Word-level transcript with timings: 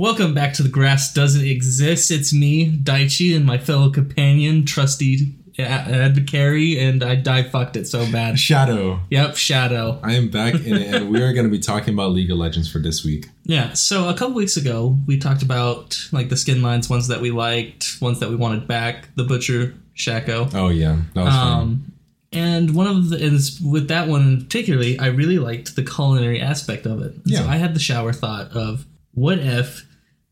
Welcome 0.00 0.32
back 0.32 0.54
to 0.54 0.62
The 0.62 0.70
Grass 0.70 1.12
Doesn't 1.12 1.44
Exist. 1.44 2.10
It's 2.10 2.32
me, 2.32 2.74
Daichi, 2.74 3.36
and 3.36 3.44
my 3.44 3.58
fellow 3.58 3.90
companion, 3.90 4.64
Trusty 4.64 5.34
Advocary, 5.58 6.80
and 6.80 7.04
I 7.04 7.16
die 7.16 7.42
fucked 7.42 7.76
it 7.76 7.86
so 7.86 8.10
bad. 8.10 8.38
Shadow. 8.38 9.00
Yep, 9.10 9.36
Shadow. 9.36 10.00
I 10.02 10.14
am 10.14 10.30
back 10.30 10.54
in 10.54 10.74
it, 10.74 10.94
and 10.94 11.10
we 11.10 11.20
are 11.20 11.34
going 11.34 11.44
to 11.44 11.50
be 11.50 11.58
talking 11.58 11.92
about 11.92 12.12
League 12.12 12.30
of 12.30 12.38
Legends 12.38 12.72
for 12.72 12.78
this 12.78 13.04
week. 13.04 13.28
Yeah, 13.44 13.74
so 13.74 14.08
a 14.08 14.14
couple 14.14 14.32
weeks 14.32 14.56
ago, 14.56 14.96
we 15.06 15.18
talked 15.18 15.42
about 15.42 15.98
like 16.12 16.30
the 16.30 16.36
skin 16.38 16.62
lines, 16.62 16.88
ones 16.88 17.08
that 17.08 17.20
we 17.20 17.30
liked, 17.30 17.98
ones 18.00 18.20
that 18.20 18.30
we 18.30 18.36
wanted 18.36 18.66
back, 18.66 19.14
the 19.16 19.24
Butcher, 19.24 19.74
Shaco. 19.94 20.50
Oh, 20.54 20.70
yeah. 20.70 20.96
That 21.12 21.24
was 21.24 21.34
fun. 21.34 21.58
Um, 21.58 21.92
and 22.32 22.74
one 22.74 22.86
of 22.86 23.10
the 23.10 23.18
is 23.18 23.60
with 23.60 23.88
that 23.88 24.08
one 24.08 24.44
particularly, 24.44 24.98
I 24.98 25.08
really 25.08 25.38
liked 25.38 25.76
the 25.76 25.84
culinary 25.84 26.40
aspect 26.40 26.86
of 26.86 27.02
it. 27.02 27.16
Yeah. 27.26 27.40
So 27.40 27.48
I 27.48 27.56
had 27.56 27.74
the 27.74 27.80
shower 27.80 28.14
thought 28.14 28.52
of 28.52 28.86
what 29.12 29.38
if 29.38 29.86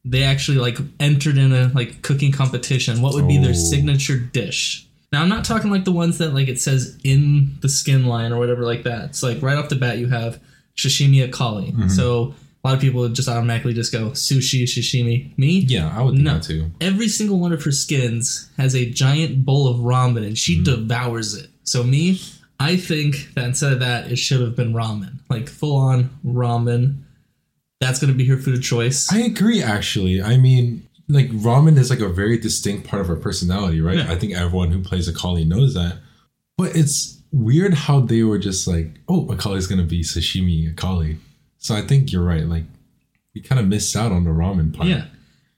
they 0.04 0.22
actually 0.22 0.58
like 0.58 0.78
entered 1.00 1.36
in 1.38 1.52
a 1.52 1.70
like 1.74 2.02
cooking 2.02 2.32
competition? 2.32 3.02
What 3.02 3.14
would 3.14 3.28
be 3.28 3.38
their 3.38 3.50
Oh. 3.50 3.70
signature 3.70 4.18
dish? 4.18 4.86
Now 5.12 5.22
I'm 5.22 5.28
not 5.28 5.44
talking 5.44 5.70
like 5.70 5.84
the 5.84 5.92
ones 5.92 6.18
that 6.18 6.34
like 6.34 6.48
it 6.48 6.60
says 6.60 6.98
in 7.04 7.56
the 7.60 7.68
skin 7.68 8.06
line 8.06 8.32
or 8.32 8.38
whatever 8.38 8.62
like 8.64 8.82
that. 8.84 9.06
It's 9.10 9.22
like 9.22 9.40
right 9.42 9.56
off 9.56 9.68
the 9.70 9.76
bat 9.76 9.98
you 9.98 10.08
have 10.08 10.40
sashimi 10.76 11.24
akali. 11.24 11.72
Mm-hmm. 11.72 11.88
So 11.88 12.34
a 12.64 12.68
lot 12.68 12.74
of 12.74 12.80
people 12.80 13.00
would 13.00 13.14
just 13.14 13.28
automatically 13.28 13.72
just 13.72 13.92
go 13.92 14.10
sushi, 14.10 14.64
sashimi. 14.64 15.36
Me? 15.38 15.60
Yeah, 15.60 15.92
I 15.96 16.02
would 16.02 16.14
think 16.16 16.24
No. 16.24 16.38
too. 16.40 16.70
every 16.80 17.08
single 17.08 17.38
one 17.38 17.52
of 17.52 17.62
her 17.64 17.72
skins 17.72 18.50
has 18.58 18.74
a 18.74 18.84
giant 18.90 19.44
bowl 19.44 19.66
of 19.68 19.78
ramen 19.78 20.26
and 20.26 20.36
she 20.36 20.62
devours 20.62 21.34
it. 21.34 21.48
So 21.64 21.82
me, 21.84 22.20
I 22.60 22.76
think 22.76 23.32
that 23.34 23.44
instead 23.44 23.72
of 23.72 23.80
that, 23.80 24.10
it 24.10 24.16
should 24.16 24.40
have 24.40 24.56
been 24.56 24.72
ramen, 24.74 25.18
like 25.30 25.48
full 25.48 25.76
on 25.76 26.10
ramen. 26.26 26.96
That's 27.80 27.98
gonna 28.00 28.12
be 28.14 28.26
her 28.26 28.36
food 28.36 28.56
of 28.56 28.62
choice. 28.62 29.10
I 29.12 29.18
agree, 29.20 29.62
actually. 29.62 30.20
I 30.22 30.36
mean, 30.36 30.86
like, 31.08 31.28
ramen 31.30 31.78
is 31.78 31.90
like 31.90 32.00
a 32.00 32.08
very 32.08 32.38
distinct 32.38 32.86
part 32.88 33.00
of 33.00 33.08
her 33.08 33.16
personality, 33.16 33.80
right? 33.80 33.98
Yeah. 33.98 34.10
I 34.10 34.16
think 34.16 34.34
everyone 34.34 34.70
who 34.72 34.80
plays 34.82 35.08
Akali 35.08 35.44
knows 35.44 35.74
that. 35.74 35.98
But 36.56 36.74
it's 36.76 37.22
weird 37.30 37.74
how 37.74 38.00
they 38.00 38.22
were 38.24 38.38
just 38.38 38.66
like, 38.66 38.98
oh, 39.08 39.26
Akali's 39.26 39.66
going 39.66 39.80
to 39.80 39.86
be 39.86 40.02
sashimi 40.02 40.68
Akali. 40.70 41.18
So 41.58 41.74
I 41.74 41.82
think 41.82 42.10
you're 42.12 42.24
right. 42.24 42.44
Like, 42.46 42.64
we 43.34 43.40
kind 43.40 43.60
of 43.60 43.66
missed 43.68 43.94
out 43.94 44.10
on 44.12 44.24
the 44.24 44.30
ramen 44.30 44.74
part. 44.74 44.88
yeah, 44.88 45.04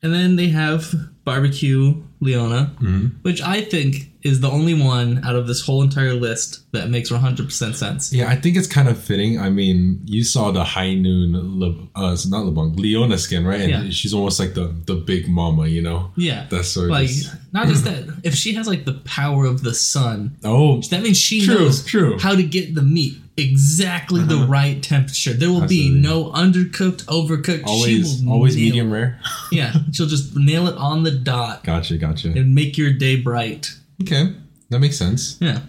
and 0.03 0.13
then 0.13 0.37
they 0.37 0.49
have 0.49 0.95
barbecue 1.25 2.03
Leona, 2.21 2.75
Mhm. 2.81 3.13
which 3.23 3.41
I 3.41 3.63
think 3.63 4.10
is 4.23 4.41
the 4.41 4.51
only 4.51 4.75
one 4.75 5.25
out 5.25 5.35
of 5.35 5.47
this 5.47 5.65
whole 5.65 5.83
entire 5.83 6.13
list 6.13 6.71
that 6.73 6.91
makes 6.91 7.11
100% 7.11 7.75
sense. 7.75 8.13
Yeah, 8.13 8.29
I 8.29 8.37
think 8.37 8.57
it's 8.57 8.67
kind 8.67 8.89
of 8.89 8.99
fitting. 8.99 9.41
I 9.41 9.49
mean, 9.51 10.01
you 10.05 10.25
saw 10.25 10.51
the 10.51 10.63
High 10.63 10.95
Noon, 10.95 11.33
Le, 11.59 11.89
uh, 11.95 12.17
not 12.29 12.45
LeBlanc, 12.45 12.79
Leona 12.79 13.17
skin, 13.19 13.47
right? 13.47 13.61
And 13.63 13.71
Yeah. 13.87 13.91
she's 13.91 14.13
almost 14.13 14.39
like 14.39 14.55
the, 14.55 14.75
the 14.87 14.95
big 14.97 15.29
mama, 15.29 15.67
you 15.69 15.81
know? 15.83 16.11
Yeah, 16.17 16.47
That's 16.51 16.69
sort 16.69 16.87
of 16.87 16.91
like 16.91 17.09
just- 17.09 17.35
not 17.53 17.67
just 17.69 17.85
that. 17.85 18.05
If 18.23 18.35
she 18.35 18.53
has 18.55 18.67
like 18.67 18.85
the 18.85 18.95
power 19.05 19.47
of 19.47 19.63
the 19.63 19.75
sun, 19.75 20.37
oh, 20.45 20.81
That 20.91 21.03
means 21.03 21.17
she 21.19 21.45
True, 21.47 21.55
knows 21.55 21.85
true. 21.85 22.19
how 22.19 22.35
to 22.37 22.43
get 22.43 22.75
the 22.75 22.83
meat 22.83 23.15
exactly 23.37 24.23
the 24.23 24.37
right 24.47 24.83
temperature. 24.83 25.33
There 25.33 25.51
will 25.51 25.67
be 25.67 25.89
no 25.91 26.31
undercooked, 26.33 27.05
overcooked. 27.07 27.65
always 27.67 28.19
she 28.19 28.25
will 28.27 28.33
always 28.35 28.55
medium 28.55 28.89
it. 28.89 28.93
rare. 28.93 29.21
Yeah, 29.51 29.73
she'll 29.93 30.07
just 30.07 30.37
nail 30.37 30.69
it 30.69 30.77
on 30.77 31.05
the 31.05 31.11
dot 31.11 31.65
Gotcha, 31.71 31.97
gotcha. 31.97 32.29
and 32.29 32.55
make 32.55 32.77
your 32.77 32.93
day 32.93 33.17
bright. 33.17 33.71
Okay, 34.03 34.35
that 34.71 34.79
makes 34.79 34.97
sense. 34.97 35.37
Yeah. 35.41 35.61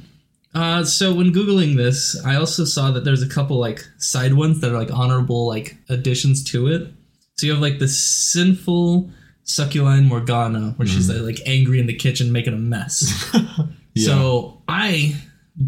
Uh, 0.53 0.83
so 0.83 1.13
when 1.13 1.31
googling 1.33 1.77
this, 1.77 2.19
I 2.25 2.35
also 2.35 2.65
saw 2.65 2.91
that 2.91 3.05
there's 3.05 3.21
a 3.23 3.29
couple 3.29 3.57
like 3.57 3.79
side 3.97 4.33
ones 4.33 4.59
that 4.61 4.71
are 4.73 4.77
like 4.77 4.91
honorable 4.91 5.47
like 5.47 5.77
additions 5.89 6.43
to 6.51 6.67
it. 6.67 6.91
So 7.37 7.45
you 7.47 7.53
have 7.53 7.61
like 7.61 7.79
the 7.79 7.87
sinful 7.87 9.09
Succulence 9.43 10.07
Morgana, 10.07 10.73
where 10.77 10.87
she's 10.87 11.09
Mm-hmm. 11.09 11.25
like 11.25 11.39
angry 11.45 11.79
in 11.79 11.87
the 11.87 11.95
kitchen 11.95 12.31
making 12.31 12.53
a 12.53 12.57
mess. 12.57 13.33
So 13.97 14.61
I 14.69 15.15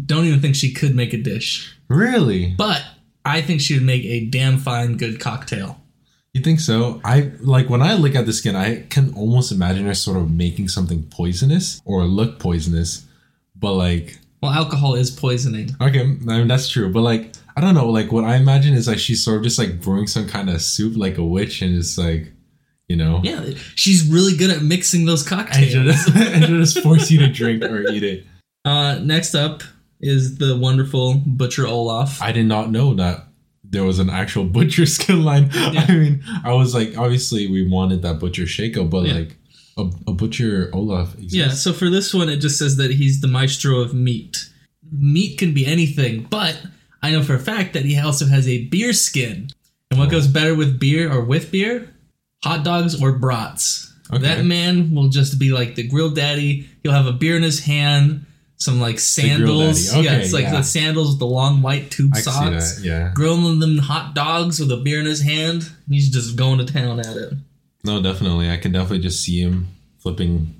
don't 0.06 0.24
even 0.24 0.40
think 0.40 0.54
she 0.56 0.72
could 0.72 0.94
make 0.94 1.12
a 1.12 1.18
dish. 1.18 1.76
Really? 1.88 2.54
But 2.56 2.82
I 3.22 3.42
think 3.42 3.60
she 3.60 3.74
would 3.74 3.82
make 3.82 4.02
a 4.04 4.24
damn 4.24 4.56
fine 4.56 4.96
good 4.96 5.20
cocktail. 5.20 5.78
You 6.34 6.40
think 6.42 6.60
so? 6.60 7.00
I 7.04 7.30
like 7.40 7.70
when 7.70 7.80
I 7.80 7.94
look 7.94 8.14
at 8.16 8.26
the 8.26 8.32
skin, 8.32 8.56
I 8.56 8.82
can 8.90 9.14
almost 9.14 9.52
imagine 9.52 9.86
her 9.86 9.94
sort 9.94 10.16
of 10.16 10.30
making 10.32 10.68
something 10.68 11.04
poisonous 11.04 11.80
or 11.84 12.04
look 12.04 12.38
poisonous, 12.40 13.06
but 13.54 13.72
like 13.74 14.18
Well, 14.42 14.50
alcohol 14.52 14.94
is 14.94 15.10
poisoning. 15.12 15.70
okay, 15.80 16.00
I 16.02 16.04
mean 16.38 16.48
that's 16.48 16.68
true, 16.68 16.92
but 16.92 17.02
like 17.02 17.32
I 17.56 17.60
don't 17.60 17.74
know, 17.74 17.88
like 17.88 18.10
what 18.10 18.24
I 18.24 18.34
imagine 18.36 18.74
is 18.74 18.88
like 18.88 18.98
she's 18.98 19.24
sort 19.24 19.36
of 19.38 19.42
just 19.44 19.58
like 19.60 19.80
brewing 19.80 20.08
some 20.08 20.26
kind 20.28 20.50
of 20.50 20.60
soup 20.60 20.96
like 20.96 21.18
a 21.18 21.24
witch, 21.24 21.62
and 21.62 21.76
it's 21.78 21.96
like, 21.96 22.32
you 22.88 22.96
know, 22.96 23.20
Yeah, 23.22 23.50
she's 23.76 24.04
really 24.08 24.36
good 24.36 24.50
at 24.50 24.60
mixing 24.60 25.04
those 25.06 25.22
and 25.30 25.54
she'll 25.54 25.84
cocktails. 25.84 26.04
just, 26.04 26.16
and 26.34 26.44
just 26.46 26.80
force 26.80 27.12
you 27.12 27.20
to 27.20 27.28
drink 27.28 27.62
or 27.62 27.82
eat 27.88 28.02
it. 28.02 28.26
Uh, 28.64 28.98
next 29.00 29.36
up 29.36 29.62
is 30.00 30.36
the 30.38 30.56
wonderful 30.56 31.14
Butcher 31.24 31.66
Olaf. 31.68 32.20
I 32.20 32.32
did 32.32 32.46
not 32.46 32.72
know 32.72 32.94
that 32.94 33.28
there 33.74 33.84
was 33.84 33.98
an 33.98 34.08
actual 34.08 34.44
butcher 34.56 34.86
skin 34.86 35.24
line. 35.24 35.50
I 35.52 35.86
mean, 35.92 36.24
I 36.44 36.52
was 36.54 36.74
like, 36.74 36.96
obviously 36.96 37.46
we 37.46 37.68
wanted 37.68 38.02
that 38.02 38.18
butcher 38.18 38.44
Shaco, 38.44 38.88
but 38.88 39.04
Yeah. 39.04 39.14
like 39.14 39.36
a, 39.76 39.82
a 40.06 40.12
butcher 40.12 40.70
Olaf 40.72 41.14
exists. 41.14 41.34
Yeah, 41.34 41.48
so 41.50 41.72
for 41.72 41.90
this 41.90 42.14
one, 42.14 42.28
it 42.28 42.36
just 42.36 42.58
says 42.58 42.76
that 42.76 42.92
he's 42.92 43.20
the 43.20 43.28
maestro 43.28 43.80
of 43.80 43.92
meat. 43.92 44.48
Meat 44.90 45.38
can 45.38 45.52
be 45.52 45.66
anything, 45.66 46.26
but 46.30 46.60
I 47.02 47.10
know 47.10 47.22
for 47.22 47.34
a 47.34 47.40
fact 47.40 47.74
that 47.74 47.84
he 47.84 47.98
also 47.98 48.26
has 48.26 48.48
a 48.48 48.64
beer 48.66 48.92
skin. 48.92 49.48
And 49.90 49.98
what 49.98 50.08
oh. 50.08 50.12
goes 50.12 50.26
better 50.28 50.54
with 50.54 50.78
beer 50.78 51.12
or 51.12 51.22
with 51.22 51.50
beer? 51.50 51.92
Hot 52.44 52.64
dogs 52.64 53.00
or 53.02 53.12
brats. 53.12 53.92
Okay. 54.12 54.22
That 54.22 54.44
man 54.44 54.94
will 54.94 55.08
just 55.08 55.38
be 55.38 55.50
like 55.50 55.74
the 55.74 55.88
grill 55.88 56.10
daddy. 56.10 56.68
He'll 56.82 56.92
have 56.92 57.06
a 57.06 57.12
beer 57.12 57.36
in 57.36 57.42
his 57.42 57.64
hand, 57.64 58.26
some 58.64 58.80
like 58.80 58.98
sandals. 58.98 59.90
daddy. 59.90 60.04
yeah, 60.04 60.12
it's 60.16 60.32
like 60.32 60.44
yeah. 60.44 60.52
the 60.56 60.62
sandals 60.62 61.10
with 61.10 61.18
the 61.18 61.26
long 61.26 61.62
white 61.62 61.90
tube 61.90 62.16
socks. 62.16 62.80
Yeah. 62.82 63.12
Grilling 63.14 63.60
them 63.60 63.78
hot 63.78 64.14
dogs 64.14 64.58
with 64.60 64.72
a 64.72 64.76
beer 64.78 65.00
in 65.00 65.06
his 65.06 65.20
hand. 65.22 65.70
He's 65.88 66.10
just 66.10 66.36
going 66.36 66.58
to 66.58 66.64
town 66.64 67.00
at 67.00 67.16
it. 67.16 67.34
No, 67.84 68.02
definitely. 68.02 68.50
I 68.50 68.56
can 68.56 68.72
definitely 68.72 69.00
just 69.00 69.22
see 69.22 69.40
him 69.40 69.68
flipping, 69.98 70.54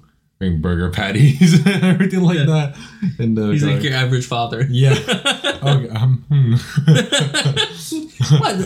burger 0.61 0.91
patties 0.91 1.55
and 1.67 1.83
everything 1.85 2.21
like 2.21 2.37
Yeah. 2.39 2.45
that. 2.45 2.77
And 3.19 3.39
uh, 3.39 3.49
He's 3.49 3.63
like 3.65 3.77
going- 3.77 3.85
your 3.87 3.95
average 3.95 4.27
father. 4.27 4.67
yeah. 4.69 4.95
Okay. 5.65 5.89
Um, 5.89 6.25
hmm. 6.29 6.55
What? 8.39 8.57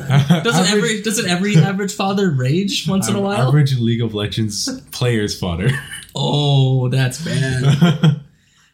Doesn't 0.44 0.66
Average- 0.66 0.69
every 0.75 1.03
doesn't 1.03 1.28
every 1.28 1.56
average 1.56 1.94
father 1.94 2.31
rage 2.31 2.87
once 2.88 3.09
in 3.09 3.15
a 3.16 3.21
while? 3.21 3.48
Average 3.48 3.78
League 3.78 4.03
of 4.03 4.15
Legends 4.15 4.69
players 4.91 5.38
father. 5.38 5.71
Oh, 6.15 6.88
that's 6.88 7.25
bad. 7.25 8.21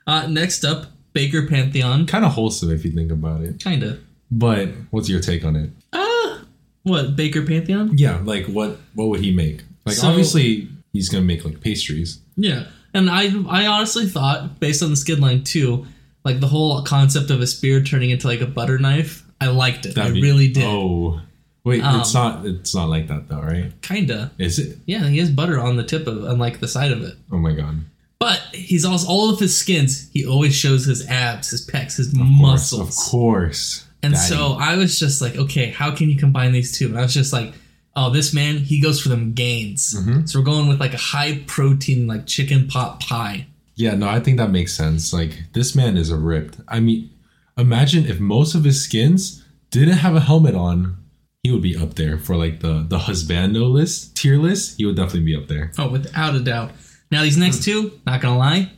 Uh, 0.06 0.26
next 0.26 0.64
up, 0.64 0.86
Baker 1.12 1.46
Pantheon. 1.46 2.06
kind 2.06 2.24
of 2.24 2.32
wholesome 2.32 2.70
if 2.70 2.84
you 2.84 2.90
think 2.92 3.10
about 3.12 3.40
it. 3.42 3.58
Kinda. 3.62 3.98
But 4.30 4.70
what's 4.90 5.08
your 5.08 5.20
take 5.20 5.44
on 5.44 5.56
it? 5.56 5.70
Ah, 5.92 6.42
what 6.82 7.14
Baker 7.16 7.42
Pantheon? 7.42 7.96
Yeah, 7.96 8.20
like 8.24 8.46
what 8.46 8.78
what 8.94 9.08
would 9.08 9.20
he 9.20 9.30
make? 9.30 9.62
Like 9.86 9.96
So- 9.96 10.08
obviously 10.08 10.68
he's 10.92 11.08
gonna 11.08 11.24
make 11.24 11.44
like 11.44 11.60
pastries. 11.60 12.18
Yeah, 12.36 12.66
and 12.92 13.08
I 13.10 13.30
I 13.48 13.66
honestly 13.66 14.06
thought 14.06 14.58
based 14.60 14.82
on 14.82 14.90
the 14.90 14.96
skid 14.96 15.20
line 15.20 15.44
too, 15.44 15.86
like 16.24 16.40
the 16.40 16.48
whole 16.48 16.82
concept 16.82 17.30
of 17.30 17.40
a 17.40 17.46
spear 17.46 17.80
turning 17.82 18.10
into 18.10 18.26
like 18.26 18.40
a 18.40 18.46
butter 18.46 18.78
knife. 18.78 19.24
I 19.40 19.48
liked 19.48 19.86
it. 19.86 19.90
I 19.96 20.02
That'd 20.02 20.14
be- 20.14 20.22
really 20.22 20.48
did. 20.48 20.64
Oh, 20.64 21.20
wait, 21.64 21.82
Um, 21.82 22.00
it's 22.00 22.14
not. 22.14 22.44
It's 22.46 22.74
not 22.74 22.88
like 22.88 23.08
that 23.08 23.28
though, 23.28 23.40
right? 23.42 23.70
Kinda. 23.82 24.32
Is 24.38 24.58
it? 24.58 24.78
Yeah, 24.86 25.06
he 25.08 25.18
has 25.18 25.30
butter 25.30 25.60
on 25.60 25.76
the 25.76 25.84
tip 25.84 26.06
of 26.06 26.24
and 26.24 26.38
like 26.40 26.60
the 26.60 26.68
side 26.68 26.92
of 26.92 27.02
it. 27.02 27.14
Oh 27.30 27.38
my 27.38 27.52
god! 27.52 27.80
But 28.24 28.40
he's 28.54 28.84
also 28.84 29.08
all 29.08 29.30
of 29.30 29.38
his 29.38 29.56
skins. 29.56 30.08
He 30.12 30.26
always 30.26 30.54
shows 30.54 30.84
his 30.86 31.06
abs, 31.08 31.50
his 31.50 31.66
pecs, 31.66 31.96
his 31.96 32.08
Of 32.08 32.18
course, 32.18 32.30
muscles. 32.72 32.80
of 32.80 33.10
course. 33.10 33.86
And 34.02 34.14
Daddy. 34.14 34.26
so 34.34 34.56
I 34.60 34.76
was 34.76 34.98
just 34.98 35.22
like, 35.22 35.36
okay, 35.36 35.70
how 35.70 35.94
can 35.94 36.10
you 36.10 36.18
combine 36.18 36.52
these 36.52 36.76
two? 36.76 36.86
And 36.88 36.98
I 36.98 37.02
was 37.02 37.14
just 37.14 37.32
like, 37.32 37.54
oh, 37.96 38.10
this 38.10 38.34
man, 38.34 38.58
he 38.58 38.80
goes 38.80 39.00
for 39.00 39.08
them 39.08 39.32
gains. 39.32 39.94
Mm-hmm. 39.94 40.26
So 40.26 40.38
we're 40.38 40.44
going 40.44 40.68
with 40.68 40.80
like 40.80 40.94
a 40.94 40.98
high 40.98 41.42
protein, 41.46 42.06
like 42.06 42.26
chicken 42.26 42.68
pot 42.68 43.00
pie. 43.00 43.46
Yeah, 43.76 43.94
no, 43.94 44.08
I 44.08 44.20
think 44.20 44.38
that 44.38 44.50
makes 44.50 44.72
sense. 44.74 45.12
Like 45.12 45.32
this 45.52 45.74
man 45.74 45.96
is 45.96 46.10
a 46.10 46.16
ripped. 46.16 46.58
I 46.68 46.80
mean, 46.80 47.10
imagine 47.56 48.06
if 48.06 48.20
most 48.20 48.54
of 48.54 48.64
his 48.64 48.82
skins 48.84 49.44
didn't 49.70 49.98
have 49.98 50.14
a 50.14 50.20
helmet 50.20 50.54
on, 50.54 50.96
he 51.42 51.50
would 51.50 51.62
be 51.62 51.76
up 51.76 51.94
there 51.94 52.16
for 52.18 52.36
like 52.36 52.60
the 52.60 52.86
the 52.88 52.98
husbando 52.98 53.70
list 53.70 54.16
tier 54.16 54.36
list. 54.38 54.76
He 54.78 54.86
would 54.86 54.96
definitely 54.96 55.24
be 55.24 55.36
up 55.36 55.48
there. 55.48 55.72
Oh, 55.78 55.88
without 55.88 56.34
a 56.34 56.40
doubt. 56.40 56.70
Now 57.14 57.22
these 57.22 57.36
next 57.36 57.62
two, 57.62 57.92
not 58.04 58.20
gonna 58.20 58.36
lie, 58.36 58.72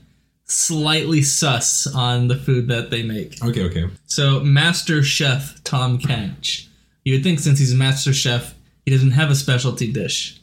slightly 0.44 1.22
sus 1.22 1.86
on 1.86 2.28
the 2.28 2.36
food 2.36 2.68
that 2.68 2.90
they 2.90 3.02
make. 3.02 3.42
Okay, 3.42 3.62
okay. 3.64 3.86
So 4.04 4.40
Master 4.40 5.02
Chef 5.02 5.64
Tahm 5.64 5.98
Kench. 5.98 6.66
You 7.02 7.14
would 7.14 7.22
think 7.22 7.38
since 7.38 7.58
he's 7.58 7.72
a 7.72 7.76
master 7.76 8.12
chef, 8.12 8.54
he 8.84 8.90
doesn't 8.90 9.12
have 9.12 9.30
a 9.30 9.34
specialty 9.34 9.90
dish. 9.90 10.38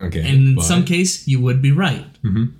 Okay. 0.00 0.20
And 0.20 0.48
in 0.48 0.54
but- 0.54 0.64
some 0.64 0.86
case, 0.86 1.28
you 1.28 1.38
would 1.38 1.60
be 1.60 1.70
right. 1.70 2.06
Mhm. 2.22 2.52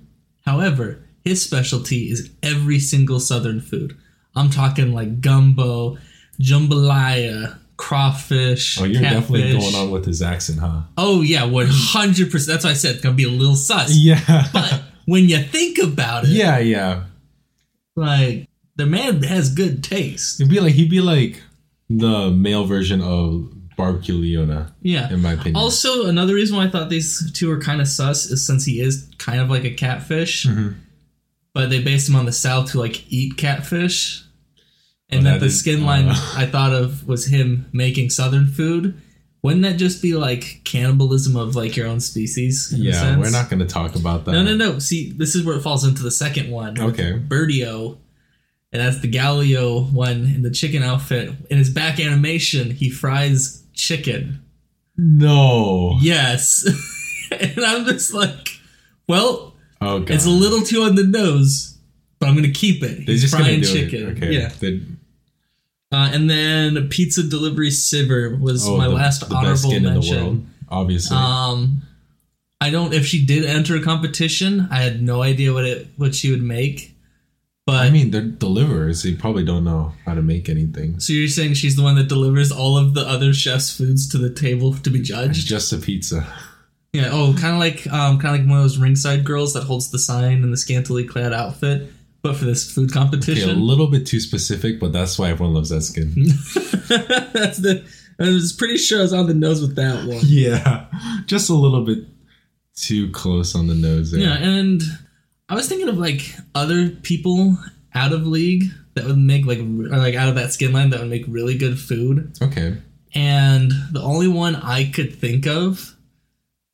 However, 0.45 0.99
his 1.23 1.41
specialty 1.41 2.11
is 2.11 2.29
every 2.43 2.79
single 2.79 3.19
Southern 3.19 3.61
food. 3.61 3.97
I'm 4.35 4.51
talking 4.51 4.93
like 4.93 5.19
gumbo, 5.19 5.97
jambalaya, 6.39 7.57
crawfish. 7.77 8.79
Oh, 8.79 8.85
you're 8.85 9.01
definitely 9.01 9.51
going 9.53 9.75
on 9.75 9.91
with 9.91 10.05
his 10.05 10.21
accent, 10.21 10.59
huh? 10.59 10.81
Oh 10.97 11.21
yeah, 11.21 11.45
one 11.45 11.67
hundred 11.69 12.31
percent. 12.31 12.53
That's 12.53 12.65
why 12.65 12.71
I 12.71 12.73
said 12.75 12.95
it's 12.95 13.03
gonna 13.03 13.15
be 13.15 13.25
a 13.25 13.29
little 13.29 13.55
sus. 13.55 13.95
Yeah. 13.95 14.47
But 14.53 14.81
when 15.05 15.27
you 15.29 15.39
think 15.39 15.77
about 15.77 16.23
it, 16.25 16.29
yeah, 16.31 16.57
yeah. 16.59 17.03
like 17.95 18.47
the 18.75 18.85
man 18.85 19.21
has 19.23 19.53
good 19.53 19.83
taste. 19.83 20.39
He'd 20.39 20.49
be 20.49 20.59
like 20.59 20.73
he'd 20.73 20.89
be 20.89 21.01
like 21.01 21.41
the 21.89 22.31
male 22.31 22.65
version 22.65 23.01
of 23.01 23.51
Barbecue 23.77 24.15
Leona, 24.15 24.73
Yeah. 24.81 25.11
in 25.13 25.21
my 25.21 25.33
opinion. 25.33 25.57
Also, 25.57 26.07
another 26.07 26.33
reason 26.33 26.55
why 26.55 26.63
I 26.65 26.69
thought 26.69 26.89
these 26.89 27.31
two 27.33 27.51
are 27.51 27.59
kind 27.59 27.81
of 27.81 27.87
sus 27.87 28.25
is 28.25 28.45
since 28.45 28.65
he 28.65 28.79
is 28.79 29.07
kind 29.17 29.39
of 29.41 29.49
like 29.49 29.65
a 29.65 29.69
catfish, 29.71 30.45
Mhm. 30.45 30.75
but 31.53 31.69
they 31.69 31.81
based 31.83 32.07
him 32.09 32.15
on 32.15 32.25
the 32.25 32.31
South 32.31 32.71
who 32.71 32.79
like 32.79 33.03
eat 33.11 33.37
catfish, 33.37 34.23
and 35.09 35.25
that 35.25 35.33
that 35.33 35.39
the 35.41 35.49
skin 35.51 35.85
line 35.85 36.07
uh. 36.07 36.15
I 36.35 36.45
thought 36.45 36.73
of 36.73 37.07
was 37.07 37.27
him 37.27 37.67
making 37.73 38.09
Southern 38.09 38.47
food. 38.47 38.99
Wouldn't 39.43 39.61
that 39.61 39.77
just 39.77 40.01
be 40.01 40.15
like 40.15 40.61
cannibalism 40.63 41.35
of 41.35 41.55
like 41.55 41.75
your 41.77 41.87
own 41.87 41.99
species? 41.99 42.73
yeah, 42.75 43.15
we're 43.17 43.29
not 43.29 43.47
going 43.49 43.59
to 43.59 43.67
talk 43.67 43.95
about 43.95 44.25
that. 44.25 44.31
No, 44.31 44.41
no, 44.41 44.55
no. 44.55 44.79
See, 44.79 45.11
this 45.11 45.35
is 45.35 45.45
where 45.45 45.55
it 45.55 45.61
falls 45.61 45.85
into 45.85 46.01
the 46.01 46.09
second 46.09 46.49
one. 46.49 46.79
Okay. 46.81 47.13
Birdio, 47.13 47.97
and 48.73 48.81
that's 48.81 49.01
the 49.01 49.11
Galio 49.11 49.91
one 49.93 50.25
in 50.25 50.41
the 50.41 50.49
chicken 50.49 50.81
outfit. 50.81 51.31
In 51.51 51.59
his 51.59 51.69
back 51.69 51.99
animation, 51.99 52.71
he 52.71 52.89
fries 52.89 53.63
chicken. 53.73 54.43
No. 54.97 55.97
Yes. 56.01 56.65
and 57.31 57.63
I'm 57.63 57.85
just 57.85 58.13
like, 58.13 58.49
well, 59.07 59.53
Oh 59.81 59.99
god. 59.99 60.09
it's 60.09 60.25
a 60.25 60.29
little 60.31 60.61
too 60.61 60.81
on 60.83 60.95
the 60.95 61.03
nose, 61.05 61.77
but 62.19 62.27
I'm 62.29 62.33
going 62.35 62.45
to 62.45 62.51
keep 62.51 62.81
it. 62.81 63.05
They're 63.05 63.13
He's 63.13 63.21
just 63.21 63.35
frying 63.35 63.61
chicken. 63.61 64.11
Okay. 64.17 64.31
Yeah. 64.33 64.49
They- 64.59 64.81
Uh, 65.91 66.09
and 66.13 66.29
then 66.29 66.89
pizza 66.89 67.23
delivery 67.23 67.69
Sivir 67.69 68.39
was 68.39 68.67
my 68.67 68.85
oh, 68.87 68.89
the- 68.89 68.95
last 68.95 69.27
the 69.29 69.35
honorable 69.35 69.71
mention. 69.71 69.85
in 69.85 69.93
the 70.01 70.11
world, 70.15 70.45
obviously. 70.69 71.15
Um, 71.15 71.81
I 72.61 72.69
don't. 72.69 72.93
If 72.93 73.05
she 73.05 73.25
did 73.25 73.45
enter 73.45 73.75
a 73.75 73.81
competition, 73.81 74.67
I 74.71 74.81
had 74.81 75.01
no 75.01 75.21
idea 75.21 75.53
what 75.53 75.65
it 75.65 75.87
what 75.97 76.15
she 76.15 76.31
would 76.31 76.41
make. 76.41 76.93
But 77.67 77.77
I 77.85 77.89
mean, 77.89 78.11
they're 78.11 78.21
deliverers. 78.21 79.03
They 79.03 79.13
probably 79.13 79.43
don't 79.43 79.63
know 79.63 79.93
how 80.05 80.13
to 80.13 80.21
make 80.21 80.49
anything. 80.49 80.99
so 80.99 81.13
you're 81.13 81.27
saying 81.27 81.55
she's 81.55 81.75
the 81.75 81.81
one 81.83 81.95
that 81.95 82.07
delivers 82.07 82.51
all 82.51 82.77
of 82.77 82.93
the 82.93 83.01
other 83.01 83.33
chefs' 83.33 83.75
foods 83.75 84.07
to 84.09 84.17
the 84.19 84.29
table 84.29 84.73
to 84.73 84.89
be 84.91 84.99
It's 84.99 85.09
judged? 85.09 85.47
just 85.47 85.73
a 85.73 85.77
pizza. 85.77 86.27
Yeah. 86.93 87.09
Oh, 87.11 87.35
kind 87.39 87.53
of 87.53 87.59
like 87.59 87.87
um, 87.91 88.19
kind 88.19 88.35
of 88.35 88.41
like 88.41 88.49
one 88.49 88.59
of 88.59 88.63
those 88.63 88.77
ringside 88.77 89.23
girls 89.25 89.53
that 89.53 89.63
holds 89.63 89.89
the 89.91 89.99
sign 89.99 90.43
in 90.43 90.51
the 90.51 90.57
scantily 90.57 91.03
clad 91.05 91.33
outfit, 91.33 91.91
but 92.25 92.35
for 92.35 92.45
this 92.45 92.71
food 92.71 92.91
Okay, 92.91 93.51
a 93.51 93.53
little 93.53 93.85
bit 93.85 94.07
too 94.07 94.19
specific, 94.19 94.79
but 94.79 94.91
that's 94.91 95.19
why 95.19 95.29
everyone 95.29 95.53
loves 95.53 95.69
that 95.69 95.81
skin. 95.81 96.11
That's 97.33 97.59
the. 97.59 97.85
I 98.19 98.29
was 98.29 98.51
pretty 98.51 98.77
sure 98.77 98.97
I 98.97 99.01
was 99.03 99.13
on 99.13 99.27
the 99.27 99.35
nose 99.35 99.61
with 99.61 99.75
that 99.75 100.07
one. 100.07 100.19
yeah, 100.23 100.87
just 101.27 101.51
a 101.51 101.53
little 101.53 101.85
bit 101.85 101.99
too 102.75 103.11
close 103.11 103.53
on 103.53 103.67
the 103.67 103.75
nose 103.75 104.11
there. 104.11 104.21
Yeah, 104.21 104.37
and 104.37 104.81
I 105.47 105.53
was 105.53 105.69
thinking 105.69 105.87
of 105.87 105.99
like 105.99 106.35
other 106.55 106.89
people 106.89 107.59
out 107.93 108.11
of 108.11 108.25
league 108.25 108.63
that 108.95 109.05
would 109.05 109.19
make 109.19 109.45
like 109.45 109.59
like 109.61 110.15
out 110.15 110.29
of 110.29 110.33
that 110.35 110.51
skin 110.51 110.73
line 110.73 110.89
that 110.89 111.01
would 111.01 111.09
make 111.09 111.25
really 111.27 111.59
good 111.59 111.79
food. 111.79 112.35
Okay. 112.41 112.75
And 113.13 113.71
the 113.91 114.01
only 114.01 114.27
one 114.27 114.55
I 114.55 114.89
could 114.91 115.13
think 115.13 115.45
of 115.45 115.95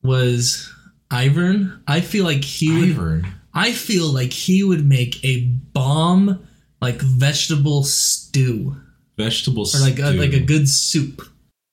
was 0.01 0.73
Ivern. 1.11 1.81
I 1.87 1.99
feel 1.99 2.23
like 2.23 2.45
he 2.45 2.71
would 2.71 2.95
Ivern. 2.95 3.33
I 3.53 3.71
feel 3.73 4.07
like 4.07 4.33
he 4.33 4.63
would 4.63 4.85
make 4.85 5.23
a 5.25 5.41
bomb 5.73 6.47
like 6.81 7.01
vegetable 7.01 7.83
stew 7.83 8.75
Vegetable 9.17 9.65
stew. 9.65 9.77
or 9.77 9.81
like 9.81 9.99
a, 9.99 10.11
like 10.11 10.33
a 10.33 10.39
good 10.39 10.67
soup. 10.69 11.21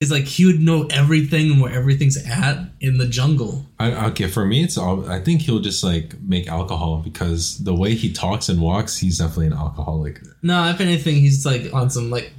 It's 0.01 0.11
like 0.13 0.25
he 0.27 0.47
would 0.47 0.61
know 0.61 0.87
everything 0.93 1.51
and 1.53 1.61
where 1.61 1.73
everything's 1.73 2.17
at 2.25 2.59
in 2.81 2.99
the 2.99 3.07
jungle. 3.07 3.67
I, 3.81 4.07
okay, 4.11 4.29
for 4.29 4.47
me, 4.47 4.63
it's 4.63 4.79
all. 4.79 5.09
I 5.11 5.19
think 5.19 5.41
he'll 5.43 5.59
just 5.59 5.83
like 5.83 6.21
make 6.21 6.47
alcohol 6.47 6.99
because 6.99 7.59
the 7.65 7.75
way 7.75 7.95
he 7.95 8.13
talks 8.13 8.49
and 8.49 8.61
walks, 8.61 8.97
he's 8.99 9.19
definitely 9.19 9.49
an 9.49 9.55
alcoholic. 9.55 10.21
No, 10.43 10.69
if 10.69 10.81
anything, 10.81 11.17
he's 11.17 11.45
like 11.45 11.75
on 11.75 11.91
some 11.91 12.11
like 12.11 12.31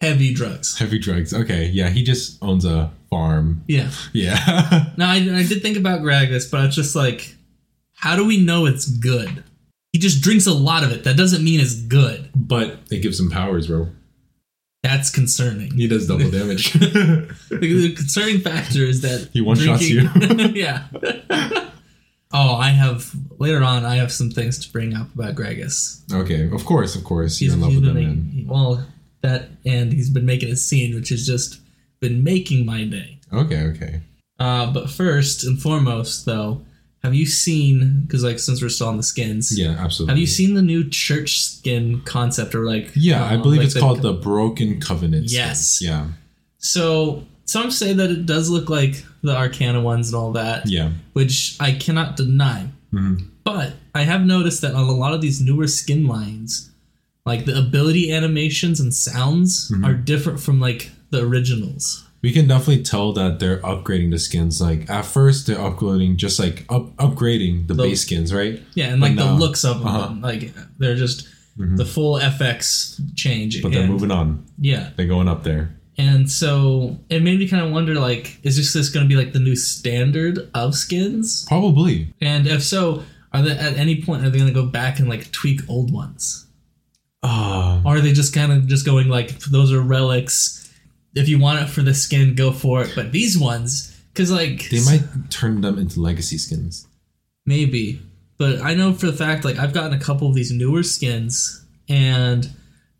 heavy 0.00 0.34
drugs. 0.34 0.76
Heavy 0.78 0.98
drugs. 0.98 1.32
Okay, 1.32 1.66
yeah, 1.66 1.88
he 1.88 2.02
just 2.02 2.42
owns 2.42 2.64
a 2.64 2.90
farm. 3.10 3.62
Yeah. 3.68 3.90
Yeah. 4.12 4.90
Now 4.96 5.10
I, 5.10 5.16
I 5.16 5.44
did 5.46 5.62
think 5.62 5.76
about 5.76 6.00
Gragas, 6.00 6.50
but 6.50 6.64
it's 6.64 6.74
just 6.74 6.96
like, 6.96 7.34
how 7.98 8.16
do 8.16 8.24
we 8.24 8.42
know 8.42 8.66
it's 8.66 8.86
good? 8.88 9.44
He 9.92 9.98
just 9.98 10.22
drinks 10.22 10.46
a 10.46 10.52
lot 10.54 10.84
of 10.84 10.92
it. 10.92 11.04
That 11.04 11.16
doesn't 11.16 11.42
mean 11.44 11.60
it's 11.60 11.74
good. 11.74 12.30
but 12.34 12.78
it 12.90 13.00
gives 13.02 13.18
him 13.18 13.30
powers, 13.30 13.66
bro. 13.66 13.88
That's 14.82 15.10
concerning. 15.10 15.72
He 15.72 15.88
does 15.88 16.06
double 16.06 16.30
damage. 16.30 16.72
The, 17.50 17.56
the 17.58 17.94
concerning 17.94 18.40
factor 18.40 18.80
is 18.84 19.00
that 19.00 19.30
He 19.32 19.40
one-shots 19.40 19.88
you. 19.88 20.08
yeah. 20.54 20.84
oh, 22.32 22.54
I 22.54 22.68
have 22.68 23.12
later 23.38 23.62
on. 23.64 23.84
I 23.84 23.96
have 23.96 24.12
some 24.12 24.30
things 24.30 24.64
to 24.64 24.72
bring 24.72 24.94
up 24.94 25.12
about 25.14 25.34
Gragas. 25.34 26.02
okay, 26.12 26.48
of 26.50 26.64
course, 26.64 26.94
of 26.94 27.02
course. 27.04 27.40
You're 27.40 27.52
He's, 27.52 27.54
in 27.54 27.60
love 27.60 27.74
with 27.74 27.84
been 27.84 27.94
that 27.94 28.00
man. 28.00 28.26
making 28.26 28.48
well 28.48 28.86
that, 29.22 29.48
and 29.66 29.92
he's 29.92 30.10
been 30.10 30.26
making 30.26 30.50
a 30.50 30.56
scene, 30.56 30.94
which 30.94 31.08
has 31.08 31.26
just 31.26 31.60
been 32.00 32.22
making 32.22 32.64
my 32.64 32.84
day. 32.84 33.18
Okay, 33.32 33.62
okay. 33.64 34.00
Uh, 34.38 34.72
but 34.72 34.88
first 34.88 35.42
and 35.44 35.60
foremost, 35.60 36.24
though, 36.24 36.62
have 37.02 37.14
you 37.14 37.26
seen? 37.26 38.02
Because 38.06 38.24
like 38.24 38.38
since 38.38 38.60
we're 38.60 38.68
still 38.68 38.88
on 38.88 38.96
the 38.96 39.02
skins, 39.02 39.56
Yeah, 39.58 39.76
absolutely. 39.78 40.12
Have 40.12 40.18
you 40.18 40.26
seen 40.26 40.54
the 40.54 40.62
new 40.62 40.88
church 40.88 41.40
skin 41.40 42.00
concept 42.04 42.54
or 42.54 42.64
like? 42.64 42.90
Yeah, 42.94 43.24
I 43.24 43.34
um, 43.34 43.42
believe 43.42 43.58
like 43.60 43.66
it's 43.66 43.78
called 43.78 44.02
the 44.02 44.12
Broken 44.14 44.80
Covenant. 44.80 45.28
skin. 45.30 45.38
Yes. 45.38 45.80
Yeah. 45.82 46.08
So 46.58 47.24
some 47.44 47.70
say 47.70 47.92
that 47.92 48.10
it 48.10 48.26
does 48.26 48.50
look 48.50 48.68
like 48.68 49.04
the 49.22 49.36
Arcana 49.36 49.80
ones 49.80 50.08
and 50.08 50.16
all 50.16 50.32
that, 50.32 50.66
Yeah. 50.66 50.90
which 51.12 51.56
I 51.60 51.72
cannot 51.72 52.16
deny. 52.16 52.66
Mhm. 52.92 53.26
But 53.44 53.74
I 53.94 54.02
have 54.02 54.22
noticed 54.26 54.60
that 54.62 54.74
on 54.74 54.84
a 54.88 54.92
lot 54.92 55.14
of 55.14 55.20
these 55.20 55.40
newer 55.40 55.66
skin 55.66 56.06
lines, 56.06 56.70
like 57.24 57.44
the 57.46 57.56
ability 57.58 58.12
animations 58.12 58.80
and 58.80 58.92
sounds 58.92 59.70
Mm-hmm. 59.70 59.84
are 59.84 59.94
different 59.94 60.40
from 60.40 60.60
like 60.60 60.90
the 61.10 61.20
originals. 61.22 62.04
We 62.22 62.32
can 62.32 62.48
definitely 62.48 62.82
tell 62.82 63.12
that 63.12 63.38
they're 63.38 63.58
upgrading 63.58 64.10
the 64.10 64.18
skins. 64.18 64.60
Like 64.60 64.90
at 64.90 65.04
first, 65.04 65.46
they're 65.46 65.60
uploading 65.60 66.16
just 66.16 66.38
like 66.40 66.64
up 66.68 66.94
upgrading 66.96 67.68
the 67.68 67.74
The- 67.74 67.82
base 67.84 68.02
skins, 68.02 68.34
right? 68.34 68.60
Yeah, 68.74 68.86
and 68.88 69.00
like 69.00 69.14
But 69.16 69.22
the 69.24 69.30
now- 69.32 69.38
looks 69.38 69.64
of 69.64 69.78
them, 69.78 69.86
uh-huh. 69.86 70.14
like 70.20 70.52
they're 70.78 70.96
just 70.96 71.28
the 71.56 71.84
full 71.84 72.18
FX 72.20 73.00
change. 73.16 73.62
But 73.62 73.72
they're 73.72 73.86
moving 73.88 74.10
on. 74.12 74.44
Yeah, 74.60 74.90
They're 74.96 75.06
going 75.06 75.26
up 75.28 75.42
there. 75.44 75.74
And 75.96 76.30
so 76.30 76.96
it 77.10 77.20
made 77.24 77.40
me 77.40 77.48
kind 77.48 77.64
of 77.66 77.72
wonder 77.72 77.94
like, 77.96 78.38
is 78.44 78.56
this, 78.56 78.72
this 78.72 78.88
going 78.88 79.04
to 79.04 79.08
be 79.08 79.16
like 79.16 79.32
the 79.32 79.40
new 79.40 79.56
standard 79.56 80.48
of 80.54 80.76
skins? 80.76 81.44
Probably. 81.48 82.14
And 82.20 82.46
if 82.46 82.62
so, 82.62 83.02
are 83.32 83.42
they 83.42 83.50
at 83.50 83.76
any 83.76 84.00
point 84.02 84.24
are 84.24 84.30
they 84.30 84.38
going 84.38 84.46
to 84.46 84.54
go 84.54 84.66
back 84.66 85.00
and 85.00 85.08
like 85.08 85.32
tweak 85.32 85.60
old 85.68 85.92
ones? 85.92 86.46
Uh, 87.24 87.82
Or 87.84 87.96
are 87.96 88.00
they 88.00 88.12
just 88.12 88.32
kind 88.32 88.52
of 88.52 88.68
just 88.68 88.86
going 88.86 89.08
like, 89.08 89.38
those 89.40 89.72
are 89.72 89.80
relics. 89.82 90.67
If 91.18 91.28
you 91.28 91.38
want 91.38 91.60
it 91.62 91.68
for 91.68 91.82
the 91.82 91.94
skin, 91.94 92.34
go 92.34 92.52
for 92.52 92.82
it. 92.82 92.92
But 92.94 93.12
these 93.12 93.38
ones, 93.38 93.94
because 94.12 94.30
like 94.30 94.68
they 94.70 94.80
might 94.84 95.02
turn 95.30 95.60
them 95.60 95.78
into 95.78 96.00
legacy 96.00 96.38
skins. 96.38 96.86
maybe, 97.46 98.00
but 98.36 98.60
I 98.60 98.74
know 98.74 98.92
for 98.92 99.06
the 99.06 99.12
fact 99.12 99.44
like 99.44 99.58
I've 99.58 99.72
gotten 99.72 99.92
a 99.94 100.00
couple 100.00 100.28
of 100.28 100.34
these 100.34 100.52
newer 100.52 100.82
skins 100.82 101.64
and 101.88 102.50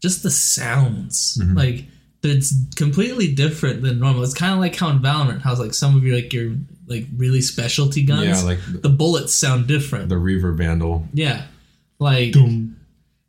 just 0.00 0.22
the 0.22 0.30
sounds 0.30 1.38
Mm-hmm. 1.40 1.56
like 1.56 1.84
it's 2.24 2.52
completely 2.74 3.32
different 3.32 3.82
than 3.82 4.00
normal. 4.00 4.24
It's 4.24 4.34
kind 4.34 4.52
of 4.52 4.58
like 4.58 4.74
how 4.74 4.88
in 4.90 4.98
Valorant, 4.98 5.40
how's 5.42 5.60
like 5.60 5.72
some 5.72 5.96
of 5.96 6.02
your 6.04 6.16
like 6.16 6.32
your 6.32 6.56
like 6.88 7.06
really 7.16 7.40
specialty 7.40 8.02
guns, 8.02 8.26
Yeah, 8.26 8.42
like 8.42 8.58
the, 8.66 8.78
the 8.78 8.88
bullets 8.88 9.32
sound 9.32 9.66
different. 9.68 10.08
the 10.08 10.18
Reaver 10.18 10.52
Vandal. 10.52 11.06
yeah, 11.14 11.46
like 12.00 12.32
Doom. 12.32 12.76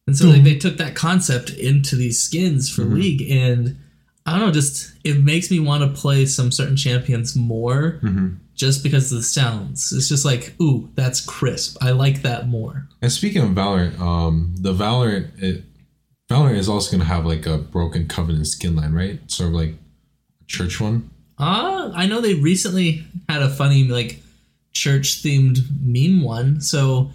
and 0.07 0.17
so 0.17 0.27
like 0.29 0.43
they 0.43 0.57
took 0.57 0.77
that 0.77 0.95
concept 0.95 1.51
into 1.51 1.95
these 1.95 2.19
skins 2.21 2.69
Mm-hmm. 2.71 2.89
for 2.89 2.95
League, 2.95 3.21
and 3.29 3.77
I 4.25 4.31
don't 4.37 4.47
know, 4.47 4.51
just 4.51 4.91
it 5.03 5.23
makes 5.23 5.49
me 5.49 5.59
want 5.59 5.81
to 5.83 5.99
play 6.01 6.25
some 6.25 6.51
certain 6.51 6.75
champions 6.75 7.35
more. 7.35 7.99
Mhm. 8.03 8.37
Just 8.55 8.83
because 8.83 9.11
of 9.11 9.19
the 9.19 9.23
sounds, 9.23 9.93
it's 9.93 10.09
just 10.09 10.25
like, 10.25 10.53
ooh, 10.61 10.89
that's 10.95 11.21
crisp. 11.21 11.77
I 11.81 11.91
like 11.91 12.23
that 12.23 12.49
more. 12.49 12.89
And 13.01 13.09
speaking 13.11 13.41
of 13.41 13.51
Valorant, 13.51 13.97
um, 14.01 14.53
the 14.57 14.73
Valorant, 14.73 15.29
it, 15.41 15.63
Valorant 16.29 16.57
is 16.57 16.67
also 16.67 16.91
going 16.91 16.99
to 16.99 17.07
have 17.07 17.25
like 17.25 17.45
a 17.45 17.57
Broken 17.57 18.07
Covenant 18.07 18.47
skin 18.47 18.75
line, 18.75 18.91
right? 18.93 19.19
Sort 19.31 19.49
of 19.49 19.55
like 19.55 19.69
a 20.41 20.45
church 20.45 20.79
one. 20.81 21.09
Uh, 21.37 21.91
I 21.95 22.05
know 22.05 22.19
they 22.19 22.33
recently 22.33 23.05
had 23.29 23.41
a 23.41 23.49
funny 23.49 23.85
like 23.85 24.21
church 24.73 25.23
themed 25.23 25.59
meme 25.81 26.21
one. 26.21 26.59
So 26.59 27.11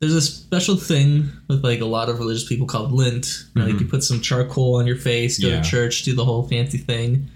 there's 0.00 0.14
a 0.14 0.22
special 0.22 0.76
thing 0.76 1.28
with 1.48 1.64
like 1.64 1.80
a 1.80 1.84
lot 1.84 2.08
of 2.08 2.18
religious 2.18 2.44
people 2.48 2.66
called 2.66 2.92
Lent. 2.92 3.44
You 3.54 3.62
know, 3.62 3.68
Like 3.70 3.80
you 3.80 3.86
put 3.86 4.04
some 4.04 4.20
charcoal 4.20 4.76
on 4.76 4.86
your 4.86 4.96
face, 4.96 5.38
go 5.38 5.48
Mm-hmm. 5.48 5.56
Yeah. 5.56 5.62
to 5.62 5.68
church, 5.68 6.02
do 6.04 6.14
the 6.14 6.24
whole 6.24 6.46
fancy 6.46 6.78
thing. 6.78 7.30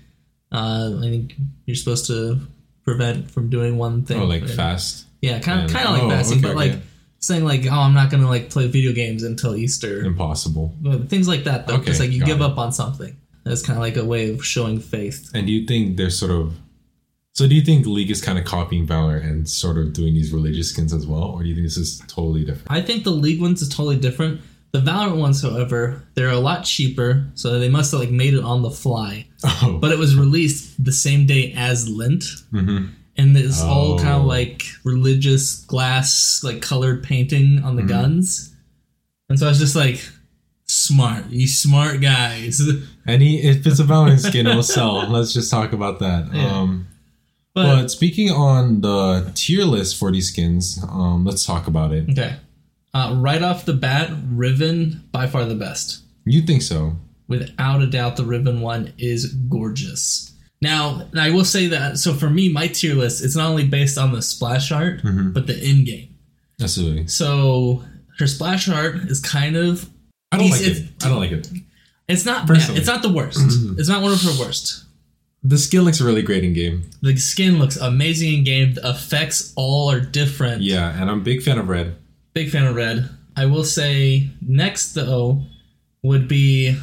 Uh, 0.52 0.99
I 0.99 1.02
think 1.11 1.35
you're 1.66 1.75
supposed 1.76 2.07
to 2.07 2.38
prevent 2.85 3.31
from 3.31 3.49
doing 3.50 3.78
one 3.78 4.04
thing. 4.04 4.21
Oh, 4.21 4.25
like 4.26 4.47
fast. 4.49 5.07
Yeah, 5.21 5.38
kind 5.40 5.64
of 5.64 5.71
kind 5.73 5.87
of 5.88 5.95
like 5.95 6.02
oh, 6.02 6.11
fasting, 6.11 6.38
okay, 6.38 6.47
but 6.49 6.57
like 6.57 6.73
okay. 6.73 6.83
saying 7.21 7.45
like, 7.45 7.64
oh, 7.66 7.71
I'm 7.81 7.95
not 7.95 8.11
gonna 8.11 8.28
like 8.28 8.50
play 8.50 8.66
video 8.66 8.92
games 8.92 9.23
until 9.23 9.54
Easter. 9.57 10.00
Impossible. 10.04 10.75
Things 11.09 11.26
like 11.28 11.45
that 11.45 11.66
though, 11.66 11.78
because 11.78 12.00
Okay, 12.00 12.09
like 12.11 12.16
you 12.19 12.25
give 12.25 12.40
it. 12.40 12.45
up 12.45 12.59
on 12.59 12.73
something. 12.73 13.16
That's 13.45 13.62
kind 13.62 13.76
of 13.76 13.81
like 13.83 13.97
a 13.97 14.04
way 14.04 14.31
of 14.31 14.45
showing 14.45 14.78
faith. 14.78 15.31
And 15.35 15.47
do 15.47 15.52
you 15.52 15.66
think 15.66 15.97
they're 15.97 16.11
sort 16.11 16.31
of 16.33 16.54
so 17.35 17.47
do 17.49 17.55
you 17.55 17.62
think 17.62 17.87
League 17.87 18.11
is 18.11 18.21
kind 18.21 18.39
of 18.39 18.45
copying 18.45 18.87
Valorant 18.87 19.49
sort 19.49 19.79
of 19.79 19.93
doing 19.93 20.15
these 20.15 20.33
religious 20.33 20.71
skins 20.71 20.93
as 20.93 21.07
well? 21.07 21.25
Or 21.25 21.43
do 21.43 21.49
you 21.49 21.55
think 21.55 21.67
this 21.67 21.77
is 21.77 21.99
totally 22.09 22.45
different? 22.45 22.71
I 22.71 22.81
think 22.83 23.05
the 23.05 23.11
League 23.11 23.41
ones 23.41 23.62
is 23.62 23.69
totally 23.69 23.99
different. 23.99 24.41
The 24.73 24.81
Valorant 24.81 25.19
ones, 25.19 25.43
however, 25.43 26.03
they're 26.15 26.31
a 26.31 26.39
lot 26.39 26.65
cheaper, 26.65 27.27
so 27.35 27.59
they 27.59 27.69
must 27.69 27.91
have 27.93 28.01
like 28.01 28.11
made 28.11 28.35
it 28.35 28.43
on 28.45 28.62
the 28.62 28.71
fly. 28.71 29.27
Oh. 29.65 29.79
But 29.81 29.91
it 29.93 29.99
was 29.99 30.15
released 30.17 30.83
the 30.85 30.93
same 30.93 31.27
day 31.27 31.53
as 31.57 31.89
Lent, 31.89 32.25
hmm 32.51 32.87
and 33.19 33.37
it's 33.37 33.61
all 33.61 33.99
kind 33.99 34.15
Oh. 34.15 34.21
of 34.21 34.25
like 34.25 34.62
religious 34.85 35.57
glass, 35.67 36.41
like 36.43 36.62
colored 36.62 37.03
painting 37.03 37.61
on 37.62 37.77
the 37.77 37.83
Mhm. 37.83 37.89
guns. 37.89 38.55
And 39.29 39.39
so 39.39 39.45
I 39.47 39.49
was 39.51 39.59
just 39.59 39.77
like, 39.77 40.01
smart, 40.67 41.29
you 41.31 41.47
smart 41.47 42.01
guys. 42.01 42.61
And 43.07 43.21
he, 43.21 43.39
if 43.43 43.67
it's 43.67 43.81
a 43.81 43.85
Valorant 43.85 44.21
skin, 44.21 44.47
it'll 44.47 44.62
sell. 44.79 45.07
Let's 45.11 45.33
just 45.35 45.51
talk 45.51 45.73
about 45.75 45.99
that. 45.99 46.33
Yeah. 46.33 46.61
Um, 46.61 46.87
But, 47.55 47.83
but 47.83 47.91
speaking 47.91 48.31
on 48.31 48.81
the 48.81 49.31
tier 49.35 49.65
list 49.65 49.99
for 49.99 50.11
these 50.11 50.29
skins, 50.33 50.83
um, 50.89 51.25
let's 51.25 51.45
talk 51.45 51.67
about 51.67 51.93
it. 51.93 52.09
okay, 52.11 52.37
uh, 52.95 53.15
right 53.19 53.43
off 53.43 53.65
the 53.67 53.75
bat, 53.75 54.11
Riven 54.31 55.05
by 55.13 55.27
far 55.27 55.45
the 55.45 55.55
best. 55.55 56.03
You 56.25 56.43
think 56.43 56.63
so? 56.63 56.97
without 57.29 57.81
a 57.81 57.87
doubt 57.87 58.17
the 58.17 58.25
Riven 58.25 58.61
one 58.61 58.93
is 58.99 59.27
gorgeous 59.49 60.33
now 60.61 61.09
i 61.17 61.31
will 61.31 61.45
say 61.47 61.67
that 61.69 61.97
so 61.97 62.13
for 62.13 62.29
me 62.29 62.53
my 62.53 62.67
tier 62.67 62.95
list 62.95 63.25
it's 63.25 63.35
not 63.37 63.49
only 63.49 63.65
based 63.67 63.97
on 63.97 64.13
the 64.13 64.21
splash 64.21 64.71
art 64.71 65.03
Mhm. 65.03 65.33
but 65.33 65.47
the 65.47 65.57
in-game 65.67 66.15
Absolutely. 66.61 67.07
so 67.07 67.85
her 68.19 68.27
splash 68.27 68.69
art 68.69 68.97
is 69.09 69.19
kind 69.21 69.57
of 69.57 69.89
I 70.31 70.37
don't 70.39 70.51
like 70.51 70.61
it. 70.63 70.89
I 71.03 71.09
don't 71.09 71.21
like 71.21 71.33
it. 71.33 71.49
it's 72.09 72.27
not 72.27 72.47
Personally. 72.47 72.81
it's 72.81 72.89
not 72.89 73.01
the 73.03 73.13
worst 73.13 73.39
Mhm. 73.39 73.79
it's 73.79 73.89
not 73.89 74.03
one 74.03 74.13
of 74.13 74.21
her 74.23 74.39
worst 74.39 74.85
The 75.45 75.59
skin 75.59 75.83
looks 75.83 76.01
really 76.01 76.23
great 76.23 76.45
in 76.45 76.53
game. 76.53 76.85
the 77.03 77.17
skin 77.17 77.59
looks 77.59 77.77
amazing 77.77 78.33
in 78.39 78.45
game 78.45 78.75
the 78.75 78.89
effects 78.89 79.53
all 79.57 79.91
are 79.91 80.01
different 80.01 80.63
Yeah, 80.63 80.91
and 81.01 81.11
I'm 81.11 81.19
a 81.21 81.23
big 81.25 81.43
fan 81.43 81.59
of 81.59 81.69
red. 81.69 81.97
big 82.35 82.51
fan 82.51 82.67
of 82.67 82.75
red 82.77 83.09
i 83.37 83.47
will 83.47 83.65
say 83.65 84.29
next 84.41 84.93
though 84.93 85.43
would 86.03 86.29
be 86.29 86.77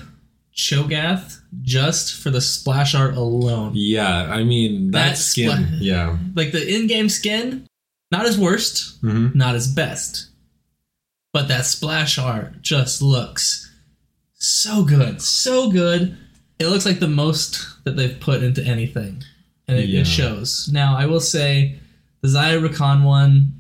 cho'gath 0.56 1.39
just 1.62 2.22
for 2.22 2.30
the 2.32 2.42
splash 2.42 2.94
art 2.96 3.16
alone 3.16 3.72
Yeah, 3.75 4.24
I 4.32 4.44
mean 4.44 4.92
that, 4.92 5.10
That 5.10 5.18
skin. 5.18 5.50
spla- 5.51 5.78
yeah. 5.80 6.18
like 6.36 6.51
the 6.51 6.75
in-game 6.75 7.10
skin 7.10 7.66
not 8.12 8.25
as 8.25 8.38
worst 8.38 8.98
hmm 9.01 9.28
not 9.34 9.56
as 9.56 9.68
best 9.72 10.30
but 11.34 11.48
that 11.48 11.66
splash 11.66 12.18
art 12.18 12.62
just 12.62 13.01
looks 13.01 13.72
so 14.34 14.84
good 14.84 15.22
so 15.22 15.72
good 15.72 16.18
it 16.60 16.68
looks 16.68 16.86
like 16.86 17.00
the 17.00 17.08
most 17.08 17.66
that 17.86 17.96
they've 17.96 18.20
put 18.20 18.44
into 18.44 18.63
anything 18.63 19.24
and 19.68 19.78
it, 19.80 19.89
Yeah. 19.89 20.01
it 20.01 20.08
shows 20.08 20.70
now 20.72 20.96
i 20.98 21.06
will 21.06 21.20
say 21.22 21.80
the 22.22 22.28
Xayah 22.28 22.66
Rakan 22.68 23.04
one 23.04 23.54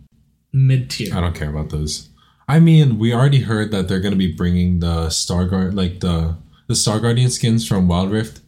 mid-tier 0.51 1.15
I 1.15 1.21
don't 1.21 1.35
care 1.35 1.49
about 1.49 1.69
those. 1.69 2.09
I 2.47 2.59
mean, 2.59 2.97
we 2.97 3.13
already 3.13 3.41
heard 3.41 3.69
that 3.71 3.87
they're 3.87 3.99
going 3.99 4.11
to 4.13 4.17
be 4.17 4.31
bringing 4.33 4.79
the 4.79 5.09
Star 5.11 5.45
Guard, 5.45 5.75
like 5.75 5.99
the 5.99 6.35
the 6.67 6.75
Star 6.75 6.99
Guardian 6.99 7.29
skins 7.29 7.65
from 7.67 7.87
Wild 7.87 8.11
Rift, 8.11 8.41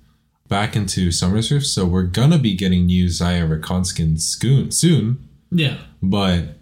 back 0.48 0.75
into 0.75 1.12
Summoner's 1.12 1.51
Rift. 1.51 1.65
So 1.67 1.86
we're 1.86 2.03
gonna 2.03 2.39
be 2.39 2.55
getting 2.55 2.88
new 2.88 3.05
Xayah 3.05 3.48
Rakan 3.48 3.86
skins 3.86 4.25
soon. 4.25 4.72
Soon, 4.72 5.29
yeah 5.51 5.77
but 6.01 6.58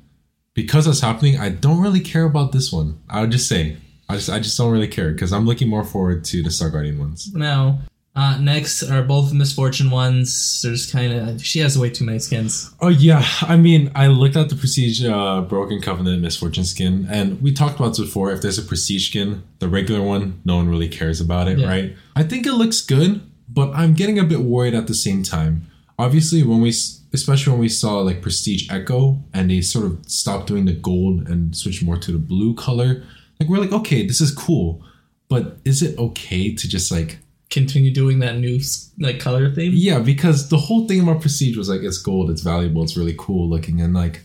because 0.54 0.86
that's 0.86 1.00
happening, 1.00 1.38
I 1.40 1.50
don't 1.50 1.82
really 1.82 2.02
care 2.02 2.26
about 2.26 2.52
this 2.52 2.72
one. 2.74 3.00
I 3.10 3.22
would 3.22 3.32
just 3.32 3.48
say, 3.48 3.78
I 4.10 4.16
just 4.16 4.30
I 4.30 4.40
just 4.40 4.58
don't 4.58 4.72
really 4.72 4.88
care 4.88 5.12
because 5.12 5.32
I'm 5.32 5.46
looking 5.46 5.70
more 5.70 5.84
forward 5.84 6.24
to 6.26 6.42
the 6.44 6.52
Star 6.52 6.70
Guardian 6.70 6.98
ones. 7.00 7.32
now 7.34 7.80
uh, 8.16 8.38
next 8.42 8.84
are 8.84 9.04
both 9.04 9.32
Miss 9.32 9.54
Fortune 9.54 9.92
ones 9.92 10.62
there's 10.64 10.92
kind 10.92 11.14
of 11.14 11.42
she 11.46 11.60
has 11.60 11.78
way 11.78 11.90
too 11.92 12.04
many 12.04 12.20
skins 12.20 12.74
Oh 12.82 12.88
yeah, 12.90 13.24
I 13.42 13.56
mean, 13.56 13.92
I 13.96 14.08
looked 14.08 14.36
at 14.36 14.50
the 14.50 14.56
Prestige 14.56 15.06
uh, 15.06 15.42
Broken 15.42 15.80
Covenant 15.82 16.22
Miss 16.24 16.36
Fortune 16.36 16.66
skin, 16.66 17.08
and 17.10 17.40
we 17.42 17.54
talked 17.54 17.76
about 17.80 17.90
this 17.90 18.00
before. 18.00 18.32
If 18.32 18.42
there's 18.42 18.58
a 18.58 18.64
Prestige 18.64 19.10
skin, 19.10 19.44
the 19.60 19.70
regular 19.70 20.02
one, 20.02 20.42
no 20.44 20.56
one 20.58 20.68
really 20.68 20.90
cares 20.90 21.22
about 21.22 21.48
it, 21.48 21.60
Yeah. 21.60 21.68
right? 21.68 21.96
I 22.16 22.24
think 22.24 22.46
it 22.48 22.54
looks 22.54 22.82
good, 22.82 23.22
but 23.48 23.70
I'm 23.76 23.94
getting 23.94 24.18
a 24.20 24.24
bit 24.24 24.40
worried 24.42 24.74
at 24.74 24.88
the 24.88 24.96
same 24.96 25.22
time. 25.24 25.68
Obviously, 26.00 26.42
when 26.44 26.62
we, 26.62 26.70
especially 27.14 27.52
when 27.52 27.60
we 27.62 27.70
saw 27.70 28.00
like 28.00 28.22
Prestige 28.22 28.70
Ekko, 28.70 29.22
and 29.34 29.52
they 29.52 29.62
sort 29.62 29.86
of 29.86 30.00
stopped 30.08 30.48
doing 30.48 30.66
the 30.66 30.74
gold 30.74 31.28
and 31.30 31.56
switched 31.56 31.84
more 31.84 31.98
to 31.98 32.12
the 32.12 32.18
blue 32.18 32.54
color, 32.56 33.04
like 33.40 33.50
we're 33.50 33.60
like, 33.60 33.72
okay, 33.72 34.06
this 34.06 34.22
is 34.22 34.32
cool, 34.32 34.84
but 35.28 35.58
is 35.66 35.82
it 35.82 35.98
okay 35.98 36.54
to 36.54 36.68
just 36.68 36.92
like 36.92 37.20
continue 37.50 37.92
doing 37.92 38.20
that 38.20 38.38
new 38.38 38.60
like 39.00 39.20
color 39.20 39.52
theme 39.52 39.72
yeah, 39.74 40.00
because 40.00 40.50
the 40.50 40.58
whole 40.58 40.88
thing 40.88 41.02
about 41.02 41.22
Prestige 41.22 41.58
was 41.58 41.70
like 41.70 41.82
it's 41.82 41.98
gold, 41.98 42.30
it's 42.30 42.42
valuable, 42.42 42.84
it's 42.84 42.98
really 42.98 43.16
cool 43.18 43.50
looking, 43.50 43.82
and 43.82 43.94
like 43.94 44.22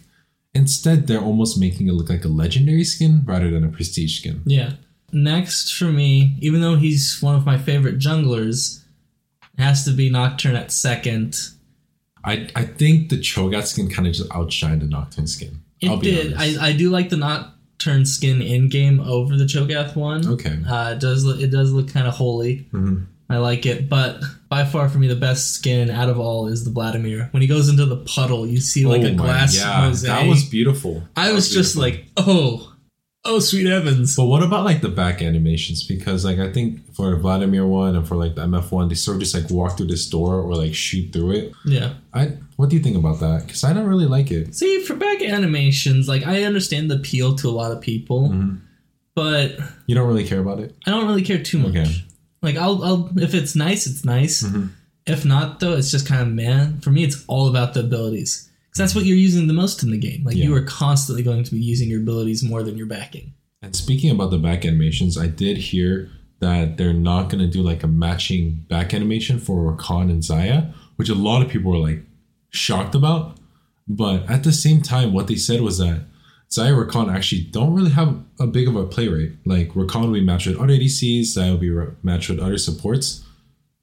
instead 0.55 1.07
they're 1.07 1.21
almost 1.21 1.59
making 1.59 1.89
it 1.89 1.93
look 1.93 2.11
like 2.11 2.25
a 2.25 2.29
legendary 2.29 2.85
skin 2.85 3.23
rather 3.25 3.51
than 3.51 3.65
a 3.65 3.69
Prestige 3.69 4.19
skin. 4.19 4.43
Yeah. 4.47 4.73
Next 5.13 5.73
for 5.73 5.87
me, 5.87 6.37
even 6.41 6.61
though 6.61 6.77
he's 6.77 7.23
one 7.23 7.37
of 7.37 7.47
my 7.47 7.57
favorite 7.57 7.99
junglers, 7.99 8.83
has 9.59 9.85
to 9.85 9.93
be 9.93 10.11
Nocturne 10.11 10.57
at 10.57 10.73
second. 10.73 11.39
I 12.25 12.49
I 12.57 12.65
think 12.65 13.11
the 13.11 13.17
Cho'Gath 13.17 13.67
skin 13.67 13.89
kind 13.89 14.09
of 14.09 14.15
just 14.15 14.29
outshined 14.31 14.81
the 14.81 14.87
Nocturne 14.87 15.29
skin. 15.29 15.61
It 15.81 15.89
I'll 15.89 15.99
be 15.99 16.11
did. 16.11 16.35
honest. 16.35 16.61
I, 16.61 16.69
I 16.69 16.73
do 16.73 16.91
like 16.91 17.11
the 17.11 17.17
Nocturne 17.79 18.07
skin 18.07 18.41
in 18.41 18.69
game 18.69 19.01
over 19.01 19.37
the 19.37 19.45
Cho'Gath 19.45 19.97
one. 19.97 20.27
okay. 20.27 20.59
Uh, 20.69 20.93
it 20.93 21.01
does 21.01 21.25
look, 21.25 21.41
it 21.41 21.49
does 21.51 21.73
look 21.73 21.89
kind 21.93 22.07
of 22.07 22.15
holy. 22.15 22.67
Mhm. 22.73 23.07
I 23.29 23.39
like 23.39 23.65
it, 23.67 23.89
but 23.89 24.23
by 24.51 24.65
far 24.65 24.89
for 24.89 24.99
me 24.99 25.09
the 25.09 25.17
best 25.17 25.53
skin 25.55 25.91
out 25.91 26.09
of 26.11 26.19
all 26.21 26.47
is 26.47 26.65
the 26.65 26.71
Vladimir. 26.71 27.29
When 27.33 27.41
he 27.43 27.49
goes 27.49 27.69
into 27.69 27.85
the 27.87 27.97
puddle, 27.97 28.47
you 28.47 28.61
see 28.61 28.87
like 28.87 29.03
Oh 29.03 29.07
a 29.07 29.11
glass 29.13 29.57
yeah, 29.57 29.81
mosaic. 29.89 30.13
that 30.23 30.29
was 30.29 30.45
beautiful. 30.45 31.03
I 31.17 31.33
was 31.33 31.51
just 31.51 31.75
beautiful. 31.75 32.01
like, 32.01 32.11
oh, 32.19 32.75
oh, 33.25 33.39
sweet 33.41 33.67
heavens. 33.67 34.15
But 34.15 34.27
what 34.27 34.43
about 34.43 34.65
like 34.65 34.83
the 34.83 34.91
back 34.91 35.21
animations? 35.23 35.83
Because 35.83 36.25
like 36.25 36.39
I 36.39 36.53
think 36.53 36.95
for 36.95 37.17
Vladimir 37.17 37.67
one 37.67 37.97
and 37.97 38.07
for 38.07 38.15
like 38.17 38.35
the 38.35 38.43
MF 38.43 38.71
one, 38.71 38.89
they 38.89 38.95
sort 38.95 39.17
of 39.17 39.23
just 39.23 39.35
like 39.35 39.51
walk 39.51 39.77
through 39.79 39.87
this 39.89 40.07
door 40.09 40.37
or 40.41 40.55
like 40.55 40.75
shoot 40.75 41.13
through 41.13 41.33
it. 41.33 41.53
Yeah. 41.65 41.95
I 42.13 42.33
what 42.57 42.71
do 42.71 42.77
you 42.77 42.83
think 42.83 42.97
about 42.97 43.21
that? 43.21 43.47
Because 43.47 43.65
I 43.65 43.73
don't 43.73 43.87
really 43.87 44.07
like 44.07 44.31
it. 44.31 44.55
See, 44.55 44.83
for 44.83 44.95
back 44.95 45.23
animations, 45.23 46.09
like 46.09 46.27
I 46.27 46.43
understand 46.45 46.91
the 46.91 46.97
appeal 46.97 47.35
to 47.37 47.49
a 47.49 47.51
lot 47.51 47.73
of 47.73 47.81
people, 47.81 48.29
Mhm. 48.31 48.61
but 49.15 49.59
You 49.87 49.95
don't 49.95 50.09
really 50.09 50.27
care 50.27 50.41
about 50.41 50.61
it. 50.61 50.75
I 50.87 50.91
don't 50.91 51.07
really 51.07 51.23
care 51.23 51.43
too 51.43 51.59
much. 51.59 51.77
Okay. 51.77 51.95
Like 52.43 52.57
I'll, 52.57 52.83
I'll 52.85 53.11
if 53.19 53.35
it's 53.35 53.55
nice, 53.57 53.87
it's 53.87 54.05
nice. 54.05 54.43
Mhm. 54.43 54.71
If 55.07 55.25
not, 55.25 55.61
though, 55.61 55.75
it's 55.77 55.91
just 55.91 56.07
kind 56.07 56.23
of 56.23 56.29
man. 56.29 56.81
For 56.81 56.91
me, 56.91 57.05
it's 57.05 57.25
all 57.27 57.49
about 57.49 57.75
the 57.75 57.81
abilities 57.81 58.49
because 58.67 58.79
that's 58.79 58.95
what 58.95 59.05
you're 59.05 59.17
using 59.19 59.47
the 59.49 59.53
most 59.53 59.83
in 59.83 59.91
the 59.91 59.99
game. 59.99 60.25
Like 60.25 60.37
you 60.37 60.55
are 60.55 60.63
constantly 60.63 61.23
going 61.23 61.45
to 61.45 61.51
be 61.55 61.61
using 61.61 61.89
your 61.91 62.01
abilities 62.01 62.43
more 62.43 62.63
than 62.63 62.77
your 62.79 62.87
backing. 62.87 63.35
And 63.63 63.75
speaking 63.77 64.11
about 64.11 64.31
the 64.31 64.39
back 64.39 64.65
animations, 64.65 65.17
I 65.19 65.27
did 65.27 65.57
hear 65.57 66.11
that 66.41 66.77
they're 66.77 66.93
not 66.93 67.31
going 67.31 67.41
to 67.41 67.47
do 67.51 67.63
like 67.63 67.83
a 67.83 67.87
matching 67.87 68.65
back 68.69 68.93
animation 68.93 69.39
for 69.39 69.73
Rakan 69.73 70.11
and 70.11 70.23
Xayah, 70.23 70.73
which 70.97 71.09
a 71.09 71.15
lot 71.15 71.43
of 71.43 71.49
people 71.51 71.71
were 71.73 71.79
like 71.79 72.03
shocked 72.55 72.95
about. 72.95 73.37
But 73.87 74.29
at 74.31 74.45
the 74.45 74.53
same 74.53 74.81
time, 74.81 75.13
what 75.13 75.27
they 75.27 75.37
said 75.37 75.61
was 75.61 75.79
that 75.79 76.05
Xayah 76.51 76.87
Rakan 76.87 77.13
actually 77.13 77.43
don't 77.43 77.75
really 77.75 77.91
have 77.91 78.23
a 78.41 78.47
big 78.47 78.69
of 78.69 78.77
a 78.77 78.87
play 78.87 79.09
rate. 79.09 79.33
Like 79.45 79.71
Rakan 79.71 80.07
will 80.07 80.13
be 80.13 80.25
matched 80.25 80.47
with 80.47 80.57
other 80.57 80.73
ADCs, 80.73 81.23
Xayah 81.23 81.51
will 81.51 81.59
be 81.59 81.93
matched 82.03 82.31
with 82.31 82.39
other 82.39 82.59
supports. 82.59 83.25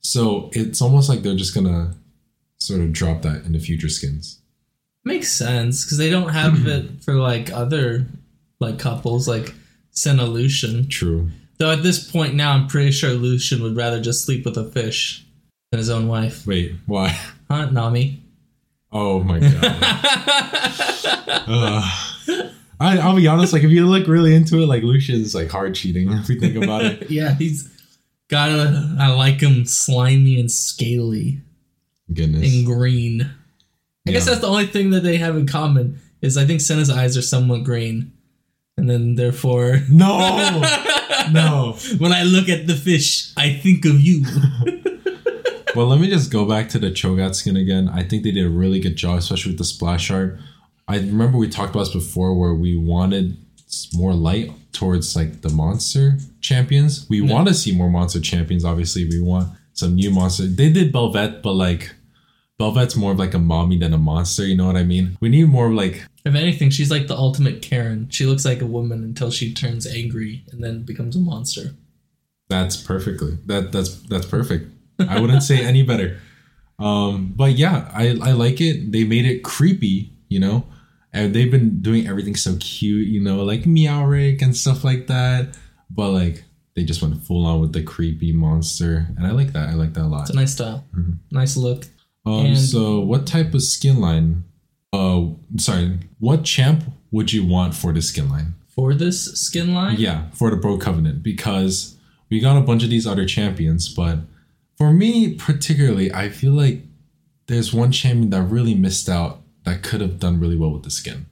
So 0.02 0.50
it's 0.54 0.82
almost 0.82 1.10
like 1.10 1.22
they're 1.22 1.36
just 1.36 1.54
to 1.54 1.94
sort 2.60 2.82
of 2.82 2.94
drop 2.94 3.22
that 3.24 3.46
in 3.46 3.54
the 3.54 3.60
future 3.60 3.90
skins. 3.90 4.40
Makes 5.04 5.32
sense 5.32 5.84
because 5.84 5.98
they 5.98 6.10
don't 6.10 6.30
have 6.30 6.68
it 6.68 7.04
for 7.04 7.16
like 7.16 7.52
other 7.52 8.06
like 8.60 8.80
couples 8.80 9.28
like 9.28 9.54
Senna 9.92 10.26
Lucian. 10.26 10.88
True. 10.88 11.30
Though 11.58 11.72
at 11.72 11.84
this 11.84 12.10
point 12.10 12.34
now, 12.34 12.54
I'm 12.54 12.68
pretty 12.68 12.92
sure 12.92 13.12
Lucian 13.12 13.62
would 13.62 13.76
rather 13.76 14.02
just 14.02 14.26
sleep 14.26 14.46
with 14.46 14.58
a 14.58 14.66
fish 14.66 15.26
than 15.72 15.78
his 15.78 15.90
own 15.90 16.08
wife. 16.08 16.48
Wait, 16.48 16.74
why? 16.88 17.10
Huh, 17.50 17.66
Nami? 17.66 18.22
Oh 18.92 19.22
my 19.24 19.40
god. 19.40 19.64
Uh, 21.48 21.82
I, 22.80 22.98
I'll 22.98 23.16
be 23.16 23.28
honest. 23.28 23.54
Like, 23.54 23.64
if 23.64 23.72
you 23.72 23.86
look 23.86 24.08
really 24.08 24.36
into 24.36 24.58
it, 24.62 24.66
like 24.66 24.84
Lucian's 24.84 25.34
like 25.36 25.50
hard 25.50 25.76
cheating. 25.76 26.12
If 26.12 26.30
you 26.30 26.40
think 26.40 26.56
about 26.62 26.84
it, 26.86 27.10
yeah, 27.12 27.36
he's 27.36 27.70
got 28.30 28.50
a. 28.50 28.96
I 29.00 29.14
like 29.14 29.40
him 29.42 29.66
slimy 29.66 30.40
and 30.40 30.52
scaly 30.52 31.42
goodness. 32.14 32.52
and 32.54 32.66
green. 32.66 33.30
I 34.08 34.12
guess 34.12 34.26
that's 34.26 34.42
the 34.42 34.48
only 34.48 34.66
thing 34.66 34.90
that 34.92 35.02
they 35.04 35.18
have 35.18 35.36
in 35.38 35.46
common 35.48 36.00
is 36.22 36.36
I 36.38 36.46
think 36.46 36.60
Senna's 36.62 36.90
eyes 36.90 37.16
are 37.18 37.22
somewhat 37.22 37.64
green, 37.64 38.12
and 38.78 38.90
then 38.90 39.16
therefore, 39.16 39.82
No, 39.90 40.18
no. 41.32 41.78
when 42.00 42.12
I 42.12 42.24
look 42.24 42.50
at 42.50 42.66
the 42.68 42.76
fish, 42.76 43.32
I 43.38 43.54
think 43.54 43.86
of 43.86 44.02
you. 44.02 44.26
Well, 45.76 45.88
let 45.88 46.00
me 46.02 46.10
just 46.10 46.32
go 46.32 46.46
back 46.46 46.68
to 46.70 46.80
the 46.80 46.92
Cho'Gath 46.92 47.36
skin 47.36 47.56
again. 47.56 47.88
I 47.90 48.04
think 48.04 48.24
they 48.24 48.32
did 48.32 48.46
a 48.46 48.50
really 48.50 48.80
good 48.80 48.96
job, 48.98 49.20
especially 49.20 49.52
with 49.54 49.58
the 49.58 49.64
splash 49.64 50.12
art. 50.12 50.38
I 50.88 50.98
remember 50.98 51.38
we 51.38 51.48
talked 51.48 51.70
about 51.74 51.86
this 51.86 51.94
before, 51.94 52.38
where 52.38 52.54
we 52.54 52.76
wanted 52.76 53.38
more 53.94 54.14
light 54.14 54.52
towards 54.74 55.16
like 55.16 55.42
the 55.42 55.50
monster 55.50 56.18
champions. 56.42 57.08
We 57.10 57.22
Yeah. 57.22 57.32
want 57.32 57.48
to 57.48 57.54
see 57.54 57.72
more 57.74 57.90
monster 57.90 58.20
champions. 58.20 58.66
Obviously, 58.66 59.06
we 59.06 59.22
want 59.22 59.50
some 59.74 59.96
new 59.96 60.12
monster. 60.12 60.46
They 60.46 60.70
did 60.72 60.92
Bel'Veth, 60.92 61.42
but 61.42 61.54
like 61.54 61.92
Bel'Veth's 62.60 62.98
more 62.98 63.14
of 63.14 63.20
like 63.20 63.34
a 63.34 63.40
mommy 63.40 63.78
than 63.78 63.94
a 63.94 63.98
monster. 63.98 64.46
You 64.46 64.56
know 64.58 64.66
what 64.66 64.76
I 64.76 64.84
mean? 64.84 65.18
We 65.22 65.30
need 65.30 65.48
more 65.48 65.68
of 65.68 65.74
like 65.74 66.06
If 66.26 66.36
anything, 66.36 66.70
she's 66.70 66.92
like 66.92 67.08
the 67.08 67.16
ultimate 67.18 67.62
Karen. 67.62 68.08
She 68.10 68.26
looks 68.26 68.44
like 68.46 68.62
a 68.62 68.68
woman 68.68 69.04
until 69.04 69.32
she 69.32 69.54
turns 69.54 69.88
angry 69.88 70.44
and 70.52 70.62
then 70.64 70.84
becomes 70.84 71.16
a 71.16 71.20
monster. 71.20 71.76
That's 72.50 72.76
perfectly. 72.76 73.38
That 73.46 73.72
that's 73.72 73.96
that's 74.02 74.26
perfect. 74.26 74.70
I 75.10 75.20
wouldn't 75.20 75.44
say 75.44 75.64
any 75.64 75.84
better. 75.84 76.18
Um, 76.80 77.34
but 77.36 77.54
yeah, 77.54 77.90
I 77.94 78.18
I 78.22 78.32
like 78.32 78.60
it. 78.62 78.92
They 78.92 79.04
made 79.04 79.26
it 79.26 79.44
creepy, 79.44 80.14
you 80.30 80.40
know, 80.40 80.66
and 81.14 81.34
they've 81.36 81.52
been 81.52 81.82
doing 81.82 82.08
everything 82.08 82.36
so 82.36 82.56
cute, 82.60 83.08
you 83.08 83.22
know, 83.22 83.44
like 83.44 83.64
Meowrick 83.64 84.42
and 84.42 84.56
stuff 84.56 84.84
like 84.84 85.08
that. 85.08 85.56
But 85.90 86.10
like 86.12 86.44
they 86.76 86.84
just 86.84 87.02
went 87.02 87.22
full 87.24 87.46
on 87.46 87.60
with 87.62 87.74
the 87.74 87.84
creepy 87.84 88.32
monster, 88.32 89.08
and 89.18 89.28
I 89.28 89.32
like 89.32 89.54
that. 89.54 89.70
I 89.70 89.74
like 89.74 89.94
that 89.94 90.04
a 90.04 90.08
lot. 90.08 90.22
It's 90.22 90.30
a 90.32 90.36
nice 90.36 90.54
style, 90.54 90.86
nice 91.32 91.56
look. 91.58 91.86
Um, 92.26 92.46
and- 92.48 92.58
so 92.58 93.00
what 93.00 93.28
type 93.28 93.54
of 93.54 93.62
skin 93.62 94.00
line? 94.00 94.44
Uh, 94.94 95.28
sorry, 95.58 96.00
what 96.20 96.44
champ 96.44 96.84
would 97.12 97.32
you 97.32 97.46
want 97.46 97.74
for 97.76 97.94
the 97.94 98.02
skin 98.02 98.30
line? 98.30 98.56
For 98.70 98.94
this 98.94 99.26
skin 99.40 99.74
line, 99.74 99.98
Yeah, 100.00 100.30
for 100.32 100.50
the 100.50 100.56
Bro 100.56 100.78
Covenant 100.80 101.22
because 101.24 101.98
we 102.30 102.40
got 102.40 102.58
a 102.58 102.62
bunch 102.62 102.84
of 102.84 102.90
these 102.90 103.06
other 103.06 103.26
champions, 103.26 103.88
but 103.94 104.20
for 104.82 104.92
me 104.92 105.36
particularly, 105.36 106.12
I 106.12 106.30
feel 106.30 106.54
like 106.54 106.82
there's 107.46 107.72
one 107.72 107.92
champion 107.92 108.32
that 108.32 108.42
really 108.42 108.74
missed 108.74 109.08
out 109.08 109.42
that 109.64 109.84
could 109.84 110.02
have 110.02 110.18
done 110.18 110.40
really 110.40 110.58
well 110.58 110.72
with 110.72 110.82
the 110.82 110.90
skin. 110.90 111.28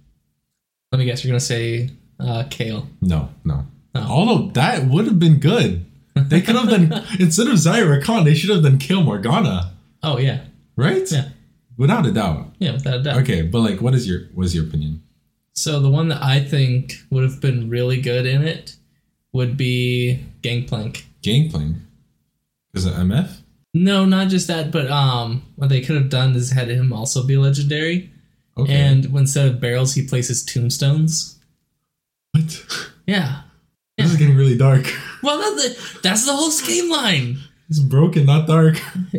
let 0.92 1.00
me 1.00 1.06
guess, 1.06 1.24
you're 1.24 1.32
gonna 1.32 1.40
say 1.40 1.90
uh, 2.20 2.44
Kayle. 2.52 2.88
No, 3.02 3.30
no. 3.44 3.66
Oh. 3.96 4.06
Although 4.08 4.52
that 4.52 4.86
would 4.86 5.06
have 5.08 5.18
been 5.18 5.40
good. 5.40 5.84
They 6.14 6.42
could 6.42 6.58
have 6.58 6.70
done 6.70 6.94
instead 7.20 7.48
of 7.48 7.54
Xayah 7.54 8.00
Rakan, 8.00 8.24
they 8.24 8.36
should 8.36 8.52
have 8.52 8.62
done 8.62 8.78
Kayle 8.78 9.02
Morgana, 9.02 9.74
Oh 10.04 10.20
yeah, 10.20 10.42
right? 10.76 11.12
Yeah. 11.12 11.30
Without 11.76 12.06
a 12.06 12.12
doubt. 12.12 12.54
yeah, 12.60 12.74
without 12.74 13.00
a 13.00 13.02
doubt. 13.02 13.18
Okay, 13.24 13.42
but 13.42 13.62
like, 13.62 13.82
what 13.82 13.96
is 13.96 14.08
your 14.08 14.26
what 14.36 14.46
is 14.46 14.54
your 14.54 14.66
opinion? 14.66 15.02
So 15.54 15.80
the 15.80 15.90
one 15.90 16.10
that 16.10 16.22
I 16.22 16.44
think 16.44 16.98
would 17.10 17.24
have 17.24 17.42
been 17.42 17.68
really 17.68 18.00
good 18.00 18.28
in 18.28 18.44
it 18.44 18.76
would 19.34 19.58
be 19.58 20.24
Gangplank. 20.44 21.08
Gangplank. 21.24 21.78
Is 22.76 22.86
it 22.86 22.94
MF? 22.94 23.39
No, 23.74 24.06
not 24.06 24.30
just 24.30 24.48
that, 24.48 24.72
but 24.72 24.90
um, 24.90 25.44
what 25.56 25.70
they 25.70 25.82
could 25.82 25.96
have 25.96 26.10
done 26.10 26.36
is 26.36 26.52
had 26.52 26.70
him 26.70 26.92
also 26.92 27.26
be 27.26 27.38
legendary, 27.38 28.12
Okay. 28.58 28.74
and 28.74 29.06
instead 29.06 29.48
of 29.48 29.60
barrels, 29.62 29.94
he 29.94 30.06
places 30.08 30.44
tombstones. 30.44 31.38
what? 32.32 32.66
Yeah. 33.08 33.42
This 33.98 34.12
is 34.12 34.18
getting 34.18 34.36
really 34.38 34.58
dark. 34.58 34.86
Well, 35.22 35.38
that's 35.38 35.56
the, 35.94 36.00
that's 36.02 36.26
the 36.26 36.32
whole 36.34 36.50
scheme 36.50 36.90
line. 36.90 37.40
It's 37.70 37.80
broken, 37.80 38.26
not 38.26 38.48
dark. 38.48 38.80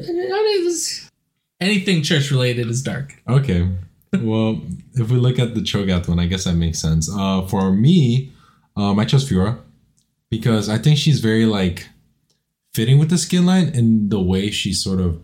Anything 1.61 2.03
church 2.03 2.31
related 2.31 2.69
is 2.69 2.83
dark. 2.83 3.23
Okay. 3.29 3.69
Well, 4.15 4.63
if 4.95 5.11
we 5.11 5.19
look 5.19 5.39
at 5.39 5.55
the 5.55 5.61
Cho'Gath 5.61 6.09
one, 6.09 6.19
I 6.19 6.25
guess 6.27 6.45
that 6.45 6.55
makes 6.55 6.79
sense. 6.79 7.11
Uh, 7.15 7.43
for 7.47 7.71
me, 7.71 8.33
um, 8.77 8.99
I 8.99 9.05
chose 9.05 9.29
Fiora 9.29 9.59
because 10.31 10.71
I 10.71 10.79
think 10.79 10.97
she's 10.97 11.21
very 11.21 11.45
like 11.45 11.89
fitting 12.75 12.99
with 12.99 13.11
the 13.11 13.19
skin 13.19 13.47
line 13.47 13.69
and 13.75 14.11
the 14.11 14.21
way 14.21 14.51
she 14.51 14.73
sort 14.73 15.01
of 15.01 15.21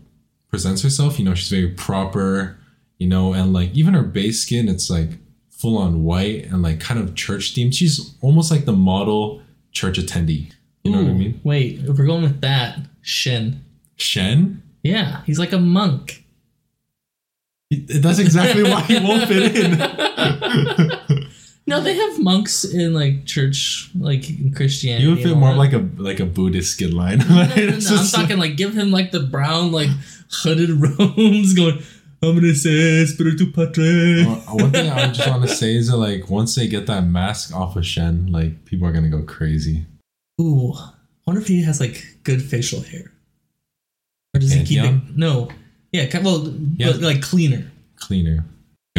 presents 0.49 0.81
herself. 0.81 1.19
You 1.19 1.25
know, 1.25 1.33
she's 1.33 1.49
very 1.49 1.69
proper. 1.69 2.57
You 2.97 3.07
know, 3.07 3.33
and 3.33 3.53
like 3.53 3.73
even 3.73 3.93
her 3.93 4.01
base 4.01 4.41
skin, 4.41 4.67
it's 4.67 4.89
like 4.89 5.09
full 5.51 5.77
on 5.77 6.03
white 6.03 6.45
and 6.45 6.61
like 6.61 6.79
kind 6.79 6.99
of 6.99 7.15
church 7.15 7.53
themed. 7.53 7.73
She's 7.75 8.15
almost 8.21 8.49
like 8.51 8.65
the 8.65 8.73
model 8.73 9.41
church 9.71 9.99
attendee. 9.99 10.51
You 10.83 10.91
know 10.91 11.03
what 11.03 11.09
I 11.11 11.13
mean? 11.13 11.41
Wait, 11.43 11.79
if 11.79 11.97
we're 11.97 12.05
going 12.05 12.23
with 12.23 12.41
that, 12.41 12.79
Shen. 13.01 13.63
Shen. 13.97 14.63
Yeah, 14.83 15.21
he's 15.25 15.37
like 15.37 15.51
a 15.51 15.59
monk. 15.59 16.23
That's 17.69 18.19
exactly 18.19 18.63
why 18.63 18.81
he 18.81 18.97
won't 18.99 19.27
fit 19.27 19.55
in. 19.55 19.73
No, 21.67 21.81
they 21.81 21.95
have 21.95 22.19
monks 22.23 22.63
in 22.63 22.93
like 22.93 23.25
church, 23.25 23.91
like 23.99 24.29
in 24.29 24.53
Christianity. 24.53 25.03
You 25.03 25.09
would 25.15 25.21
fit 25.23 25.35
more 25.35 25.51
that. 25.51 25.57
like 25.57 25.73
a 25.73 25.85
like 25.97 26.19
a 26.21 26.25
Buddhist 26.25 26.71
skin 26.71 26.95
line. 26.95 27.17
No, 27.19 27.25
no, 27.27 27.43
no, 27.43 27.53
It's 27.55 27.91
I'm 27.91 28.07
talking 28.21 28.37
like 28.37 28.55
give 28.55 28.73
him 28.73 28.89
like 28.89 29.11
the 29.11 29.19
brown, 29.19 29.73
like 29.73 29.89
hooded 30.31 30.69
robes, 30.81 31.53
going. 31.53 31.83
I'm 32.23 32.33
gonna 32.35 32.55
say 32.55 33.05
spiritu 33.05 33.51
patre. 33.51 34.23
One 34.49 34.71
thing 34.71 34.89
I 34.89 35.11
just 35.11 35.29
want 35.29 35.43
to 35.43 35.49
say 35.49 35.75
is 35.75 35.89
that 35.89 35.97
like 35.97 36.29
once 36.29 36.55
they 36.55 36.67
get 36.67 36.87
that 36.87 37.01
mask 37.05 37.53
off 37.53 37.75
of 37.75 37.85
Shen, 37.85 38.31
like 38.31 38.65
people 38.65 38.87
are 38.87 38.91
gonna 38.93 39.09
go 39.09 39.21
crazy. 39.21 39.85
Ooh, 40.41 40.73
I 40.73 40.91
wonder 41.27 41.41
if 41.41 41.47
he 41.47 41.61
has 41.63 41.79
like 41.81 42.03
good 42.23 42.41
facial 42.41 42.81
hair, 42.81 43.11
or 44.33 44.39
does 44.39 44.51
he 44.53 44.63
keep 44.63 44.83
it? 44.83 45.15
No, 45.17 45.49
yeah, 45.91 46.07
well, 46.23 46.47
Yeah. 46.77 46.93
but 46.93 47.01
like 47.01 47.21
cleaner, 47.21 47.69
Cleaner. 47.97 48.45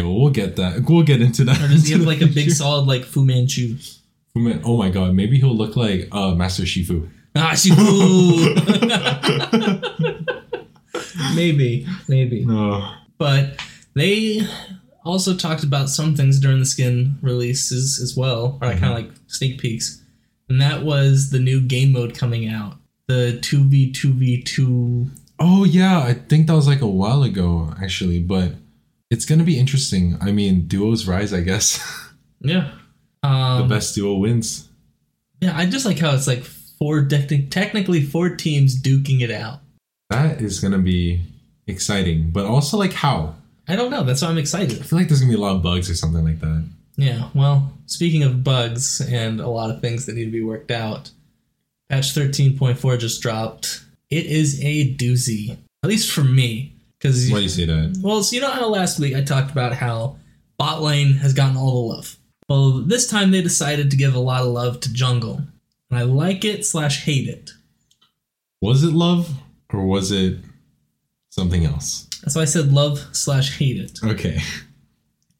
Well, 0.05 0.29
get 0.29 0.55
that. 0.57 0.85
We'll 0.87 1.03
get 1.03 1.21
into 1.21 1.43
that. 1.45 1.61
or 1.61 1.67
does 1.67 1.87
he 1.87 1.93
have 1.93 2.01
like 2.01 2.21
a 2.21 2.27
big 2.27 2.51
solid 2.51 2.87
like 2.87 3.03
Fu 3.03 3.23
Manchu? 3.25 3.77
Fu 4.33 4.39
Man. 4.39 4.61
Oh 4.63 4.77
my 4.77 4.89
god, 4.89 5.13
maybe 5.13 5.37
he'll 5.39 5.55
look 5.55 5.75
like 5.75 6.07
uh, 6.11 6.35
Master 6.35 6.63
Shifu. 6.63 7.09
Ah, 7.35 7.55
ooh. 7.79 8.55
maybe, 11.35 11.85
maybe. 12.07 12.45
No. 12.45 12.91
but 13.17 13.59
they 13.93 14.41
also 15.05 15.35
talked 15.35 15.63
about 15.63 15.89
some 15.89 16.15
things 16.15 16.39
during 16.39 16.59
the 16.59 16.65
skin 16.65 17.17
releases 17.21 17.99
as 18.01 18.15
well, 18.15 18.57
or 18.61 18.67
like 18.69 18.79
kind 18.79 18.93
of 18.93 18.99
like 18.99 19.11
sneak 19.27 19.59
peeks, 19.59 20.01
and 20.49 20.61
that 20.61 20.83
was 20.83 21.29
the 21.29 21.39
new 21.39 21.61
game 21.61 21.91
mode 21.91 22.15
coming 22.15 22.47
out, 22.47 22.75
the 23.07 23.39
two 23.41 23.63
v 23.63 23.91
two 23.91 24.13
v 24.13 24.41
two. 24.41 25.07
Oh 25.39 25.63
yeah, 25.63 25.99
I 26.03 26.13
think 26.13 26.47
that 26.47 26.53
was 26.55 26.67
like 26.67 26.81
a 26.81 26.87
while 26.87 27.23
ago 27.23 27.73
actually, 27.81 28.19
but 28.19 28.53
it's 29.09 29.25
gonna 29.25 29.43
be 29.43 29.59
interesting. 29.59 30.17
I 30.21 30.31
mean, 30.31 30.67
duos 30.67 31.07
rise, 31.07 31.33
I 31.33 31.41
guess. 31.41 31.79
Yeah, 32.41 32.71
the 33.21 33.27
um, 33.27 33.67
best 33.67 33.95
duo 33.95 34.13
wins. 34.13 34.69
yeah. 35.41 35.51
I 35.57 35.65
just 35.65 35.85
like 35.85 35.99
how 35.99 36.15
it's 36.15 36.25
like 36.25 36.45
four 36.45 37.01
de- 37.01 37.47
technically 37.47 38.01
four 38.01 38.29
teams 38.33 38.81
duking 38.81 39.19
it 39.19 39.29
out. 39.29 39.59
That 40.09 40.39
is 40.41 40.61
gonna 40.61 40.77
be 40.77 41.19
exciting, 41.67 42.31
but 42.31 42.45
also 42.45 42.77
like 42.77 42.93
how. 42.93 43.35
I 43.67 43.75
don't 43.75 43.91
know. 43.91 44.03
That's 44.03 44.21
why 44.21 44.29
I'm 44.29 44.37
excited. 44.37 44.79
I 44.79 44.83
feel 44.83 44.97
like 44.97 45.09
there's 45.09 45.19
gonna 45.19 45.33
be 45.33 45.37
a 45.37 45.41
lot 45.41 45.57
of 45.57 45.61
bugs 45.61 45.89
or 45.89 45.95
something 45.95 46.23
like 46.23 46.39
that. 46.39 46.65
Yeah. 46.95 47.27
Well, 47.35 47.73
speaking 47.87 48.23
of 48.23 48.41
bugs 48.41 49.01
and 49.01 49.41
a 49.41 49.49
lot 49.49 49.69
of 49.69 49.81
things 49.81 50.05
that 50.05 50.15
need 50.15 50.25
to 50.25 50.31
be 50.31 50.41
worked 50.41 50.71
out, 50.71 51.11
patch 51.89 52.13
13.4 52.15 52.99
just 52.99 53.21
dropped. 53.21 53.83
It 54.09 54.27
is 54.27 54.63
a 54.63 54.95
doozy, 54.95 55.57
at 55.83 55.89
least 55.89 56.09
for 56.09 56.23
me, 56.23 56.73
because 56.99 57.29
Why 57.31 57.37
do 57.37 57.43
you 57.43 57.49
say 57.49 57.65
that? 57.65 57.97
well, 58.03 58.21
so 58.23 58.35
you 58.35 58.41
know 58.41 58.51
how 58.51 58.67
last 58.67 58.99
week 58.99 59.15
I 59.15 59.21
talked 59.21 59.51
about 59.51 59.73
how 59.73 60.17
bot 60.57 60.81
lane 60.81 61.13
has 61.13 61.33
gotten 61.33 61.55
all 61.57 61.87
the 61.87 61.93
love. 61.95 62.17
Well, 62.49 62.81
this 62.81 63.07
time 63.07 63.31
they 63.31 63.41
decided 63.41 63.89
to 63.91 63.97
give 63.97 64.15
a 64.15 64.19
lot 64.19 64.41
of 64.41 64.47
love 64.47 64.79
to 64.81 64.93
jungle, 64.93 65.41
and 65.89 65.99
I 65.99 66.03
like 66.03 66.43
it 66.43 66.65
slash 66.65 67.05
hate 67.05 67.27
it. 67.27 67.51
Was 68.61 68.83
it 68.83 68.91
love 68.93 69.29
or 69.71 69.85
was 69.85 70.11
it 70.11 70.39
something 71.29 71.65
else? 71.65 72.07
That's 72.23 72.35
why 72.35 72.41
I 72.41 72.45
said 72.45 72.73
love 72.73 72.99
slash 73.13 73.57
hate 73.57 73.77
it. 73.79 73.99
Okay. 74.03 74.41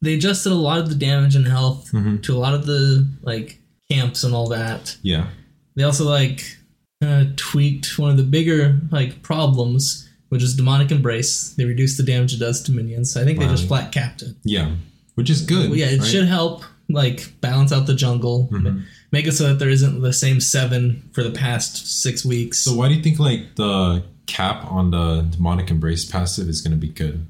They 0.00 0.14
adjusted 0.14 0.52
a 0.52 0.54
lot 0.54 0.78
of 0.78 0.88
the 0.88 0.94
damage 0.94 1.36
and 1.36 1.46
health 1.46 1.90
Mhm. 1.92 2.22
to 2.22 2.34
a 2.34 2.38
lot 2.38 2.54
of 2.54 2.64
the 2.64 3.06
like 3.20 3.60
camps 3.90 4.24
and 4.24 4.34
all 4.34 4.48
that. 4.48 4.96
Yeah. 5.02 5.28
They 5.76 5.82
also 5.82 6.04
like 6.08 6.56
uh, 7.02 7.24
tweaked 7.36 7.98
one 7.98 8.10
of 8.10 8.16
the 8.16 8.22
bigger 8.22 8.80
like 8.90 9.22
problems, 9.22 10.08
which 10.30 10.42
is 10.42 10.56
demonic 10.56 10.90
embrace. 10.90 11.50
They 11.56 11.64
reduce 11.66 11.96
the 11.96 12.02
damage 12.02 12.32
it 12.34 12.38
does 12.40 12.62
to 12.64 12.72
minions. 12.72 13.16
I 13.16 13.24
think 13.24 13.38
they 13.38 13.46
just 13.46 13.68
flat 13.68 13.92
capped 13.92 14.22
it. 14.22 14.34
Yeah. 14.42 14.74
Which 15.14 15.28
is 15.30 15.42
good. 15.42 15.68
Well, 15.70 15.78
yeah, 15.78 15.86
it 15.90 15.98
right? 16.00 16.08
should 16.08 16.26
help 16.26 16.64
like 16.88 17.32
balance 17.40 17.70
out 17.72 17.86
the 17.86 17.94
jungle, 17.94 18.48
Mhm. 18.50 18.82
make 19.12 19.26
it 19.26 19.32
so 19.32 19.46
that 19.48 19.58
there 19.60 19.68
isn't 19.68 20.00
the 20.00 20.12
same 20.12 20.40
seven 20.40 21.02
for 21.12 21.22
the 21.22 21.30
past 21.30 22.00
six 22.02 22.24
weeks. 22.24 22.58
So 22.60 22.74
why 22.74 22.88
do 22.88 22.94
you 22.94 23.02
think 23.02 23.18
like 23.20 23.54
the 23.54 24.02
cap 24.26 24.64
on 24.70 24.90
the 24.90 25.22
demonic 25.30 25.70
embrace 25.70 26.04
passive 26.04 26.48
is 26.48 26.60
gonna 26.62 26.76
be 26.76 26.88
good? 26.88 27.26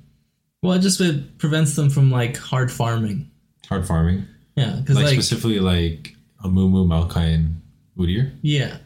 well, 0.63 0.75
it 0.75 0.81
just 0.81 1.01
it 1.01 1.39
prevents 1.39 1.75
them 1.75 1.89
from 1.91 2.11
like 2.11 2.37
hard 2.37 2.71
farming. 2.71 3.31
Hard 3.69 3.87
farming. 3.87 4.27
Yeah, 4.57 4.77
because 4.77 4.97
Like, 4.97 5.07
like, 5.07 5.15
specifically 5.15 5.59
like 5.61 6.15
a 6.45 6.49
Moo 6.49 6.69
Moo, 6.69 6.87
Maokai, 6.87 7.35
and 7.35 7.61
Udyr. 7.99 8.31
yeah. 8.43 8.77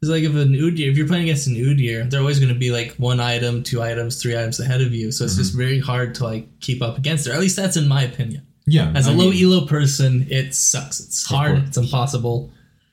Because 0.00 0.10
like 0.14 0.22
if 0.22 0.34
an 0.34 0.52
Udyr, 0.54 0.90
if 0.90 0.96
you're 0.96 1.06
playing 1.06 1.24
against 1.24 1.46
an 1.46 1.54
Udyr, 1.56 2.08
they're 2.10 2.20
always 2.20 2.38
going 2.38 2.52
to 2.52 2.58
be 2.58 2.70
like 2.70 2.92
one 2.92 3.20
item, 3.20 3.62
two 3.62 3.82
items, 3.82 4.20
three 4.20 4.36
items 4.36 4.58
ahead 4.58 4.80
of 4.80 4.92
you. 4.94 5.12
So 5.12 5.24
it's 5.24 5.34
Mm-hmm. 5.34 5.42
just 5.42 5.54
very 5.56 5.78
hard 5.78 6.14
to 6.16 6.24
like 6.24 6.60
keep 6.60 6.80
up 6.82 6.96
against 6.96 7.26
it. 7.26 7.30
Or 7.30 7.34
at 7.34 7.40
least 7.40 7.56
that's 7.56 7.76
in 7.76 7.86
my 7.86 8.02
opinion. 8.04 8.46
Yeah. 8.66 8.92
As 8.94 9.06
a 9.08 9.10
I 9.10 9.14
low 9.14 9.30
mean, 9.30 9.44
elo 9.44 9.66
person, 9.66 10.26
it 10.30 10.54
sucks. 10.54 11.00
It's 11.00 11.26
hard. 11.26 11.58
It's 11.66 11.76
impossible. 11.76 12.50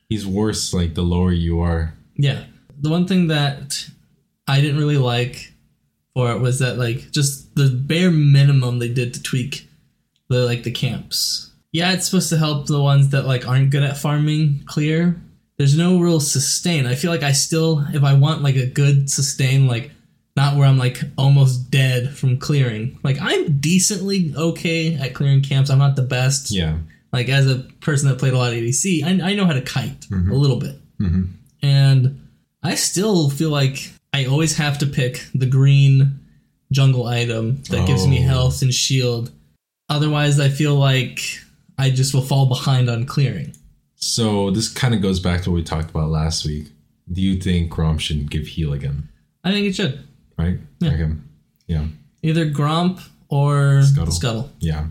he's 0.10 0.26
worse 0.28 0.74
like 0.74 0.96
the 0.96 1.02
lower 1.04 1.32
you 1.32 1.60
are. 1.62 1.93
Yeah. 2.15 2.43
The 2.80 2.89
one 2.89 3.08
thing 3.08 3.28
that 3.28 3.86
I 4.48 4.60
didn't 4.62 4.78
really 4.80 4.98
like 4.98 5.54
for 6.13 6.32
it 6.32 6.39
was 6.39 6.60
that 6.60 6.78
like 6.78 7.12
just 7.12 7.56
the 7.56 7.70
bare 7.70 8.12
minimum 8.12 8.80
they 8.80 8.89
did 8.89 9.13
to 9.13 9.22
tweak 9.24 9.67
the 10.30 10.46
like 10.46 10.63
the 10.63 10.72
camps. 10.72 11.52
Yeah, 11.72 11.93
it's 11.93 12.06
supposed 12.06 12.30
to 12.30 12.38
help 12.38 12.65
the 12.67 12.82
ones 12.82 13.10
that 13.10 13.26
like 13.26 13.48
aren't 13.48 13.70
good 13.70 13.84
at 13.84 13.98
farming 13.98 14.63
clear. 14.65 15.22
There's 15.58 15.78
no 15.78 16.00
real 16.00 16.20
sustain. 16.20 16.86
I 16.86 16.96
feel 16.96 17.10
like 17.12 17.24
I 17.24 17.32
still 17.32 17.84
if 17.93 18.04
I 18.04 18.13
want 18.13 18.43
like 18.43 18.56
a 18.56 18.67
good 18.67 19.10
sustain 19.10 19.67
like 19.67 19.91
not 20.36 20.56
where 20.56 20.67
I'm 20.67 20.78
like 20.78 21.02
almost 21.17 21.72
dead 21.72 22.15
from 22.15 22.38
clearing. 22.38 23.00
Like 23.04 23.17
I'm 23.20 23.58
decently 23.60 24.34
okay 24.38 24.93
at 24.96 25.15
clearing 25.15 25.41
camps. 25.41 25.70
I'm 25.72 25.80
not 25.80 25.96
the 25.96 26.04
best. 26.04 26.52
Yeah. 26.52 26.78
Like 27.12 27.28
as 27.30 27.48
a 27.50 27.60
person 27.80 28.08
that 28.10 28.20
played 28.20 28.34
a 28.34 28.38
lot 28.38 28.52
of 28.54 28.60
ADC, 28.60 29.04
I, 29.04 29.32
I 29.32 29.34
know 29.34 29.46
how 29.46 29.54
to 29.54 29.62
kite 29.62 30.02
Mhm. 30.12 30.30
a 30.30 30.36
little 30.36 30.58
bit, 30.58 30.76
hmm 31.00 31.24
and 31.63 32.22
I 32.62 32.76
still 32.76 33.30
feel 33.32 33.50
like 33.50 33.91
I 34.13 34.26
always 34.26 34.58
have 34.58 34.78
to 34.80 34.86
pick 34.86 35.26
the 35.34 35.46
green 35.48 36.20
jungle 36.72 37.08
item 37.08 37.63
that 37.70 37.88
gives 37.88 38.06
me 38.06 38.20
Oh. 38.20 38.28
health 38.28 38.62
and 38.62 38.72
shield. 38.74 39.32
Otherwise, 39.89 40.39
I 40.39 40.50
feel 40.50 40.76
like 40.76 41.22
I 41.80 41.89
just 41.89 42.13
will 42.13 42.22
fall 42.22 42.46
behind 42.46 42.89
on 42.89 43.06
clearing. 43.06 43.54
So 43.98 44.52
this 44.52 44.70
kind 44.70 44.94
of 44.94 45.02
goes 45.02 45.20
back 45.20 45.42
to 45.42 45.50
what 45.52 45.56
we 45.56 45.64
talked 45.64 45.90
about 45.90 46.10
last 46.10 46.46
week. 46.46 46.68
Do 47.12 47.22
you 47.22 47.40
think 47.40 47.72
Gromp 47.72 48.00
should 48.00 48.30
give 48.30 48.46
heal 48.48 48.72
again? 48.74 49.10
I 49.44 49.52
think 49.52 49.66
it 49.68 49.76
should 49.76 50.08
Right? 50.38 50.60
Yeah. 50.80 50.92
Okay. 50.92 51.12
Yeah. 51.68 51.86
either 52.22 52.46
Gromp 52.46 53.02
or 53.28 53.82
Scuttle. 53.82 54.14
Scuttle. 54.14 54.52
Yeah. 54.60 54.88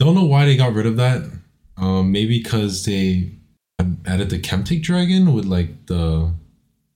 Don't 0.00 0.14
know 0.14 0.24
why 0.24 0.46
they 0.46 0.56
got 0.56 0.72
rid 0.72 0.86
of 0.86 0.96
that. 0.96 1.30
Um, 1.76 2.10
maybe 2.10 2.42
because 2.42 2.84
they 2.84 3.32
added 4.06 4.30
the 4.30 4.38
Chemtech 4.38 4.82
Dragon 4.82 5.32
with 5.34 5.44
like 5.44 5.86
the 5.86 6.32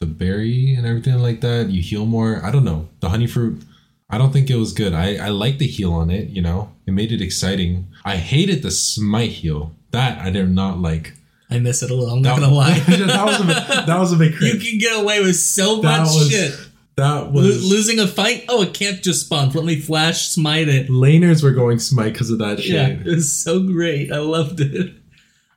the 0.01 0.07
berry 0.07 0.75
and 0.75 0.87
everything 0.87 1.18
like 1.18 1.42
that. 1.42 1.68
You 1.68 1.83
heal 1.83 2.07
more. 2.07 2.40
I 2.44 2.51
don't 2.51 2.64
know. 2.64 2.88
The 3.01 3.11
honey 3.11 3.27
fruit. 3.27 3.62
I 4.11 4.18
don't 4.18 4.33
think 4.33 4.51
it 4.51 4.57
was 4.57 4.72
good. 4.72 4.92
I 4.94 5.16
I 5.16 5.29
like 5.29 5.59
the 5.59 5.66
heal 5.66 5.92
on 5.92 6.11
it. 6.11 6.29
You 6.31 6.42
know, 6.42 6.72
it 6.87 6.92
made 6.92 7.12
it 7.12 7.20
exciting. 7.20 7.87
I 8.05 8.16
hated 8.16 8.62
the 8.62 8.70
smite 8.70 9.31
heal. 9.31 9.75
That 9.92 10.18
I 10.20 10.31
did 10.31 10.50
not 10.50 10.78
like. 10.81 11.14
I 11.50 11.59
miss 11.59 11.83
it 11.83 11.90
a 11.90 11.94
little. 11.94 12.14
I'm 12.14 12.22
not 12.22 12.37
That, 12.37 12.42
gonna 12.42 12.55
lie. 12.55 12.78
that 12.78 13.24
was 13.26 13.40
a 13.40 13.44
bit, 13.44 13.87
that 13.87 13.98
was 13.98 14.12
a 14.12 14.16
bit 14.16 14.33
you 14.40 14.59
can 14.59 14.78
get 14.78 14.98
away 14.98 15.20
with 15.22 15.37
so 15.37 15.81
That 15.83 16.00
much 16.00 16.14
was- 16.14 16.31
shit. 16.31 16.59
That 16.96 17.33
was 17.33 17.64
losing 17.64 17.98
a 18.00 18.07
fight? 18.07 18.44
Oh, 18.50 18.61
it 18.62 18.74
can't 18.74 19.02
just 19.02 19.24
spawn. 19.24 19.48
Let 19.50 19.64
me 19.64 19.76
flash 19.81 20.28
smite 20.28 20.68
it. 20.68 20.88
laners 20.88 21.42
were 21.42 21.52
going 21.52 21.78
smite 21.78 22.12
because 22.12 22.28
of 22.28 22.38
that 22.40 22.61
shit. 22.61 22.72
Yeah, 22.74 22.88
it 22.88 23.07
was 23.07 23.33
so 23.33 23.61
great. 23.66 24.12
I 24.12 24.18
loved 24.18 24.61
it. 24.61 24.92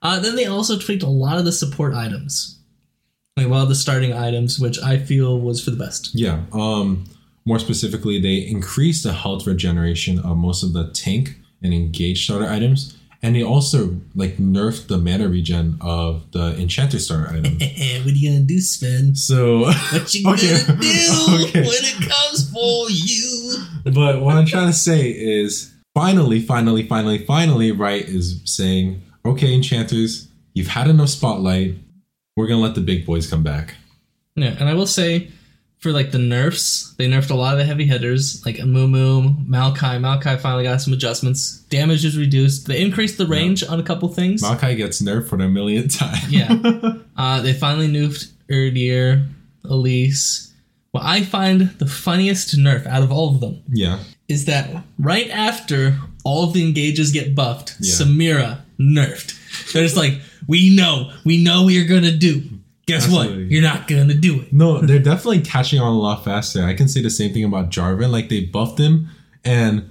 Uh, 0.01 0.19
then 0.21 0.37
they 0.37 0.45
also 0.45 0.79
tweaked 0.79 1.03
a 1.03 1.09
lot 1.09 1.37
of 1.37 1.43
the 1.43 1.51
support 1.51 1.93
items, 1.93 2.57
like 3.35 3.47
a 3.47 3.49
lot 3.49 3.63
of 3.63 3.69
the 3.69 3.75
starting 3.75 4.13
items, 4.13 4.59
which 4.61 4.79
I 4.81 4.97
feel 4.97 5.37
was 5.41 5.61
for 5.61 5.71
the 5.71 5.77
best. 5.77 6.11
Yeah. 6.15 6.43
Um, 6.53 7.03
more 7.43 7.59
specifically, 7.59 8.21
they 8.21 8.35
increased 8.37 9.03
the 9.03 9.11
health 9.11 9.45
regeneration 9.45 10.19
of 10.19 10.37
most 10.37 10.63
of 10.63 10.71
the 10.71 10.89
tank 10.93 11.35
and 11.61 11.73
engage 11.73 12.23
starter 12.23 12.47
items, 12.47 12.95
and 13.25 13.35
they 13.35 13.43
also 13.43 13.95
like 14.13 14.37
nerfed 14.37 14.87
the 14.87 14.97
mana 14.99 15.27
regen 15.27 15.77
of 15.81 16.29
the 16.31 16.55
enchanter 16.61 16.99
starter 16.99 17.27
items. 17.29 17.59
what 17.59 18.13
are 18.13 18.17
you 18.17 18.29
gonna 18.29 18.45
do, 18.45 18.59
Sven? 18.61 19.15
so, 19.15 19.61
What 19.91 20.13
you 20.13 20.29
Okay. 20.29 20.61
gonna 20.67 20.79
do 20.79 21.45
Okay. 21.47 21.61
when 21.61 21.83
it 21.91 22.09
comes 22.09 22.51
for 22.51 22.89
you? 22.91 23.57
but 23.85 24.21
what 24.21 24.35
I'm 24.35 24.45
trying 24.45 24.67
to 24.67 24.73
say 24.73 25.09
is, 25.09 25.73
finally, 25.95 26.39
finally, 26.39 26.87
finally, 26.87 27.25
finally, 27.25 27.71
Riot 27.71 28.07
is 28.09 28.41
saying, 28.45 29.01
okay, 29.25 29.53
enchanters, 29.53 30.27
you've 30.53 30.67
had 30.67 30.87
enough 30.87 31.09
spotlight. 31.09 31.75
We're 32.37 32.47
gonna 32.47 32.61
let 32.61 32.75
the 32.75 32.81
big 32.81 33.05
boys 33.05 33.27
come 33.29 33.43
back. 33.43 33.75
Yeah, 34.35 34.55
and 34.59 34.69
I 34.69 34.73
will 34.75 34.87
say, 34.87 35.29
for 35.85 35.91
like 35.91 36.09
the 36.09 36.17
nerfs, 36.17 36.95
they 36.97 37.07
nerfed 37.07 37.29
a 37.29 37.35
lot 37.35 37.53
of 37.53 37.59
the 37.59 37.63
heavy 37.63 37.85
hitters, 37.85 38.43
like 38.43 38.55
Amumu, 38.55 39.45
Maokai. 39.45 39.99
Maokai 39.99 40.41
finally 40.41 40.63
got 40.63 40.81
some 40.81 40.93
adjustments. 40.93 41.59
Damage 41.69 42.03
is 42.03 42.17
reduced. 42.17 42.65
They 42.65 42.81
increased 42.81 43.19
the 43.19 43.27
range 43.27 43.63
on 43.63 43.79
a 43.79 43.83
couple 43.83 44.09
things. 44.09 44.41
Maokai 44.41 44.77
gets 44.77 44.99
nerfed 44.99 45.29
for 45.29 45.37
the 45.37 45.47
millionth 45.47 45.95
time. 45.99 46.23
Yeah. 46.29 46.93
Uh, 47.17 47.39
they 47.39 47.53
finally 47.53 47.87
nerfed 47.87 48.29
Udyr, 48.49 49.25
Elise. 49.63 50.53
What 50.91 51.03
I 51.05 51.23
find 51.23 51.69
the 51.79 51.85
funniest 51.85 52.57
nerf 52.57 52.85
out 52.85 53.03
of 53.03 53.11
all 53.11 53.33
of 53.33 53.39
them 53.39 53.63
yeah. 53.71 53.99
is 54.27 54.45
that 54.45 54.83
right 54.99 55.29
after 55.29 55.97
all 56.25 56.43
of 56.43 56.51
the 56.51 56.61
engages 56.67 57.13
get 57.13 57.33
buffed, 57.33 57.77
Yeah. 57.79 57.93
Samira 57.93 58.61
nerfed. 58.77 59.71
They're 59.71 59.83
just 59.83 59.95
like, 59.95 60.19
we 60.45 60.75
know, 60.75 61.13
we 61.23 61.41
know 61.41 61.63
what 61.63 61.73
you're 61.73 61.87
gonna 61.87 62.11
do. 62.11 62.43
Guess 62.85 63.05
Absolutely. 63.05 63.43
what? 63.43 63.51
You're 63.51 63.63
not 63.63 63.87
gonna 63.87 64.13
do 64.13 64.41
it. 64.41 64.53
No, 64.53 64.79
they're 64.79 64.99
definitely 64.99 65.41
catching 65.41 65.79
on 65.79 65.91
a 65.91 65.97
lot 65.97 66.23
faster. 66.23 66.63
I 66.63 66.73
can 66.73 66.87
say 66.87 67.01
the 67.01 67.09
same 67.09 67.33
thing 67.33 67.43
about 67.43 67.71
Jarvan. 67.71 68.11
Like 68.11 68.29
they 68.29 68.45
buffed 68.45 68.79
him, 68.79 69.09
and 69.43 69.89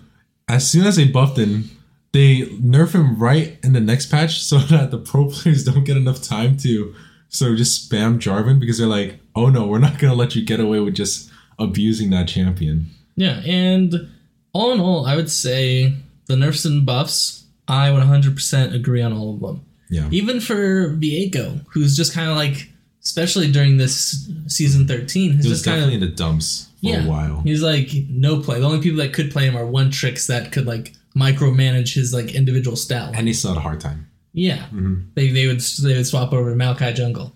as 0.49 0.71
soon 0.71 0.87
as 0.87 0.97
they 0.97 1.07
buffed 1.07 1.39
him, 1.39 1.71
they 2.13 2.43
nerf 2.43 2.93
him 2.95 3.19
right 3.19 3.59
in 3.65 3.73
the 3.73 3.81
next 3.81 4.07
patch 4.07 4.43
so 4.43 4.59
that 4.71 4.91
the 4.91 4.99
pro 4.99 5.29
players 5.29 5.65
don't 5.65 5.85
get 5.85 5.97
enough 5.97 6.23
time 6.23 6.57
to 6.59 6.95
sort 7.29 7.53
of 7.53 7.59
just 7.59 7.91
spam 7.91 8.19
Jarvan 8.19 8.61
because 8.61 8.79
they're 8.79 8.87
like, 8.87 9.19
oh 9.35 9.49
no, 9.49 9.67
we're 9.67 9.79
not 9.79 9.99
gonna 9.99 10.15
let 10.15 10.37
you 10.37 10.45
get 10.45 10.61
away 10.61 10.79
with 10.79 10.95
just 10.95 11.31
abusing 11.59 12.11
that 12.11 12.29
champion. 12.29 12.91
Yeah, 13.17 13.41
and 13.45 14.09
all 14.53 14.73
in 14.73 14.81
all, 14.81 15.07
I 15.07 15.17
would 15.17 15.31
say 15.31 15.95
the 16.27 16.37
nerfs 16.37 16.65
and 16.65 16.87
buffs, 16.87 17.45
I 17.69 17.91
would 17.91 18.03
100% 18.03 18.75
agree 18.75 19.03
on 19.03 19.13
all 19.13 19.35
of 19.35 19.41
them. 19.41 19.65
Yeah. 19.91 20.09
Even 20.11 20.41
for 20.41 20.91
Viego, 20.91 21.65
who's 21.73 21.97
just 21.97 22.15
kind 22.15 22.31
of 22.31 22.37
like, 22.37 22.71
especially 23.05 23.51
during 23.53 23.77
this 23.77 24.29
season 24.47 24.87
13, 24.87 25.33
he's 25.35 25.45
He 25.45 25.49
was 25.51 25.59
just 25.59 25.65
kind 25.65 25.77
definitely 25.81 25.97
of 25.97 26.03
in 26.03 26.09
the 26.11 26.15
dumps 26.17 26.69
for 26.81 26.87
yeah. 26.89 27.05
a 27.05 27.09
while. 27.09 27.41
He's 27.43 27.63
like 27.63 27.91
no 28.09 28.41
play. 28.41 28.61
The 28.61 28.67
only 28.67 28.81
people 28.81 28.99
that 28.99 29.13
could 29.13 29.31
play 29.31 29.45
him 29.47 29.57
are 29.57 29.67
one 29.67 29.91
tricks 29.91 30.27
that 30.29 30.53
could 30.53 30.67
like 30.67 30.95
micromanage 31.17 31.95
his 31.95 32.13
like 32.15 32.35
individual 32.35 32.77
stat. 32.77 33.07
line. 33.11 33.15
And 33.19 33.29
he 33.29 33.35
still 33.35 33.51
had 33.53 33.59
a 33.59 33.61
hard 33.63 33.81
time. 33.81 34.09
yeah, 34.33 34.67
Mhm. 34.73 35.05
they 35.15 35.31
they 35.31 35.47
would 35.47 35.61
they 35.61 35.95
would 35.97 36.07
swap 36.07 36.33
over 36.33 36.51
to 36.51 36.57
Maokai 36.57 36.95
Jungle. 36.95 37.33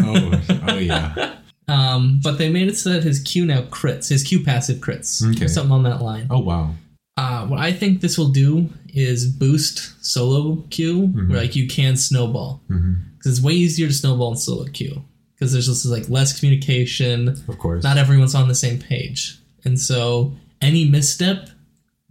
Oh, 0.00 0.42
oh 0.68 0.78
yeah. 0.78 1.30
Um, 1.66 2.20
but 2.22 2.36
they 2.36 2.50
made 2.50 2.68
it 2.68 2.76
so 2.76 2.90
that 2.92 3.04
his 3.04 3.20
Q 3.20 3.46
now 3.46 3.62
crits, 3.62 4.10
his 4.10 4.22
Q 4.22 4.44
passive 4.44 4.80
crits, 4.80 5.24
Okay. 5.34 5.46
something 5.48 5.72
on 5.72 5.84
that 5.84 6.02
line. 6.02 6.26
Oh 6.28 6.40
wow. 6.40 6.74
Uh, 7.16 7.46
what 7.46 7.58
I 7.58 7.72
think 7.72 8.02
this 8.02 8.18
will 8.18 8.28
do 8.28 8.68
is 8.92 9.24
boost 9.26 9.94
solo 10.04 10.56
queue, 10.68 11.08
Mhm. 11.08 11.28
where 11.30 11.38
like 11.40 11.56
you 11.56 11.66
can 11.66 11.96
snowball 11.96 12.60
hmm 12.68 12.92
because 13.24 13.38
it's 13.38 13.44
way 13.44 13.54
easier 13.54 13.86
to 13.86 13.94
snowball 13.94 14.32
in 14.32 14.36
solo 14.36 14.66
queue 14.66 15.02
because 15.34 15.52
there's 15.52 15.66
just 15.66 15.86
like 15.86 16.08
less 16.10 16.38
communication. 16.38 17.28
Of 17.28 17.58
course. 17.58 17.82
Not 17.82 17.96
everyone's 17.96 18.34
on 18.34 18.48
the 18.48 18.54
same 18.54 18.78
page, 18.78 19.38
and 19.64 19.80
so 19.80 20.34
any 20.60 20.88
misstep, 20.88 21.48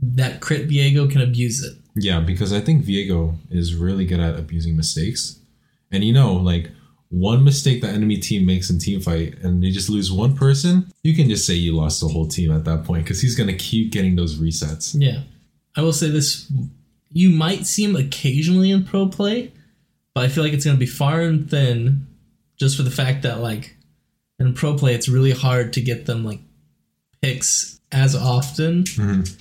that 0.02 0.42
crit 0.42 0.68
Viego 0.68 1.10
can 1.10 1.22
abuse 1.22 1.64
it. 1.64 1.78
Yeah, 1.96 2.20
because 2.20 2.52
I 2.52 2.60
think 2.60 2.84
Viego 2.84 3.38
is 3.52 3.76
really 3.76 4.06
good 4.06 4.20
at 4.20 4.40
abusing 4.40 4.76
mistakes. 4.76 5.40
And 5.92 6.04
you 6.04 6.14
know, 6.14 6.34
like 6.34 6.72
one 7.10 7.44
mistake 7.44 7.82
the 7.82 7.88
enemy 7.88 8.18
team 8.18 8.46
makes 8.48 8.72
in 8.72 8.80
team 8.80 9.00
fight 9.00 9.38
and 9.44 9.62
they 9.62 9.70
just 9.70 9.90
lose 9.90 10.12
one 10.12 10.36
person, 10.36 10.92
you 11.04 11.16
can 11.16 11.30
just 11.30 11.46
say 11.46 11.54
you 11.54 11.76
lost 11.76 12.02
the 12.02 12.08
whole 12.08 12.28
team 12.28 12.52
at 12.52 12.66
that 12.66 12.84
point 12.84 13.04
because 13.04 13.22
he's 13.22 13.36
gonna 13.36 13.54
keep 13.54 13.92
getting 13.92 14.16
those 14.16 14.40
resets. 14.40 14.96
Yeah, 15.00 15.22
I 15.78 15.82
will 15.82 15.94
say 15.94 16.10
this: 16.10 16.52
you 17.12 17.30
might 17.30 17.68
see 17.68 17.84
him 17.84 17.96
occasionally 17.96 18.72
in 18.72 18.84
pro 18.84 19.08
play, 19.08 19.53
but 20.14 20.24
I 20.24 20.28
feel 20.28 20.44
like 20.44 20.54
it's 20.54 20.66
going 20.66 20.76
to 20.78 20.80
be 20.80 20.86
far 20.86 21.22
and 21.22 21.50
thin, 21.50 22.08
just 22.58 22.78
for 22.78 22.84
the 22.84 22.92
fact 22.92 23.24
that 23.24 23.40
like 23.40 23.76
in 24.40 24.54
pro 24.54 24.76
play, 24.76 24.94
it's 24.94 25.08
really 25.10 25.32
hard 25.32 25.74
to 25.74 25.82
get 25.82 26.06
them 26.06 26.24
like 26.24 26.40
picks 27.22 27.80
as 27.92 28.16
often, 28.16 28.84
Mhm. 28.84 29.36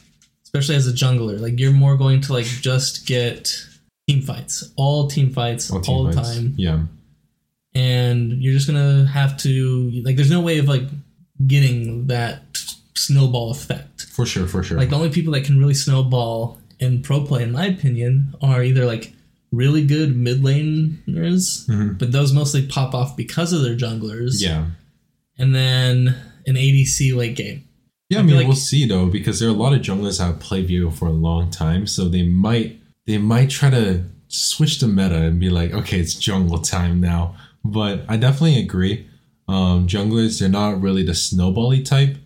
especially 0.44 0.74
as 0.76 0.86
a 0.86 0.92
jungler. 0.92 1.40
Like 1.40 1.58
you're 1.58 1.72
more 1.72 1.96
going 1.96 2.20
to 2.22 2.32
like 2.32 2.46
just 2.46 3.06
get 3.06 3.66
team 4.08 4.22
fights, 4.22 4.70
all 4.76 5.08
team 5.08 5.30
fights, 5.32 5.70
all, 5.70 5.80
team 5.80 6.06
the 6.06 6.12
fights. 6.12 6.34
time, 6.36 6.54
Yeah. 6.56 6.84
and 7.74 8.32
you're 8.42 8.52
just 8.54 8.66
gonna 8.66 9.06
have 9.06 9.36
to 9.38 9.90
like. 10.04 10.16
There's 10.16 10.30
no 10.30 10.40
way 10.40 10.58
of 10.58 10.68
like 10.68 10.84
getting 11.46 12.06
that 12.08 12.42
snowball 12.94 13.50
effect. 13.50 14.02
For 14.02 14.26
sure, 14.26 14.46
for 14.46 14.62
sure. 14.62 14.76
Like 14.78 14.90
the 14.90 14.96
only 14.96 15.10
people 15.10 15.32
that 15.32 15.44
can 15.44 15.58
really 15.58 15.74
snowball 15.74 16.58
in 16.78 17.00
pro 17.02 17.24
play, 17.24 17.42
in 17.42 17.52
my 17.52 17.66
opinion, 17.66 18.34
are 18.42 18.62
either 18.62 18.84
like 18.84 19.12
really 19.52 19.84
good 19.84 20.16
mid 20.16 20.42
laners, 20.42 21.66
Mhm. 21.68 21.98
but 21.98 22.10
those 22.12 22.32
mostly 22.32 22.62
pop 22.66 22.94
off 22.94 23.16
because 23.16 23.52
of 23.52 23.62
their 23.62 23.76
junglers. 23.76 24.40
yeah. 24.42 24.66
And 25.38 25.54
then 25.54 26.14
an 26.46 26.56
ADC 26.56 27.12
late 27.14 27.36
game. 27.36 27.64
Yeah, 28.10 28.18
I 28.18 28.20
I 28.20 28.24
mean 28.24 28.36
like- 28.36 28.46
we'll 28.46 28.56
see 28.56 28.86
though, 28.86 29.06
because 29.06 29.38
there 29.40 29.48
are 29.48 29.54
a 29.54 29.56
lot 29.56 29.72
of 29.72 29.80
junglers 29.80 30.18
that 30.18 30.24
have 30.26 30.40
played 30.40 30.68
Viego 30.68 30.92
for 30.92 31.06
a 31.08 31.12
long 31.12 31.50
time, 31.50 31.86
so 31.86 32.08
they 32.08 32.22
might 32.22 32.78
they 33.06 33.18
might 33.18 33.50
try 33.50 33.68
to 33.70 34.04
switch 34.28 34.78
the 34.78 34.86
meta 34.88 35.16
and 35.22 35.40
be 35.40 35.50
like, 35.50 35.72
okay, 35.72 35.98
it's 35.98 36.14
jungle 36.14 36.58
time 36.58 37.00
now. 37.00 37.34
But 37.64 38.04
I 38.08 38.16
definitely 38.16 38.58
agree. 38.60 39.06
Um, 39.48 39.88
junglers, 39.88 40.38
they're 40.38 40.48
not 40.48 40.80
really 40.80 41.02
the 41.02 41.12
snowbally 41.12 41.84
type. 41.84 42.16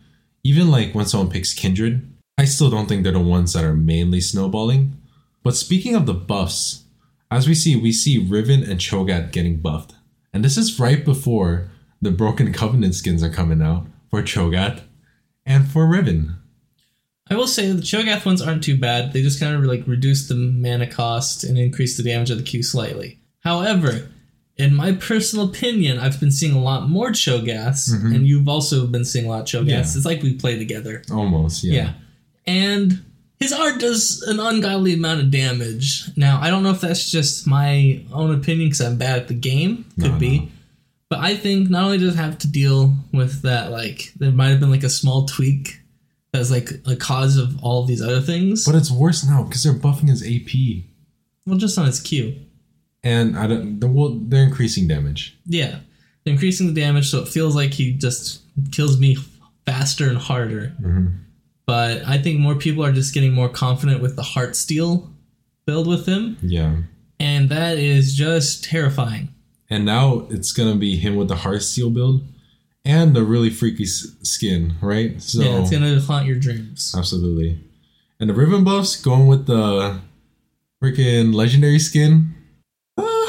Even 0.44 0.70
like 0.70 0.94
when 0.94 1.06
someone 1.06 1.30
picks 1.30 1.54
Kindred, 1.54 2.02
I 2.38 2.44
still 2.44 2.68
don't 2.70 2.88
think 2.88 3.02
they're 3.04 3.12
the 3.12 3.20
ones 3.20 3.54
that 3.54 3.64
are 3.64 3.74
mainly 3.74 4.20
snowballing. 4.20 4.96
But 5.42 5.56
speaking 5.56 5.94
of 5.94 6.04
the 6.06 6.14
buffs, 6.14 6.84
as 7.30 7.48
we 7.48 7.54
see, 7.54 7.76
we 7.76 7.92
see 7.92 8.18
Riven 8.18 8.62
and 8.62 8.80
Cho'Gath 8.80 9.32
getting 9.32 9.58
buffed. 9.60 9.94
And 10.32 10.44
this 10.44 10.56
is 10.56 10.78
right 10.78 11.04
before 11.04 11.70
the 12.00 12.10
Broken 12.10 12.52
Covenant 12.52 12.94
skins 12.94 13.22
are 13.22 13.30
coming 13.30 13.62
out 13.62 13.86
for 14.10 14.22
Cho'Gath 14.22 14.82
and 15.44 15.66
for 15.68 15.86
Riven. 15.86 16.36
I 17.28 17.34
will 17.34 17.48
say 17.48 17.70
the 17.72 17.82
Cho'Gath 17.82 18.24
ones 18.24 18.40
aren't 18.40 18.62
too 18.62 18.78
bad. 18.78 19.12
They 19.12 19.22
just 19.22 19.40
kind 19.40 19.54
of 19.56 19.64
like 19.64 19.86
reduce 19.86 20.28
the 20.28 20.34
mana 20.36 20.86
cost 20.86 21.42
and 21.42 21.58
increase 21.58 21.96
the 21.96 22.02
damage 22.04 22.30
of 22.30 22.38
the 22.38 22.44
Q 22.44 22.62
slightly. 22.62 23.18
However, 23.40 24.08
in 24.56 24.74
my 24.74 24.92
personal 24.92 25.48
opinion, 25.48 25.98
I've 25.98 26.20
been 26.20 26.30
seeing 26.32 26.54
a 26.54 26.62
lot 26.62 26.88
more 26.88 27.10
Cho'Gath, 27.10 27.90
Mhm. 27.90 28.14
and 28.14 28.26
you've 28.26 28.48
also 28.48 28.86
been 28.86 29.04
seeing 29.04 29.26
a 29.26 29.28
lot 29.28 29.40
of 29.40 29.46
Cho'Gath. 29.46 29.68
Yeah. 29.68 29.80
It's 29.80 30.04
like 30.04 30.22
we 30.22 30.34
play 30.34 30.56
together. 30.58 31.02
Almost, 31.10 31.64
yeah. 31.64 31.72
Yeah. 31.74 31.92
And 32.46 33.02
his 33.38 33.52
R 33.52 33.76
does 33.78 34.22
an 34.22 34.40
ungodly 34.40 34.94
amount 34.94 35.20
of 35.20 35.30
damage. 35.30 36.04
Now, 36.16 36.40
I 36.40 36.50
don't 36.50 36.62
know 36.62 36.70
if 36.70 36.80
that's 36.80 37.10
just 37.10 37.46
my 37.46 38.02
own 38.12 38.34
opinion 38.34 38.68
because 38.68 38.80
I'm 38.80 38.96
bad 38.96 39.18
at 39.18 39.28
the 39.28 39.34
game. 39.34 39.84
Could 40.00 40.12
No, 40.12 40.18
be. 40.18 40.38
no. 40.40 40.48
But 41.08 41.20
I 41.20 41.36
think 41.36 41.70
not 41.70 41.84
only 41.84 41.98
does 41.98 42.14
it 42.14 42.18
have 42.18 42.38
to 42.38 42.48
deal 42.48 42.94
with 43.12 43.42
that, 43.42 43.70
like, 43.70 44.12
there 44.16 44.32
might 44.32 44.48
have 44.48 44.58
been 44.60 44.70
like 44.70 44.82
a 44.82 44.88
small 44.90 45.26
tweak 45.26 45.80
that's 46.32 46.50
like 46.50 46.70
a 46.86 46.96
cause 46.96 47.36
of 47.36 47.62
all 47.62 47.84
these 47.84 48.02
other 48.02 48.20
things. 48.20 48.64
But 48.64 48.74
it's 48.74 48.90
worse 48.90 49.24
now 49.24 49.44
because 49.44 49.62
they're 49.62 49.72
buffing 49.74 50.08
his 50.08 50.22
AP, 50.22 50.84
well, 51.46 51.58
just 51.58 51.78
on 51.78 51.86
his 51.86 52.00
Q. 52.00 52.34
and 53.04 53.38
I 53.38 53.46
don't. 53.46 53.78
they're- 53.78 53.88
Well, 53.88 54.18
they're 54.20 54.42
increasing 54.42 54.88
damage. 54.88 55.36
Yeah. 55.46 55.78
They're 56.24 56.32
increasing 56.34 56.66
the 56.74 56.80
damage 56.80 57.08
so 57.08 57.20
it 57.20 57.28
feels 57.28 57.54
like 57.54 57.72
he 57.74 57.92
just 57.92 58.40
kills 58.72 58.98
me 58.98 59.16
faster 59.64 60.08
and 60.08 60.18
harder. 60.18 60.74
Mhm. 60.82 61.12
But 61.66 62.04
I 62.06 62.18
think 62.18 62.38
more 62.38 62.54
people 62.54 62.84
are 62.84 62.92
just 62.92 63.12
getting 63.12 63.32
more 63.32 63.48
confident 63.48 64.00
with 64.00 64.14
the 64.16 64.22
Heartsteel 64.22 65.08
build 65.66 65.86
with 65.88 66.06
him. 66.06 66.36
Yeah. 66.40 66.76
And 67.18 67.48
that 67.48 67.78
is 67.78 68.14
just 68.14 68.62
terrifying. 68.64 69.30
And 69.68 69.84
now 69.84 70.26
it's 70.30 70.52
gonna 70.52 70.76
be 70.76 70.96
him 70.96 71.16
with 71.16 71.28
the 71.28 71.34
Heartsteel 71.34 71.92
build 71.92 72.22
and 72.84 73.16
the 73.16 73.24
really 73.24 73.50
freaky 73.50 73.82
s- 73.82 74.06
skin, 74.22 74.74
right? 74.80 75.20
So 75.20 75.42
yeah, 75.42 75.60
it's 75.60 75.70
gonna 75.70 75.98
haunt 76.00 76.26
your 76.26 76.38
dreams. 76.38 76.94
absolutely. 76.96 77.58
And 78.20 78.30
the 78.30 78.34
Riven 78.34 78.62
buffs 78.62 78.94
going 79.00 79.26
with 79.26 79.46
the 79.46 79.98
freaking 80.82 81.34
legendary 81.34 81.78
skin. 81.80 82.34
Uh, 82.96 83.26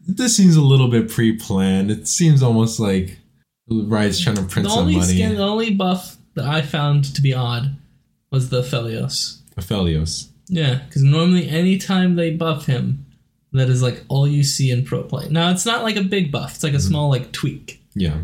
this 0.00 0.34
seems 0.36 0.56
a 0.56 0.62
little 0.62 0.88
bit 0.88 1.10
pre-planned. 1.10 1.90
It 1.90 2.08
seems 2.08 2.42
almost 2.42 2.80
like 2.80 3.18
Riot's 3.68 4.18
trying 4.20 4.36
to 4.36 4.42
print 4.44 4.66
The 4.66 4.70
some 4.70 4.80
only 4.84 4.96
money. 4.96 5.12
skin, 5.12 5.34
the 5.36 5.42
only 5.42 5.74
buff 5.74 6.16
that 6.36 6.44
I 6.44 6.62
found 6.62 7.14
to 7.16 7.20
be 7.22 7.34
odd 7.34 7.76
was 8.30 8.50
the 8.50 8.62
Felios. 8.62 9.40
Aphelios. 9.56 10.28
Yeah, 10.48 10.76
because 10.86 11.02
normally 11.02 11.48
anytime 11.48 12.14
they 12.14 12.30
buff 12.30 12.66
him, 12.66 13.04
that 13.52 13.68
is 13.68 13.82
like 13.82 14.04
all 14.08 14.28
you 14.28 14.44
see 14.44 14.70
in 14.70 14.84
pro 14.84 15.02
play. 15.02 15.28
Now 15.28 15.50
it's 15.50 15.66
not 15.66 15.82
like 15.82 15.96
a 15.96 16.02
big 16.02 16.30
buff; 16.30 16.54
it's 16.54 16.62
like 16.62 16.70
Mm-hmm. 16.72 16.76
a 16.78 16.80
small 16.82 17.10
like 17.10 17.32
tweak. 17.32 17.82
Yeah. 17.94 18.18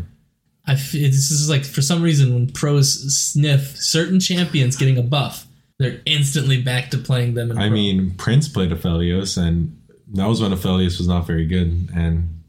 I 0.65 0.73
f- 0.73 0.93
this 0.93 1.29
is 1.31 1.49
like 1.49 1.65
for 1.65 1.81
some 1.81 2.01
reason 2.01 2.33
when 2.33 2.47
pros 2.51 3.13
sniff 3.13 3.75
certain 3.75 4.19
champions 4.21 4.77
getting 4.77 4.97
a 4.97 5.01
buff, 5.01 5.45
they're 5.79 5.99
instantly 6.05 6.61
back 6.61 6.91
to 6.91 6.97
playing 6.97 7.33
them. 7.33 7.51
In 7.51 7.57
I 7.57 7.67
pro. 7.67 7.71
mean, 7.73 8.11
Prince 8.11 8.47
played 8.47 8.71
Aphelios, 8.71 9.37
and 9.37 9.77
that 10.13 10.27
was 10.27 10.41
when 10.41 10.51
Aphelios 10.51 10.97
was 10.99 11.07
not 11.07 11.27
very 11.27 11.45
good. 11.45 11.89
And 11.93 12.41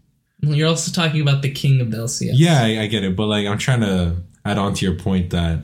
you're 0.42 0.68
also 0.68 0.92
talking 0.92 1.22
about 1.22 1.42
the 1.42 1.50
king 1.50 1.80
of 1.80 1.90
the 1.90 1.96
LCS. 1.96 2.32
yeah, 2.34 2.62
I, 2.62 2.82
I 2.82 2.86
get 2.86 3.02
it, 3.02 3.16
but 3.16 3.26
like 3.26 3.46
I'm 3.48 3.58
trying 3.58 3.80
to 3.80 4.16
add 4.44 4.58
on 4.58 4.74
to 4.74 4.84
your 4.84 4.94
point 4.94 5.30
that 5.30 5.60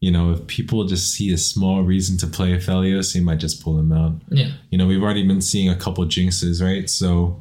you 0.00 0.10
know 0.10 0.32
if 0.32 0.46
people 0.46 0.84
just 0.84 1.12
see 1.12 1.32
a 1.32 1.38
small 1.38 1.82
reason 1.82 2.16
to 2.18 2.26
play 2.26 2.56
Aphelios, 2.56 3.12
they 3.14 3.20
might 3.20 3.38
just 3.38 3.62
pull 3.62 3.78
him 3.78 3.92
out. 3.92 4.14
yeah, 4.30 4.52
You 4.70 4.78
know, 4.78 4.86
we've 4.86 5.02
already 5.02 5.26
been 5.26 5.40
seeing 5.42 5.68
a 5.68 5.76
couple 5.76 6.04
jinxes, 6.06 6.62
right? 6.62 6.88
So 6.90 7.40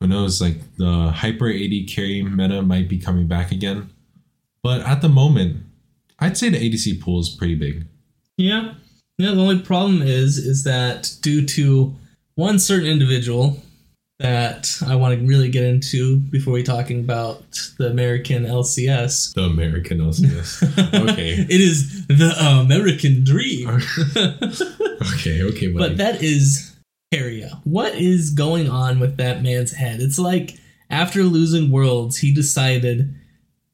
who 0.00 0.06
knows? 0.08 0.40
Like 0.40 0.58
the 0.76 1.10
hyper 1.14 1.48
AD 1.50 1.88
carry 1.88 2.22
meta 2.22 2.62
might 2.62 2.88
be 2.88 2.98
coming 2.98 3.26
back 3.28 3.52
again, 3.52 3.90
but 4.62 4.80
at 4.82 5.00
the 5.02 5.08
moment, 5.08 5.58
I'd 6.18 6.36
say 6.36 6.48
the 6.48 6.58
ADC 6.58 7.00
pool 7.00 7.20
is 7.20 7.28
pretty 7.28 7.54
big. 7.54 7.86
yeah, 8.36 8.74
yeah. 9.18 9.30
The 9.32 9.40
only 9.40 9.60
problem 9.60 10.02
is, 10.02 10.38
is 10.38 10.64
that 10.64 11.14
due 11.22 11.46
to 11.46 11.94
one 12.34 12.58
certain 12.58 12.86
individual 12.88 13.62
that 14.18 14.78
I 14.86 14.96
want 14.96 15.18
to 15.18 15.26
really 15.26 15.50
get 15.50 15.64
into 15.64 16.16
before 16.16 16.54
we 16.54 16.62
talking 16.62 17.00
about 17.00 17.42
the 17.78 17.88
American 17.88 18.44
LCS. 18.44 19.34
The 19.34 19.42
American 19.42 19.98
LCS. 19.98 21.10
okay. 21.10 21.32
it 21.48 21.60
is 21.60 22.06
the 22.06 22.34
American 22.62 23.24
dream. 23.24 23.68
okay. 25.14 25.42
Okay. 25.42 25.68
Buddy. 25.68 25.76
But 25.76 25.96
that 25.98 26.22
is 26.22 26.76
Keria. 27.12 27.60
What 27.64 27.94
is 27.94 28.30
going 28.30 28.70
on 28.70 29.00
with 29.00 29.18
that 29.18 29.42
man's 29.42 29.72
head? 29.72 30.00
It's 30.00 30.18
like 30.18 30.58
after 30.88 31.22
losing 31.22 31.70
Worlds, 31.70 32.18
he 32.18 32.32
decided, 32.32 33.14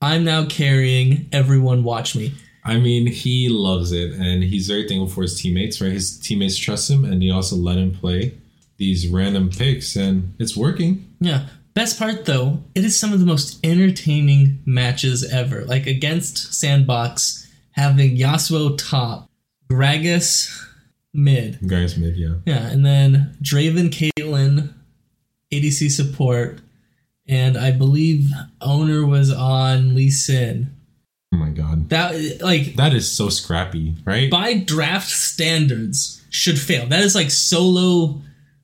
I'm 0.01 0.25
now 0.25 0.47
carrying, 0.47 1.29
everyone 1.31 1.85
watch 1.85 2.17
me. 2.17 2.35
I 2.65 2.79
mean, 2.79 3.07
he 3.07 3.49
loves 3.49 3.91
it, 3.91 4.13
and 4.13 4.43
he's 4.43 4.69
very 4.69 4.87
thankful 4.87 5.09
for 5.09 5.23
his 5.23 5.41
teammates. 5.41 5.81
Right, 5.81 5.93
his 5.93 6.19
teammates 6.19 6.57
trust 6.57 6.89
him, 6.89 7.05
and 7.05 7.21
they 7.21 7.31
also 7.31 7.57
let 7.57 7.77
him 7.77 7.93
play 7.93 8.35
these 8.83 9.07
random 9.09 9.49
picks, 9.49 9.95
and 9.95 10.35
it's 10.41 10.57
working. 10.57 11.15
Yeah. 11.21 11.47
Best 11.75 11.99
part 11.99 12.25
though, 12.27 12.63
it 12.75 12.85
is 12.85 12.99
some 12.99 13.13
of 13.13 13.21
the 13.21 13.25
most 13.27 13.65
entertaining 13.65 14.59
matches 14.67 15.25
ever. 15.33 15.65
Like 15.65 15.87
against 15.87 16.53
Sandbox, 16.53 17.49
having 17.71 18.17
Yasuo 18.19 18.77
top, 18.77 19.31
Gragas 19.71 20.51
mid, 21.15 21.59
Guys, 21.67 21.97
mid, 21.97 22.17
yeah. 22.17 22.35
Yeah, 22.45 22.67
and 22.71 22.85
then 22.85 23.37
Draven, 23.43 23.89
Caitlyn, 23.91 24.75
ADC 25.53 25.91
support, 25.93 26.61
and 27.27 27.57
I 27.57 27.71
believe 27.71 28.29
Oner 28.61 29.07
was 29.07 29.31
on 29.33 29.95
Lee 29.95 30.11
Sin. 30.11 30.75
Oh 31.33 31.39
my 31.39 31.49
god, 31.51 31.89
That 31.89 32.43
like 32.43 32.77
that 32.77 32.93
is 32.93 33.11
so 33.11 33.31
scrappy, 33.31 33.95
right? 34.05 34.31
by 34.31 34.59
draft 34.59 35.09
standards 35.09 36.23
should 36.29 36.59
fail. 36.59 36.87
That 36.87 37.03
is 37.03 37.15
like 37.15 37.31
solo, 37.31 38.21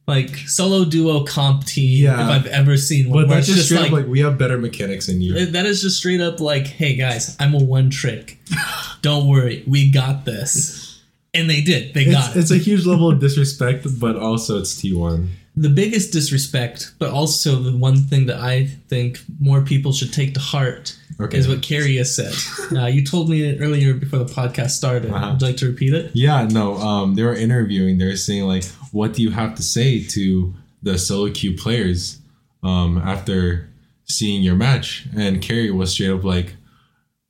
like 0.08 0.34
solo 0.48 0.84
duo 0.84 1.22
comp 1.24 1.64
team 1.64 2.04
Yeah. 2.04 2.14
if 2.14 2.46
I've 2.46 2.46
ever 2.46 2.76
seen 2.76 3.10
one. 3.10 3.24
but 3.24 3.28
that's 3.34 3.48
it's 3.48 3.56
just 3.58 3.68
straight 3.68 3.86
up 3.86 3.92
like 3.92 4.06
we 4.06 4.20
have 4.20 4.38
better 4.38 4.58
mechanics 4.58 5.06
than 5.06 5.20
you. 5.20 5.46
that 5.46 5.66
is 5.66 5.82
just 5.82 5.98
straight 5.98 6.20
up 6.20 6.40
like, 6.40 6.66
hey 6.66 6.96
guys, 6.96 7.36
I'm 7.38 7.54
a 7.54 7.62
one 7.62 7.90
trick. 7.90 8.38
Don't 9.02 9.28
worry, 9.28 9.62
we 9.66 9.90
got 9.90 10.24
this. 10.24 11.00
And 11.34 11.48
they 11.48 11.60
did. 11.60 11.92
They 11.94 12.06
got 12.06 12.28
It's, 12.28 12.36
it. 12.36 12.40
it's 12.40 12.50
a 12.50 12.56
huge 12.56 12.86
level 12.86 13.10
of 13.10 13.20
disrespect, 13.20 13.86
but 14.00 14.16
also 14.16 14.58
it's 14.58 14.74
T 14.80 14.94
one. 14.94 15.28
the 15.56 15.68
biggest 15.68 16.12
disrespect, 16.12 16.92
but 16.98 17.10
also 17.10 17.56
the 17.56 17.76
one 17.76 17.96
thing 17.98 18.26
that 18.26 18.38
I 18.40 18.66
think 18.88 19.20
more 19.38 19.60
people 19.60 19.92
should 19.92 20.12
take 20.12 20.32
to 20.34 20.40
heart 20.40 20.96
Okay. 21.20 21.36
is 21.38 21.48
what 21.48 21.58
Keria 21.62 21.98
has 21.98 22.14
said. 22.14 22.32
Uh, 22.76 22.86
you 22.86 23.04
told 23.04 23.28
me 23.28 23.42
it 23.42 23.60
earlier 23.60 23.92
before 23.94 24.20
the 24.20 24.24
podcast 24.32 24.70
started. 24.70 25.10
Uh-huh. 25.10 25.32
Would 25.32 25.40
you 25.40 25.46
like 25.48 25.56
to 25.58 25.66
repeat 25.66 25.92
it? 25.94 26.10
Yeah, 26.14 26.44
no. 26.50 26.76
Um, 26.76 27.14
they 27.16 27.24
were 27.24 27.34
interviewing. 27.34 27.98
They're 27.98 28.16
saying 28.16 28.44
like, 28.44 28.64
"What 28.92 29.14
do 29.14 29.22
you 29.22 29.30
have 29.30 29.54
to 29.56 29.62
say 29.62 30.04
to 30.04 30.54
the 30.82 30.96
solo 30.98 31.30
queue 31.32 31.56
players 31.56 32.20
um, 32.62 32.98
after 32.98 33.68
seeing 34.04 34.42
your 34.42 34.54
match?" 34.54 35.06
And 35.16 35.40
Keria 35.42 35.74
was 35.74 35.90
straight 35.92 36.10
up 36.10 36.22
like, 36.22 36.54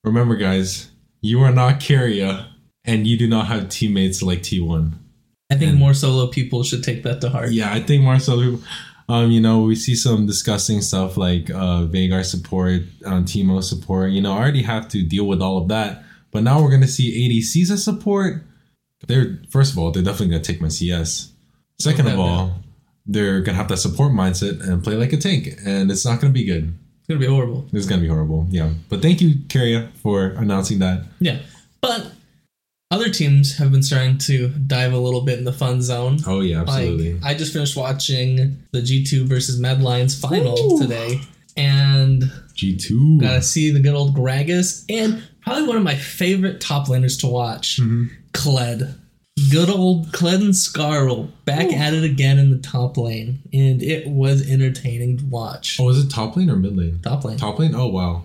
"Remember, 0.04 0.36
guys, 0.36 0.90
you 1.22 1.40
are 1.40 1.52
not 1.52 1.80
Keria, 1.80 2.46
and 2.84 3.06
you 3.06 3.16
do 3.16 3.26
not 3.26 3.46
have 3.46 3.68
teammates 3.70 4.22
like 4.22 4.42
T1." 4.42 4.92
I 5.50 5.54
think 5.56 5.70
And- 5.70 5.78
more 5.78 5.94
solo 5.94 6.26
people 6.26 6.62
should 6.62 6.84
take 6.84 7.04
that 7.04 7.22
to 7.22 7.30
heart. 7.30 7.52
Yeah, 7.52 7.72
I 7.72 7.80
think 7.80 8.02
more 8.02 8.18
so. 8.18 8.58
Um, 9.10 9.30
you 9.30 9.40
know, 9.40 9.60
we 9.60 9.74
see 9.74 9.94
some 9.94 10.26
disgusting 10.26 10.82
stuff 10.82 11.16
like 11.16 11.48
uh, 11.50 11.86
Veigar 11.86 12.24
support, 12.24 12.82
um, 13.06 13.24
Teemo 13.24 13.62
support. 13.62 14.10
You 14.10 14.20
know, 14.20 14.34
I 14.34 14.38
already 14.38 14.62
have 14.62 14.88
to 14.88 15.02
deal 15.02 15.26
with 15.26 15.40
all 15.40 15.56
of 15.56 15.68
that, 15.68 16.04
but 16.30 16.42
now 16.42 16.62
we're 16.62 16.70
gonna 16.70 16.86
see 16.86 17.28
ADCs 17.28 17.70
as 17.70 17.82
support. 17.82 18.42
They're 19.06 19.38
first 19.48 19.72
of 19.72 19.78
all, 19.78 19.90
they're 19.92 20.02
definitely 20.02 20.28
gonna 20.28 20.42
take 20.44 20.60
my 20.60 20.68
CS. 20.68 21.32
Second 21.80 22.08
of 22.08 22.18
all, 22.18 22.56
they're 23.06 23.40
gonna 23.40 23.56
have 23.56 23.68
that 23.68 23.78
support 23.78 24.12
mindset 24.12 24.60
and 24.68 24.84
play 24.84 24.94
like 24.94 25.14
a 25.14 25.16
tank, 25.16 25.58
and 25.64 25.90
it's 25.90 26.04
not 26.04 26.20
gonna 26.20 26.32
be 26.32 26.44
good. 26.44 26.74
It's 26.98 27.08
gonna 27.08 27.20
be 27.20 27.26
horrible. 27.26 27.66
It's 27.72 27.86
gonna 27.86 28.02
be 28.02 28.08
horrible. 28.08 28.46
Yeah, 28.50 28.72
but 28.90 29.00
thank 29.00 29.22
you, 29.22 29.36
Keria, 29.46 29.90
for 30.02 30.26
announcing 30.26 30.80
that. 30.80 31.06
Yeah, 31.18 31.38
but 31.80 32.12
other 32.90 33.10
teams 33.10 33.56
have 33.58 33.70
been 33.70 33.82
starting 33.82 34.16
to 34.18 34.48
dive 34.48 34.92
a 34.92 34.98
little 34.98 35.20
bit 35.22 35.38
in 35.38 35.44
the 35.44 35.52
fun 35.52 35.82
zone. 35.82 36.18
Oh 36.26 36.40
yeah, 36.40 36.62
absolutely. 36.62 37.14
Like 37.14 37.24
I 37.24 37.38
just 37.38 37.52
finished 37.52 37.76
watching 37.76 38.62
the 38.72 38.82
G 38.82 39.04
two 39.04 39.26
versus 39.26 39.58
Mad 39.60 39.82
Lions 39.82 40.18
final 40.18 40.56
Woo. 40.58 40.80
today, 40.80 41.20
and 41.56 42.30
G 42.54 42.76
two. 42.76 43.20
Gotta 43.20 43.42
see 43.42 43.70
the 43.70 43.80
good 43.80 43.94
old 43.94 44.14
Gragas 44.16 44.84
and 44.88 45.22
probably 45.42 45.66
one 45.68 45.76
of 45.76 45.82
my 45.82 45.96
favorite 45.96 46.60
top 46.60 46.88
laners 46.88 47.18
to 47.20 47.26
watch, 47.26 47.78
Mhm. 47.80 48.10
Kled. 48.32 48.94
Good 49.52 49.68
old 49.70 50.08
Kled 50.12 50.36
and 50.42 50.52
Skaarl 50.54 51.28
back 51.44 51.72
at 51.72 51.94
it 51.94 52.02
again 52.04 52.38
in 52.38 52.50
the 52.50 52.58
top 52.58 52.96
lane, 52.96 53.38
and 53.52 53.82
it 53.82 54.08
was 54.08 54.48
entertaining 54.48 55.18
to 55.18 55.24
watch. 55.26 55.76
Oh, 55.78 55.88
is 55.90 55.98
it 56.04 56.10
top 56.10 56.36
lane 56.36 56.50
or 56.50 56.56
mid 56.56 56.76
lane? 56.76 56.98
Top 57.02 57.24
lane. 57.24 57.36
Top 57.38 57.58
lane? 57.58 57.74
Oh 57.74 57.86
wow. 57.86 58.24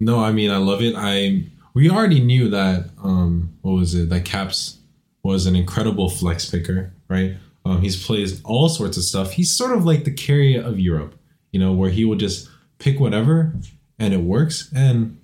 No, 0.00 0.18
I 0.20 0.30
mean 0.32 0.50
I 0.50 0.58
love 0.58 0.82
it. 0.82 0.94
I 0.96 1.42
we 1.76 1.90
already 1.90 2.20
knew 2.20 2.48
that 2.48 2.88
um 3.04 3.54
what 3.60 3.72
was 3.72 3.94
it? 3.94 4.08
That 4.08 4.24
Caps 4.24 4.78
was 5.22 5.44
an 5.44 5.54
incredible 5.54 6.08
flex 6.08 6.50
picker, 6.50 6.94
right? 7.06 7.36
Um 7.66 7.82
he's 7.82 8.02
plays 8.02 8.40
all 8.44 8.70
sorts 8.70 8.96
of 8.96 9.04
stuff. 9.04 9.32
He's 9.32 9.54
sort 9.54 9.76
of 9.76 9.84
like 9.84 10.04
the 10.04 10.10
Keria 10.10 10.64
of 10.64 10.80
Europe, 10.80 11.14
you 11.52 11.60
know, 11.60 11.74
where 11.74 11.90
he 11.90 12.06
will 12.06 12.16
just 12.16 12.48
pick 12.78 12.98
whatever 12.98 13.52
and 13.98 14.14
it 14.14 14.22
works. 14.22 14.72
And 14.74 15.20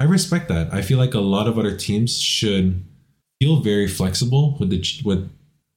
I 0.00 0.04
respect 0.04 0.48
that. 0.48 0.72
I 0.72 0.80
feel 0.80 0.96
like 0.96 1.12
a 1.12 1.20
lot 1.20 1.46
of 1.46 1.58
other 1.58 1.76
teams 1.76 2.18
should 2.18 2.82
feel 3.38 3.60
very 3.60 3.86
flexible 3.86 4.56
with 4.58 4.70
the 4.70 4.82
with 5.04 5.30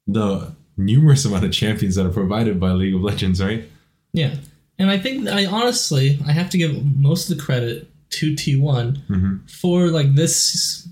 the 0.07 0.55
numerous 0.77 1.25
amount 1.25 1.43
of 1.43 1.51
champions 1.51 1.95
that 1.95 2.05
are 2.05 2.09
provided 2.21 2.57
by 2.57 2.71
League 2.71 2.95
of 2.95 3.01
Legends, 3.01 3.43
right? 3.43 3.65
Yeah. 4.13 4.35
And 4.79 4.89
I 4.89 4.97
think 4.97 5.27
I 5.27 5.45
honestly 5.45 6.19
I 6.25 6.31
have 6.31 6.49
to 6.51 6.57
give 6.57 6.85
most 6.95 7.29
of 7.29 7.37
the 7.37 7.43
credit 7.43 7.89
to 8.19 8.33
T1 8.35 9.01
Mhm. 9.09 9.49
for 9.49 9.87
like 9.89 10.15
this 10.15 10.35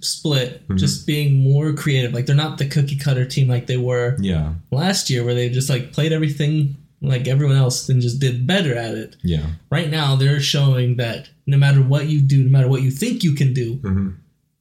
split 0.02 0.62
Mm-hmm. 0.64 0.78
just 0.78 1.06
being 1.08 1.30
more 1.40 1.74
creative. 1.74 2.14
Like 2.14 2.26
they're 2.26 2.36
not 2.46 2.58
the 2.58 2.68
cookie 2.68 2.96
cutter 2.98 3.26
team 3.26 3.48
like 3.48 3.68
they 3.68 3.78
were 3.78 4.16
Yeah, 4.20 4.54
last 4.72 5.10
year 5.10 5.24
where 5.24 5.36
they 5.36 5.50
just 5.50 5.70
like 5.70 5.92
played 5.94 6.12
everything 6.14 6.78
like 7.02 7.28
everyone 7.28 7.58
else 7.58 7.90
and 7.90 8.02
just 8.02 8.20
did 8.20 8.48
better 8.48 8.74
at 8.78 8.96
it. 8.96 9.16
yeah. 9.24 9.46
Right 9.70 9.90
now 9.90 10.16
they're 10.16 10.40
showing 10.40 10.96
that 10.98 11.30
no 11.46 11.58
matter 11.58 11.82
what 11.82 12.08
you 12.08 12.22
do, 12.22 12.44
no 12.46 12.50
matter 12.50 12.70
what 12.70 12.82
you 12.82 12.92
think 12.92 13.24
you 13.24 13.34
can 13.34 13.54
do, 13.54 13.76
hmm 13.84 14.10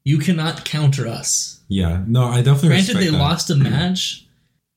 you 0.05 0.19
cannot 0.19 0.65
counter 0.65 1.07
us. 1.07 1.61
Yeah, 1.69 2.03
no, 2.09 2.25
I 2.25 2.39
definitely. 2.43 2.71
Granted, 2.71 2.97
they 2.97 3.07
that. 3.11 3.19
lost 3.27 3.51
a 3.51 3.55
match. 3.55 4.27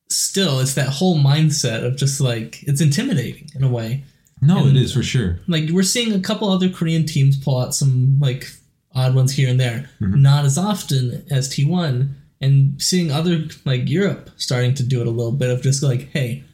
Still, 0.08 0.60
it's 0.60 0.74
that 0.74 0.88
whole 0.88 1.18
mindset 1.18 1.84
of 1.84 1.96
just 1.96 2.20
like 2.20 2.62
it's 2.62 2.80
intimidating 2.80 3.50
in 3.56 3.64
a 3.64 3.68
way. 3.68 4.04
No, 4.40 4.58
and- 4.66 4.76
it 4.76 4.80
is 4.82 4.92
for 4.92 5.02
sure. 5.02 5.40
Like 5.46 5.70
we're 5.70 5.82
seeing 5.82 6.12
a 6.14 6.20
couple 6.20 6.48
other 6.50 6.68
Korean 6.68 7.06
teams 7.06 7.36
pull 7.36 7.58
out 7.58 7.74
some 7.74 8.18
like 8.20 8.46
odd 8.94 9.14
ones 9.14 9.32
here 9.32 9.48
and 9.48 9.58
there, 9.60 9.90
Mm-hmm. 10.00 10.22
not 10.22 10.44
as 10.44 10.56
often 10.58 11.24
as 11.30 11.48
T1, 11.48 12.12
and 12.40 12.80
seeing 12.82 13.10
other 13.10 13.44
like 13.64 13.88
Europe 13.88 14.30
starting 14.36 14.74
to 14.74 14.82
do 14.82 15.00
it 15.00 15.06
a 15.06 15.10
little 15.10 15.32
bit 15.32 15.50
of 15.50 15.62
just 15.62 15.82
like, 15.82 16.10
hey, 16.12 16.44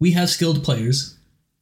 we 0.00 0.12
have 0.12 0.30
skilled 0.30 0.62
players, 0.64 1.16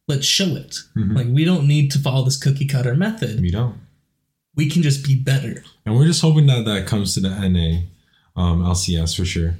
let's 0.09 0.27
show 0.27 0.57
it. 0.57 0.77
Mm-hmm. 0.97 1.17
Like 1.17 1.27
we 1.29 1.45
don't 1.45 1.67
need 1.69 1.91
to 1.93 1.99
follow 1.99 2.25
this 2.25 2.37
cookie 2.37 2.67
cutter 2.67 2.95
method. 2.95 3.41
We 3.41 3.51
don't, 3.51 3.77
We 4.57 4.69
can 4.69 4.83
just 4.83 5.05
be 5.05 5.15
better. 5.19 5.63
and 5.87 5.95
we're 5.97 6.07
just 6.07 6.21
hoping 6.23 6.47
that 6.47 6.65
that 6.67 6.87
comes 6.87 7.15
to 7.15 7.21
the 7.21 7.31
NA, 7.31 7.83
um, 8.37 8.63
LCS 8.63 9.17
for 9.17 9.25
sure. 9.25 9.55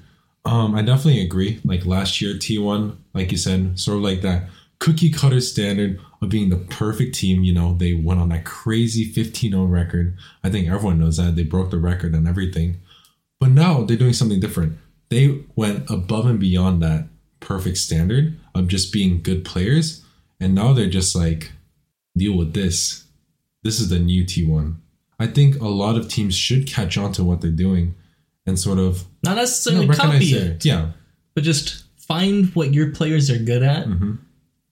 Um, 0.45 0.75
I 0.75 0.83
definitely 0.83 1.23
agree. 1.23 1.61
Like 1.65 1.87
last 1.87 2.21
year, 2.21 2.35
T1, 2.35 2.97
like 3.15 3.31
you 3.31 3.39
said, 3.39 3.79
sort 3.79 3.99
of 3.99 4.03
like 4.03 4.23
that 4.23 4.49
cookie 4.83 5.11
cutter 5.11 5.41
standard 5.41 6.01
of 6.21 6.29
being 6.29 6.51
the 6.51 6.57
perfect 6.57 7.15
team. 7.15 7.45
You 7.45 7.55
know, 7.55 7.75
they 7.75 7.95
went 7.95 8.19
on 8.21 8.31
that 8.31 8.45
crazy 8.45 9.13
15-0 9.13 9.71
record. 9.71 10.17
I 10.43 10.51
think 10.51 10.69
everyone 10.69 10.99
knows 10.99 11.19
that 11.19 11.37
they 11.37 11.45
broke 11.45 11.71
the 11.71 11.79
record 11.79 12.15
and 12.15 12.27
everything. 12.27 12.79
But 13.39 13.51
now 13.51 13.85
they're 13.85 13.97
doing 13.97 14.13
something 14.13 14.41
different. 14.41 14.77
They 15.09 15.45
went 15.55 15.89
above 15.89 16.27
and 16.27 16.41
beyond 16.41 16.83
that 16.83 17.07
perfect 17.39 17.79
standard 17.79 18.37
of 18.57 18.67
just 18.67 18.93
being 18.93 19.23
good 19.23 19.45
players. 19.45 20.05
And 20.41 20.53
now 20.55 20.73
they're 20.73 20.91
just 20.91 21.15
like, 21.15 21.53
deal 22.17 22.37
with 22.37 22.53
this. 22.53 23.05
This 23.63 23.79
is 23.79 23.89
the 23.89 24.01
new 24.01 24.25
T1. 24.25 24.77
I 25.21 25.29
think 25.29 25.61
a 25.61 25.69
lot 25.69 25.97
of 25.97 26.09
teams 26.09 26.35
should 26.35 26.67
catch 26.67 26.99
on 26.99 27.13
to 27.13 27.23
what 27.23 27.41
they're 27.41 27.51
doing 27.53 27.95
and 28.47 28.59
sort 28.59 28.79
of 28.81 29.05
Not 29.23 29.37
necessarily 29.37 29.87
no, 29.87 29.91
recognize 29.93 30.15
copy 30.15 30.35
it. 30.35 30.43
it, 30.43 30.65
Yeah. 30.65 30.91
but 31.37 31.45
just 31.45 31.85
find 31.97 32.47
what 32.57 32.75
your 32.75 32.91
players 32.91 33.31
are 33.31 33.39
good 33.39 33.63
at 33.63 33.87
Mhm. 33.87 34.19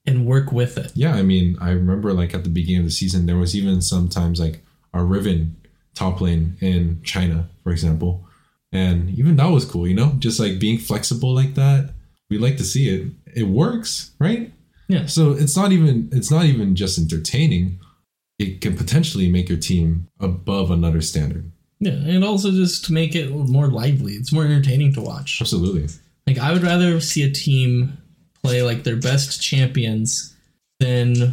And 0.05 0.25
work 0.25 0.51
with 0.51 0.77
it. 0.77 0.91
Yeah. 0.95 1.13
I 1.13 1.21
mean, 1.21 1.57
I 1.61 1.71
remember 1.71 2.13
like 2.13 2.33
at 2.33 2.43
the 2.43 2.49
beginning 2.49 2.81
of 2.81 2.85
the 2.85 2.91
season, 2.91 3.25
there 3.25 3.37
was 3.37 3.55
even 3.55 3.81
sometimes 3.81 4.39
like 4.39 4.61
a 4.93 5.03
Riven 5.03 5.55
top 5.93 6.21
lane 6.21 6.57
in 6.59 7.01
China, 7.03 7.49
for 7.63 7.71
example. 7.71 8.25
And 8.71 9.09
even 9.17 9.35
that 9.35 9.49
was 9.49 9.65
cool, 9.65 9.87
you 9.87 9.93
know, 9.93 10.13
just 10.19 10.39
like 10.39 10.59
being 10.59 10.77
flexible 10.77 11.33
like 11.35 11.55
that. 11.55 11.93
We 12.29 12.37
like 12.37 12.57
to 12.57 12.63
see 12.63 12.89
it. 12.89 13.11
It 13.35 13.43
works, 13.43 14.11
right? 14.19 14.51
Yeah. 14.87 15.05
So 15.05 15.31
it's 15.31 15.55
not 15.55 15.71
even 15.71 16.09
it's 16.11 16.31
not 16.31 16.45
even 16.45 16.75
just 16.75 16.97
entertaining. 16.97 17.79
It 18.39 18.61
can 18.61 18.75
potentially 18.75 19.29
make 19.29 19.49
your 19.49 19.57
team 19.57 20.07
above 20.19 20.71
another 20.71 21.01
standard. 21.01 21.51
Yeah, 21.79 21.93
and 21.93 22.23
also 22.23 22.51
just 22.51 22.85
to 22.85 22.93
make 22.93 23.15
it 23.15 23.31
more 23.31 23.67
lively. 23.67 24.13
It's 24.13 24.31
more 24.31 24.45
entertaining 24.45 24.93
to 24.93 25.01
watch. 25.01 25.39
Absolutely. 25.41 25.87
Like 26.27 26.37
I 26.37 26.53
would 26.53 26.63
rather 26.63 26.99
see 26.99 27.23
a 27.23 27.31
team 27.31 27.97
play 28.43 28.63
like 28.63 28.83
their 28.83 28.97
best 28.97 29.41
champions 29.41 30.35
than 30.79 31.31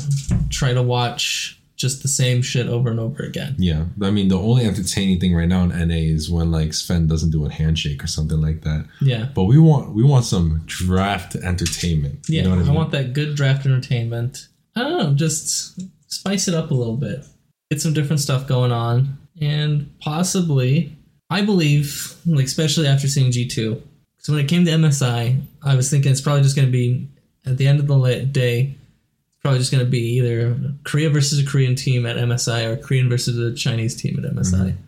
try 0.50 0.72
to 0.72 0.82
watch 0.82 1.58
just 1.76 2.02
the 2.02 2.08
same 2.08 2.42
shit 2.42 2.66
over 2.66 2.90
and 2.90 2.98
over 2.98 3.22
again. 3.22 3.54
Yeah, 3.56 3.84
I 4.02 4.10
mean 4.10 4.28
the 4.28 4.38
only 4.38 4.64
entertaining 4.64 5.20
thing 5.20 5.34
right 5.34 5.48
now 5.48 5.62
in 5.62 5.70
NA 5.70 5.94
is 5.94 6.28
when 6.28 6.50
like 6.50 6.74
Sven 6.74 7.06
doesn't 7.06 7.30
do 7.30 7.46
a 7.46 7.52
handshake 7.52 8.02
or 8.02 8.08
something 8.08 8.40
like 8.40 8.62
that. 8.62 8.86
Yeah. 9.00 9.28
But 9.34 9.44
we 9.44 9.58
want 9.58 9.94
we 9.94 10.02
want 10.02 10.24
some 10.24 10.62
draft 10.66 11.36
entertainment. 11.36 12.26
Yeah, 12.28 12.42
you 12.42 12.48
know 12.48 12.50
what 12.50 12.58
I 12.58 12.62
I, 12.62 12.64
mean? 12.64 12.74
want 12.74 12.90
that 12.90 13.12
good 13.12 13.36
draft 13.36 13.64
entertainment. 13.64 14.48
I 14.76 14.80
don't 14.82 14.98
know, 14.98 15.14
just 15.14 15.80
spice 16.10 16.48
it 16.48 16.54
up 16.54 16.70
a 16.70 16.74
little 16.74 16.96
bit. 16.96 17.24
Get 17.70 17.80
some 17.80 17.92
different 17.92 18.20
stuff 18.20 18.46
going 18.46 18.72
on. 18.72 19.18
And 19.40 19.96
possibly, 20.00 20.96
I 21.30 21.42
believe, 21.42 22.16
like 22.26 22.46
especially 22.46 22.88
after 22.88 23.06
seeing 23.06 23.30
G2. 23.30 23.80
So 24.28 24.34
when 24.34 24.44
it 24.44 24.48
came 24.48 24.66
to 24.66 24.70
MSI, 24.70 25.40
I 25.62 25.74
was 25.74 25.88
thinking 25.88 26.12
it's 26.12 26.20
probably 26.20 26.42
just 26.42 26.54
going 26.54 26.68
to 26.68 26.70
be, 26.70 27.08
at 27.46 27.56
the 27.56 27.66
end 27.66 27.80
of 27.80 27.86
the 27.86 28.28
day, 28.30 28.60
it's 28.60 29.40
probably 29.40 29.58
just 29.58 29.72
going 29.72 29.82
to 29.82 29.90
be 29.90 30.18
either 30.18 30.54
Korea 30.84 31.08
versus 31.08 31.38
a 31.38 31.46
Korean 31.46 31.74
team 31.74 32.04
at 32.04 32.18
MSI 32.18 32.66
or 32.66 32.76
Korean 32.76 33.08
versus 33.08 33.38
a 33.38 33.56
Chinese 33.56 33.96
team 33.98 34.22
at 34.22 34.30
MSI. 34.30 34.52
Mm-hmm. 34.52 34.82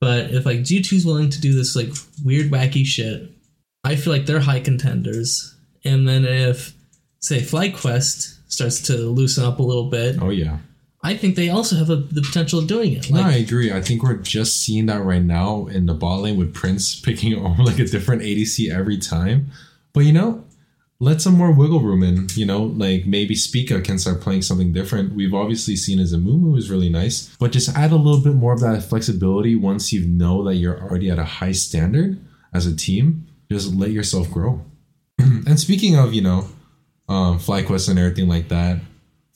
But 0.00 0.30
if 0.30 0.46
like 0.46 0.60
G2's 0.60 1.04
willing 1.04 1.30
to 1.30 1.40
do 1.40 1.52
this 1.52 1.74
like 1.74 1.88
weird, 2.24 2.52
wacky 2.52 2.86
shit, 2.86 3.28
I 3.82 3.96
feel 3.96 4.12
like 4.12 4.26
they're 4.26 4.38
high 4.38 4.60
contenders. 4.60 5.52
And 5.84 6.06
then 6.06 6.24
if, 6.24 6.72
say, 7.18 7.40
FlyQuest 7.40 8.52
starts 8.52 8.82
to 8.82 8.92
loosen 8.92 9.42
up 9.42 9.58
a 9.58 9.64
little 9.64 9.90
bit, 9.90 10.22
oh 10.22 10.30
yeah. 10.30 10.58
I 11.02 11.16
think 11.16 11.34
they 11.34 11.48
also 11.48 11.76
have 11.76 11.88
a, 11.88 11.96
the 11.96 12.20
potential 12.20 12.58
of 12.58 12.66
doing 12.66 12.92
it. 12.92 13.10
no, 13.10 13.22
I 13.22 13.32
agree. 13.32 13.72
I 13.72 13.80
think 13.80 14.02
we're 14.02 14.16
just 14.16 14.60
seeing 14.60 14.86
that 14.86 15.02
right 15.02 15.22
now 15.22 15.66
in 15.66 15.86
the 15.86 15.94
bot 15.94 16.20
lane 16.20 16.36
with 16.36 16.52
Prince 16.52 17.00
picking 17.00 17.34
over 17.34 17.62
like 17.62 17.78
a 17.78 17.86
different 17.86 18.22
ADC 18.22 18.70
every 18.70 18.98
time. 18.98 19.50
But 19.92 20.00
you 20.00 20.12
know, 20.12 20.44
let 20.98 21.22
some 21.22 21.34
more 21.34 21.50
wiggle 21.50 21.80
room 21.80 22.02
in. 22.02 22.28
You 22.34 22.44
know, 22.44 22.62
like 22.62 23.06
maybe 23.06 23.34
Spica 23.34 23.80
can 23.80 23.98
start 23.98 24.20
playing 24.20 24.42
something 24.42 24.72
different. 24.72 25.14
We've 25.14 25.34
obviously 25.34 25.74
seen 25.74 25.98
as 25.98 26.12
a 26.12 26.18
Mumu 26.18 26.56
is 26.58 26.70
really 26.70 26.90
nice, 26.90 27.34
but 27.38 27.52
just 27.52 27.74
add 27.76 27.92
a 27.92 27.96
little 27.96 28.20
bit 28.20 28.34
more 28.34 28.52
of 28.52 28.60
that 28.60 28.82
flexibility 28.82 29.56
once 29.56 29.92
you 29.92 30.06
know 30.06 30.44
that 30.44 30.56
you're 30.56 30.80
already 30.80 31.10
at 31.10 31.18
a 31.18 31.24
high 31.24 31.52
standard 31.52 32.22
as 32.52 32.66
a 32.66 32.76
team. 32.76 33.26
Just 33.50 33.74
let 33.74 33.90
yourself 33.90 34.30
grow. 34.30 34.64
and 35.18 35.58
speaking 35.58 35.96
of, 35.96 36.14
you 36.14 36.20
know, 36.20 36.46
um, 37.08 37.38
FlyQuest 37.38 37.88
and 37.88 37.98
everything 37.98 38.28
like 38.28 38.48
that, 38.48 38.80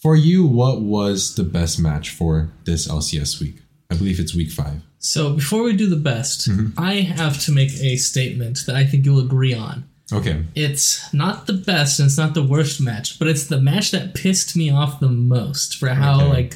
for 0.05 0.15
you, 0.17 0.45
what 0.47 0.83
was 0.83 1.35
the 1.35 1.45
best 1.45 1.81
match 1.81 2.11
for 2.11 2.53
this 2.65 2.87
LCS 2.87 3.41
week? 3.41 3.57
I 3.91 3.95
believe 3.97 4.21
it's 4.21 4.35
week 4.35 4.51
five. 4.51 4.79
so 4.99 5.33
before 5.35 5.63
we 5.63 5.73
do 5.75 5.89
the 5.89 6.05
best, 6.13 6.49
Mm-hmm. 6.49 6.79
I 6.79 6.95
have 7.21 7.41
to 7.47 7.53
make 7.53 7.73
a 7.91 7.97
statement 7.97 8.57
that 8.67 8.77
I 8.77 8.85
think 8.87 9.05
you'll 9.07 9.25
agree 9.31 9.55
on. 9.55 9.85
Okay. 10.13 10.45
It's 10.55 10.87
not 11.15 11.47
the 11.47 11.55
best 11.55 11.99
and 11.99 12.07
it's 12.09 12.19
not 12.19 12.35
the 12.35 12.43
worst 12.55 12.81
match, 12.81 13.19
but 13.19 13.29
it's 13.29 13.47
the 13.47 13.61
match 13.61 13.91
that 13.93 14.15
pissed 14.15 14.55
me 14.57 14.71
off 14.71 15.01
the 15.01 15.09
most 15.09 15.77
for 15.79 15.89
how 15.89 16.17
Okay. 16.21 16.29
like 16.37 16.51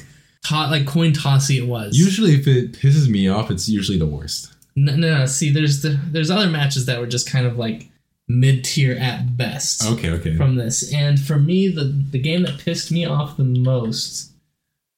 to- 0.47 0.69
like 0.73 0.85
coin 0.85 1.13
tossy 1.13 1.57
it 1.57 1.67
was. 1.67 1.97
Usually, 1.97 2.33
if 2.35 2.47
it 2.47 2.73
pisses 2.73 3.07
me 3.09 3.27
off, 3.27 3.49
it's 3.51 3.67
usually 3.67 3.97
the 3.97 4.05
worst. 4.17 4.53
No, 4.75 4.95
no, 4.95 5.07
no. 5.19 5.25
See, 5.25 5.51
there's 5.51 5.81
the, 5.81 5.99
there's 6.13 6.29
other 6.31 6.47
matches 6.49 6.85
that 6.85 6.99
were 6.99 7.07
just 7.07 7.29
kind 7.29 7.45
of 7.47 7.57
like 7.57 7.88
mid 8.29 8.63
tier 8.63 8.93
at 8.93 9.35
best 9.35 9.83
Okay, 9.85 10.11
okay. 10.11 10.35
from 10.37 10.55
this, 10.55 10.93
and 10.93 11.19
for 11.19 11.37
me, 11.39 11.67
the 11.67 11.83
the 12.11 12.19
game 12.19 12.43
that 12.43 12.59
pissed 12.59 12.91
me 12.91 13.03
off 13.05 13.35
the 13.37 13.43
most 13.43 14.31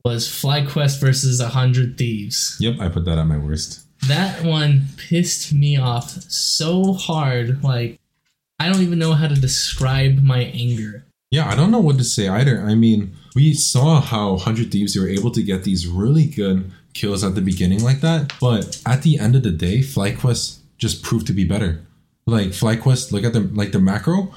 was 0.03 0.27
FlyQuest 0.27 0.99
versus 0.99 1.39
a 1.39 1.49
Hundred 1.49 1.97
Thieves. 1.97 2.57
yep, 2.59 2.79
I 2.79 2.89
put 2.89 3.05
that 3.05 3.17
at 3.17 3.25
my 3.25 3.37
worst. 3.37 3.85
That 4.07 4.43
one 4.43 4.87
pissed 4.97 5.53
me 5.53 5.77
off 5.77 6.09
so 6.31 6.93
hard. 6.93 7.63
Like 7.63 7.99
I 8.59 8.67
don't 8.69 8.81
even 8.81 8.99
know 8.99 9.13
how 9.13 9.27
to 9.27 9.35
describe 9.39 10.21
my 10.23 10.39
anger. 10.43 11.05
Yeah, 11.29 11.47
I 11.49 11.55
don't 11.55 11.71
know 11.71 11.79
what 11.79 11.97
to 11.97 12.03
say 12.03 12.27
either. 12.27 12.61
I 12.61 12.75
mean, 12.75 13.15
we 13.35 13.53
saw 13.53 14.01
how 14.01 14.31
100 14.31 14.71
Thieves 14.71 14.97
were 14.97 15.07
able 15.07 15.31
to 15.31 15.41
get 15.41 15.63
these 15.63 15.87
really 15.87 16.25
good 16.25 16.69
kills 16.93 17.23
at 17.23 17.35
the 17.35 17.41
beginning 17.41 17.81
like 17.81 18.01
that, 18.01 18.33
but 18.41 18.81
at 18.85 19.03
the 19.03 19.17
end 19.17 19.35
of 19.37 19.43
the 19.43 19.51
day, 19.51 19.79
FlyQuest 19.79 20.57
just 20.77 21.01
proved 21.03 21.27
to 21.27 21.33
be 21.33 21.45
better. 21.45 21.81
Like 22.27 22.47
FlyQuest, 22.47 23.11
look 23.11 23.23
at 23.23 23.33
them 23.33 23.55
like 23.55 23.71
the 23.71 23.79
macro 23.79 24.33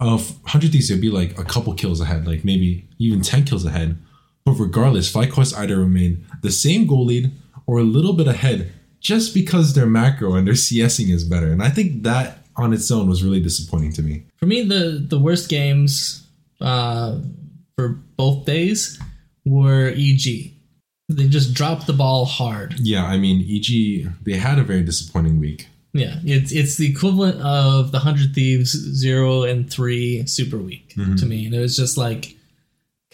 of 0.00 0.30
100 0.42 0.72
Thieves, 0.72 0.90
it'd 0.90 1.00
be 1.00 1.10
like 1.10 1.38
a 1.38 1.44
couple 1.44 1.72
kills 1.74 2.00
ahead, 2.00 2.26
like 2.26 2.44
maybe 2.44 2.86
even 2.98 3.22
10 3.22 3.44
kills 3.44 3.64
ahead. 3.64 3.98
But 4.44 4.52
regardless, 4.52 5.12
FlyQuest 5.12 5.56
either 5.56 5.78
remain 5.78 6.26
the 6.42 6.50
same 6.50 6.86
goal 6.86 7.06
lead 7.06 7.32
or 7.66 7.78
a 7.78 7.82
little 7.84 8.12
bit 8.12 8.28
ahead 8.28 8.72
just 9.00 9.34
because 9.34 9.74
their 9.74 9.86
macro 9.86 10.34
and 10.34 10.46
their 10.46 10.54
CSing 10.54 11.10
is 11.10 11.24
better. 11.24 11.50
And 11.50 11.62
I 11.62 11.70
think 11.70 12.02
that 12.02 12.44
on 12.56 12.72
its 12.72 12.90
own 12.90 13.08
was 13.08 13.22
really 13.22 13.40
disappointing 13.40 13.92
to 13.92 14.02
me. 14.02 14.24
For 14.36 14.46
me, 14.46 14.62
the 14.62 15.04
the 15.06 15.18
worst 15.18 15.48
games 15.48 16.26
uh, 16.60 17.18
for 17.76 18.00
both 18.16 18.44
days 18.44 19.00
were 19.44 19.88
EG. 19.88 20.52
They 21.08 21.28
just 21.28 21.52
dropped 21.52 21.86
the 21.86 21.92
ball 21.92 22.24
hard. 22.24 22.76
Yeah, 22.78 23.04
I 23.04 23.18
mean, 23.18 23.40
EG, 23.40 24.10
they 24.24 24.38
had 24.38 24.58
a 24.58 24.64
very 24.64 24.82
disappointing 24.82 25.38
week. 25.38 25.68
Yeah, 25.94 26.16
it's 26.24 26.50
it's 26.52 26.76
the 26.76 26.90
equivalent 26.90 27.40
of 27.40 27.92
the 27.92 28.00
Hundred 28.00 28.34
Thieves 28.34 28.70
zero 28.72 29.44
and 29.44 29.70
three 29.70 30.26
Super 30.26 30.58
Week 30.58 30.92
Mm-hmm. 30.96 31.14
to 31.16 31.26
me, 31.26 31.46
and 31.46 31.54
it 31.54 31.60
was 31.60 31.76
just 31.76 31.96
like, 31.96 32.36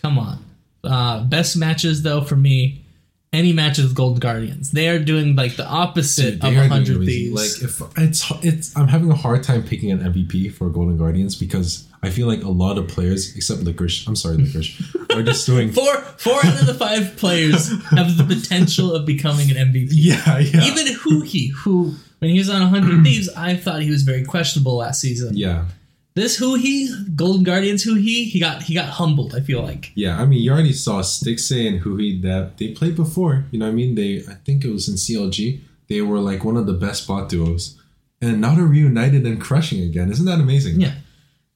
come 0.01 0.19
on. 0.19 0.43
Uh, 0.83 1.23
best 1.25 1.57
matches 1.57 2.03
though 2.03 2.23
for 2.23 2.37
me, 2.37 2.85
any 3.33 3.53
matches 3.53 3.85
with 3.85 3.95
Golden 3.95 4.19
Guardians. 4.19 4.71
They 4.73 4.89
are 4.89 4.99
doing 4.99 5.37
like 5.37 5.57
the 5.57 5.67
opposite 5.67 6.23
Dude, 6.23 6.35
of 6.37 6.41
they 6.41 6.57
are 6.57 6.69
doing 6.69 6.71
100. 6.71 7.05
Thieves. 7.07 7.63
Like 7.63 7.71
if 7.71 7.99
it's 7.99 8.33
it's 8.45 8.77
I'm 8.77 8.89
having 8.89 9.11
a 9.11 9.15
hard 9.15 9.43
time 9.43 9.63
picking 9.63 9.91
an 9.93 10.01
MVP 10.01 10.53
for 10.55 10.69
Golden 10.71 10.97
Guardians 10.97 11.37
because 11.37 11.87
I 12.03 12.09
feel 12.11 12.27
like 12.27 12.43
a 12.43 12.49
lot 12.51 12.79
of 12.79 12.89
players, 12.89 13.37
except 13.37 13.61
Licorice, 13.63 14.07
I'm 14.09 14.17
sorry, 14.17 14.39
Licorice, 14.39 14.97
are 15.19 15.23
just 15.23 15.47
doing. 15.47 15.73
four 15.73 15.95
four 16.19 16.35
out 16.45 16.61
of 16.61 16.67
the 16.67 16.75
five 16.75 17.17
players 17.17 17.69
have 17.91 18.17
the 18.17 18.25
potential 18.25 18.95
of 18.95 19.07
becoming 19.07 19.51
an 19.51 19.57
MVP. 19.73 19.89
Yeah, 19.93 20.39
yeah, 20.39 20.65
Even 20.65 20.87
Huhi, 20.87 21.51
who 21.53 21.95
when 22.21 22.31
he 22.31 22.39
was 22.39 22.51
on 22.51 22.61
100 22.61 23.03
Thieves, 23.05 23.29
I 23.37 23.57
thought 23.57 23.83
he 23.83 23.91
was 23.91 24.03
very 24.03 24.25
questionable 24.25 24.77
last 24.77 25.01
season. 25.01 25.37
yeah, 25.37 25.67
This 26.15 26.39
Huhi, 26.41 27.15
Golden 27.17 27.45
Guardians 27.45 27.85
Huhi, 27.85 28.29
he 28.31 28.39
got 28.41 28.63
he 28.63 28.75
got 28.75 28.89
humbled. 28.91 29.35
I 29.35 29.41
feel 29.41 29.63
like. 29.63 29.93
yeah. 29.95 30.21
I 30.21 30.27
mean, 30.27 30.41
you 30.43 30.53
already 30.53 30.73
saw 30.73 31.01
Stixxay 31.03 31.67
and 31.69 31.81
Huhi 31.83 32.21
that 32.23 32.59
they 32.59 32.69
played 32.73 32.97
before. 32.97 33.45
You 33.51 33.59
know, 33.59 33.67
what 33.67 33.73
I 33.73 33.75
mean, 33.75 33.95
they 33.95 34.19
I 34.29 34.35
think 34.45 34.65
it 34.65 34.71
was 34.73 34.89
in 34.89 34.97
CLG. 34.97 35.61
They 35.89 36.03
were 36.03 36.19
like 36.21 36.45
one 36.45 36.57
of 36.57 36.67
the 36.67 36.73
best 36.75 37.09
bot 37.09 37.29
duos, 37.31 37.77
and 38.21 38.41
now 38.41 38.55
they're 38.55 38.65
reunited 38.65 39.25
and 39.27 39.41
crushing 39.41 39.83
again. 39.83 40.11
Isn't 40.11 40.27
that 40.27 40.41
amazing? 40.41 40.81
Yeah. 40.81 40.95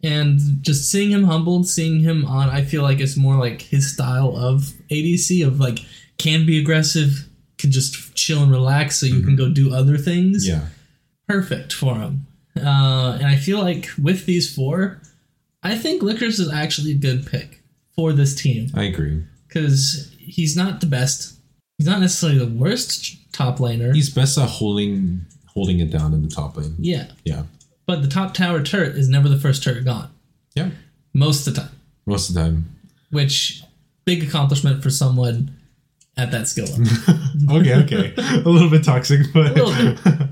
And 0.05 0.39
just 0.61 0.91
seeing 0.91 1.11
him 1.11 1.25
humbled, 1.25 1.67
seeing 1.69 2.01
him 2.01 2.27
on, 2.27 2.49
I 2.49 2.63
feel 2.63 2.83
like 2.83 3.01
it's 3.01 3.17
more 3.17 3.37
like 3.37 3.63
his 3.63 3.93
style 3.93 4.37
of 4.37 4.73
ADC 4.91 5.47
of 5.47 5.59
like 5.61 5.79
can 6.19 6.45
be 6.47 6.61
aggressive, 6.61 7.29
can 7.59 7.71
just 7.71 8.15
chill 8.15 8.43
and 8.43 8.53
relax, 8.53 8.99
so 8.99 9.07
you 9.07 9.23
can 9.23 9.37
go 9.37 9.49
do 9.49 9.75
other 9.75 9.97
things. 9.97 10.47
yeah, 10.47 10.67
Perfect 11.27 11.73
for 11.73 11.97
him. 11.97 12.27
Uh, 12.57 13.17
and 13.19 13.27
I 13.27 13.37
feel 13.37 13.61
like 13.61 13.89
with 14.01 14.27
these 14.27 14.55
four, 14.55 15.01
I 15.63 15.77
think 15.77 16.03
Licorice 16.03 16.39
is 16.39 16.53
actually 16.53 16.93
a 16.93 16.97
good 16.97 17.27
pick 17.27 17.63
for 17.97 18.13
this 18.13 18.35
team 18.35 18.69
I 18.75 18.85
agree. 18.85 19.25
because 19.49 20.15
he's 20.19 20.57
not 20.57 20.81
the 20.81 20.87
best. 20.87 21.39
He's 21.79 21.89
not 21.89 22.01
necessarily 22.01 22.39
the 22.39 22.53
worst 22.53 23.33
top 23.33 23.59
laner. 23.59 23.95
He's 23.95 24.11
best 24.11 24.39
at 24.39 24.49
holding 24.49 25.27
holding 25.47 25.81
it 25.81 25.91
down 25.91 26.13
in 26.13 26.23
the 26.23 26.29
top 26.29 26.57
lane. 26.57 26.75
yeah, 26.79 27.11
Yeah, 27.25 27.45
but 27.87 28.03
the 28.03 28.09
top 28.09 28.35
tower 28.35 28.63
turret 28.63 28.97
is 28.97 29.09
never 29.09 29.29
the 29.29 29.39
first 29.39 29.63
turret 29.63 29.85
gone 29.85 30.11
yeah. 30.55 30.71
most 31.13 31.47
of 31.47 31.55
the 31.55 31.61
time. 31.63 31.71
Most 32.07 32.29
of 32.29 32.35
the 32.35 32.43
time. 32.43 32.77
which 33.11 33.63
big 34.05 34.23
accomplishment 34.23 34.83
for 34.83 34.91
someone 34.91 35.57
at 36.17 36.31
that 36.31 36.47
skill 36.47 36.67
level. 36.67 36.87
okay, 37.61 37.75
okay. 37.83 38.15
a 38.17 38.49
little 38.49 38.71
bit 38.71 38.85
toxic, 38.85 39.21
but 39.33 39.55
little 39.57 39.73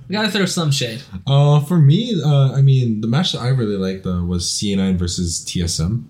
We 0.09 0.13
gotta 0.13 0.31
throw 0.31 0.45
some 0.47 0.71
shade. 0.71 1.03
uh, 1.27 1.61
for 1.61 1.79
me, 1.79 2.21
uh, 2.25 2.53
I 2.53 2.63
mean, 2.63 3.01
the 3.01 3.09
match 3.09 3.33
that 3.33 3.41
I 3.41 3.49
really 3.49 3.77
liked 3.77 4.07
uh, 4.07 4.23
was 4.25 4.45
CA9 4.47 4.97
versus 4.97 5.45
TSM. 5.45 6.05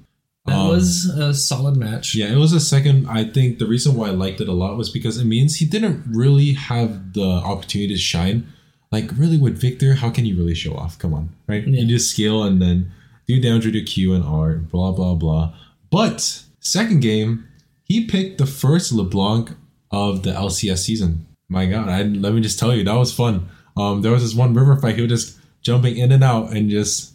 That 0.45 0.57
Um, 0.59 0.68
was 0.68 1.07
a 1.07 1.32
solid 1.32 1.76
match. 1.76 2.14
yeah, 2.16 2.26
it 2.32 2.36
was 2.36 2.53
a 2.53 2.59
second. 2.61 3.07
I 3.09 3.24
think 3.24 3.59
the 3.61 3.66
reason 3.66 3.95
why 3.95 4.09
I 4.09 4.11
liked 4.11 4.40
it 4.40 4.49
a 4.49 4.53
lot 4.53 4.76
was 4.76 4.90
because 4.90 5.16
it 5.16 5.24
means 5.24 5.57
he 5.57 5.64
didn't 5.66 6.03
really 6.12 6.53
have 6.55 7.12
the 7.14 7.24
opportunity 7.24 7.95
to 7.95 7.99
shine. 8.01 8.53
Like, 8.93 9.11
really, 9.16 9.38
with 9.38 9.59
Viktor, 9.59 9.95
how 9.95 10.11
can 10.11 10.26
you 10.26 10.36
really 10.36 10.55
show 10.55 10.74
off? 10.74 10.99
Come 10.99 11.14
on, 11.14 11.30
right? 11.49 11.66
Yeah. 11.66 11.80
You 11.80 11.88
just 11.88 12.11
scale 12.11 12.45
and 12.45 12.61
then 12.61 12.93
do 13.26 13.40
damage 13.40 13.64
with 13.64 13.74
your 13.74 13.84
Q 13.84 14.12
and 14.12 14.24
R, 14.24 14.57
blah 14.57 14.93
blah 14.93 15.14
blah. 15.14 15.55
But 15.90 16.45
second 16.61 17.01
game, 17.01 17.49
he 17.84 18.07
picked 18.07 18.38
the 18.38 18.47
first 18.47 18.93
LeBlanc 18.93 19.51
of 19.90 20.22
the 20.22 20.32
LCS 20.32 20.78
season. 20.78 21.26
My 21.49 21.66
God, 21.66 21.88
I, 21.88 22.03
let 22.03 22.32
me 22.32 22.40
just 22.40 22.59
tell 22.59 22.74
you, 22.74 22.84
that 22.84 22.95
was 22.95 23.12
fun. 23.12 23.49
Um, 23.76 24.03
there 24.03 24.12
was 24.12 24.22
this 24.22 24.34
one 24.34 24.55
river 24.55 24.76
fight. 24.76 24.97
He 24.97 25.03
was 25.03 25.11
just 25.11 25.38
jumping 25.62 25.97
in 25.97 26.12
and 26.12 26.24
out 26.24 26.53
and 26.53 26.70
just 26.70 27.14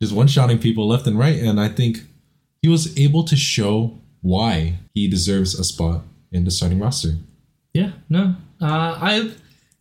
just 0.00 0.14
one 0.14 0.26
shotting 0.26 0.58
people 0.58 0.88
left 0.88 1.06
and 1.06 1.18
right. 1.18 1.36
And 1.36 1.60
I 1.60 1.68
think 1.68 1.98
he 2.62 2.68
was 2.68 2.98
able 2.98 3.24
to 3.24 3.36
show 3.36 3.98
why 4.20 4.78
he 4.94 5.08
deserves 5.08 5.58
a 5.58 5.64
spot 5.64 6.02
in 6.32 6.44
the 6.44 6.50
starting 6.50 6.80
roster. 6.80 7.16
Yeah, 7.72 7.92
no. 8.08 8.36
Uh, 8.60 8.98
I 9.00 9.32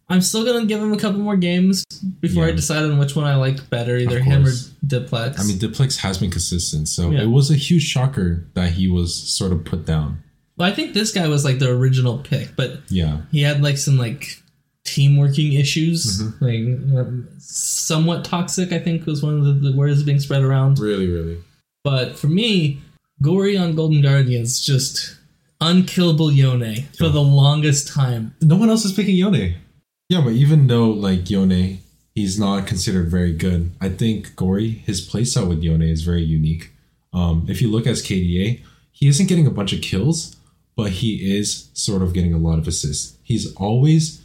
I'm 0.10 0.22
still 0.22 0.46
gonna 0.46 0.66
give 0.66 0.82
him 0.82 0.94
a 0.94 0.98
couple 0.98 1.20
more 1.20 1.38
games 1.38 1.86
before 2.20 2.44
I 2.46 2.52
decide 2.52 2.84
on 2.84 2.98
which 2.98 3.16
one 3.16 3.26
I 3.26 3.36
like 3.36 3.70
better, 3.70 3.98
either 3.98 4.20
him 4.20 4.46
or. 4.46 4.52
Diplex. 4.86 5.40
I 5.40 5.44
mean, 5.44 5.58
Diplex 5.58 5.98
has 5.98 6.18
been 6.18 6.30
consistent, 6.30 6.88
so 6.90 7.10
Yeah. 7.10 7.24
it 7.24 7.28
was 7.28 7.50
a 7.50 7.56
huge 7.56 7.84
shocker 7.84 8.46
that 8.54 8.74
he 8.74 8.88
was 8.88 9.16
sort 9.16 9.52
of 9.54 9.64
put 9.64 9.86
down. 9.86 10.22
Well, 10.58 10.70
I 10.70 10.74
think 10.74 10.94
this 10.94 11.12
guy 11.12 11.28
was 11.28 11.44
like 11.46 11.60
the 11.60 11.70
original 11.72 12.18
pick, 12.20 12.56
but 12.56 12.82
Yeah, 12.90 13.22
he 13.32 13.42
had 13.42 13.64
like 13.64 13.78
some 13.78 13.98
like 13.98 14.42
team 14.84 15.18
working 15.18 15.54
issues, 15.54 16.22
Mm-hmm. 16.22 16.46
like 16.46 17.00
um, 17.06 17.28
somewhat 17.40 18.26
toxic. 18.26 18.72
I 18.74 18.80
think 18.80 19.06
was 19.06 19.24
one 19.24 19.40
of 19.40 19.46
the, 19.46 19.54
the 19.72 19.76
words 19.76 20.04
being 20.04 20.20
spread 20.20 20.44
around. 20.44 20.80
really, 20.80 21.08
really. 21.08 21.38
But 21.84 22.18
for 22.20 22.28
me, 22.28 22.82
Gori 23.22 23.58
on 23.58 23.74
Golden 23.76 24.02
Guardians 24.02 24.60
just 24.64 25.16
unkillable 25.62 26.32
Yone 26.32 26.84
for 26.98 27.08
the 27.10 27.22
longest 27.22 27.88
time. 27.88 28.36
No 28.42 28.58
one 28.58 28.70
else 28.70 28.84
is 28.86 28.92
picking 28.92 29.16
Yone. 29.16 29.56
Yeah, 30.14 30.22
but 30.22 30.34
even 30.34 30.68
though 30.68 30.92
like 30.92 31.32
Yone, 31.32 31.80
he's 32.14 32.40
not 32.40 32.68
considered 32.68 33.10
very 33.10 33.34
good. 33.34 33.72
I 33.82 33.90
think 33.90 34.36
Gori, 34.36 34.70
his 34.70 35.02
playstyle 35.02 35.50
with 35.50 35.64
Yone 35.64 35.82
is 35.82 36.04
very 36.04 36.22
unique. 36.22 36.70
Um, 37.12 37.48
if 37.50 37.64
you 37.64 37.72
look 37.72 37.88
at 37.88 37.96
KDA, 37.96 38.62
he 38.92 39.08
isn't 39.08 39.26
getting 39.28 39.48
a 39.48 39.50
bunch 39.50 39.74
of 39.74 39.82
kills, 39.82 40.36
but 40.76 40.92
he 40.92 41.36
is 41.36 41.72
sort 41.74 42.04
of 42.04 42.14
getting 42.14 42.32
a 42.32 42.38
lot 42.38 42.60
of 42.60 42.68
assists. 42.68 43.18
He's 43.24 43.56
always 43.56 44.22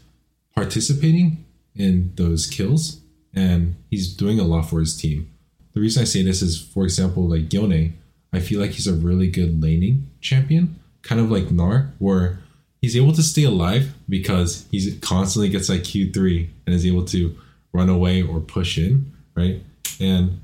participating 0.54 1.46
in 1.74 2.12
those 2.16 2.46
kills, 2.46 3.00
and 3.34 3.74
he's 3.88 4.14
doing 4.14 4.38
a 4.38 4.44
lot 4.44 4.68
for 4.68 4.80
his 4.80 4.94
team. 4.94 5.30
The 5.72 5.80
reason 5.80 6.02
I 6.02 6.04
say 6.04 6.22
this 6.22 6.42
is, 6.42 6.60
for 6.60 6.84
example, 6.84 7.26
like 7.26 7.50
Yone, 7.50 7.94
I 8.30 8.40
feel 8.40 8.60
like 8.60 8.72
he's 8.72 8.86
a 8.86 8.92
really 8.92 9.30
good 9.30 9.62
laning 9.62 10.10
champion, 10.20 10.80
kind 11.00 11.18
of 11.18 11.30
like 11.30 11.44
Gnar, 11.44 11.92
where 11.98 12.40
he's 12.80 12.96
able 12.96 13.12
to 13.12 13.22
stay 13.22 13.44
alive 13.44 13.94
because 14.08 14.66
he 14.70 14.96
constantly 14.98 15.48
gets 15.48 15.68
like 15.68 15.82
Q3 15.82 16.48
and 16.66 16.74
is 16.74 16.86
able 16.86 17.04
to 17.06 17.36
run 17.72 17.88
away 17.88 18.22
or 18.22 18.40
push 18.40 18.78
in, 18.78 19.12
right? 19.34 19.62
And 20.00 20.40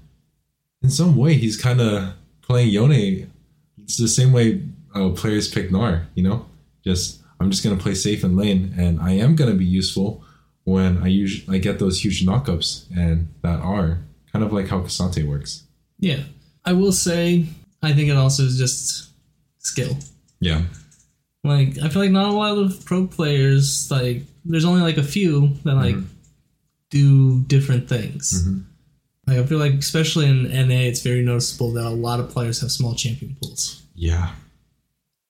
in 0.83 0.91
some 0.91 1.17
way, 1.17 1.35
he's 1.35 1.61
kind 1.61 1.81
of 1.81 2.15
playing 2.43 2.71
Yone. 2.71 3.31
It's 3.83 3.97
the 3.97 4.09
same 4.09 4.33
way 4.33 4.63
uh, 4.95 5.11
players 5.11 5.49
pick 5.49 5.71
Gnar, 5.71 6.07
you 6.15 6.23
know? 6.23 6.47
Just, 6.85 7.23
I'm 7.41 7.51
just 7.51 7.65
going 7.65 7.77
to 7.77 7.83
play 7.83 7.95
safe 7.95 8.25
in 8.25 8.37
lane 8.37 8.75
and 8.77 9.01
I 9.01 9.13
am 9.13 9.37
going 9.37 9.51
to 9.51 9.57
be 9.57 9.65
useful 9.65 10.25
when 10.65 11.03
I 11.03 11.09
usually 11.09 11.57
I 11.57 11.61
get 11.61 11.79
those 11.79 12.05
huge 12.05 12.27
knockups 12.27 12.87
and 12.97 13.29
that 13.43 13.61
are 13.61 13.99
kind 14.33 14.45
of 14.45 14.53
like 14.53 14.69
how 14.69 14.81
K'Sante 14.81 15.27
works. 15.27 15.65
Yeah. 15.99 16.25
I 16.65 16.73
will 16.73 16.93
say, 16.93 17.47
I 17.83 17.93
think 17.93 18.09
it 18.11 18.17
also 18.17 18.45
is 18.45 18.59
just 18.59 19.11
skill. 19.59 19.97
Yeah. 20.41 20.63
Like, 21.45 21.79
I 21.79 21.89
feel 21.91 22.03
like 22.03 22.11
not 22.11 22.31
a 22.31 22.37
lot 22.37 22.57
of 22.59 22.85
pro 22.85 23.07
players, 23.07 23.91
like, 23.91 24.23
there's 24.45 24.65
only 24.65 24.81
like 24.83 24.97
a 24.97 25.03
few 25.03 25.55
that 25.65 25.75
like 25.75 25.97
do 26.91 27.43
different 27.45 27.89
things. 27.89 28.45
Mhm. 28.47 28.65
Like, 29.27 29.39
I 29.39 29.47
feel 29.47 29.59
like, 29.59 29.75
especially 29.75 30.27
in 30.27 30.47
NA, 30.51 30.87
it's 30.89 31.01
very 31.03 31.23
noticeable 31.23 31.73
that 31.75 31.85
a 31.87 31.91
lot 31.91 32.21
of 32.21 32.31
players 32.31 32.61
have 32.61 32.71
small 32.73 32.95
champion 32.95 33.37
pools. 33.41 33.83
Yeah. 33.95 34.35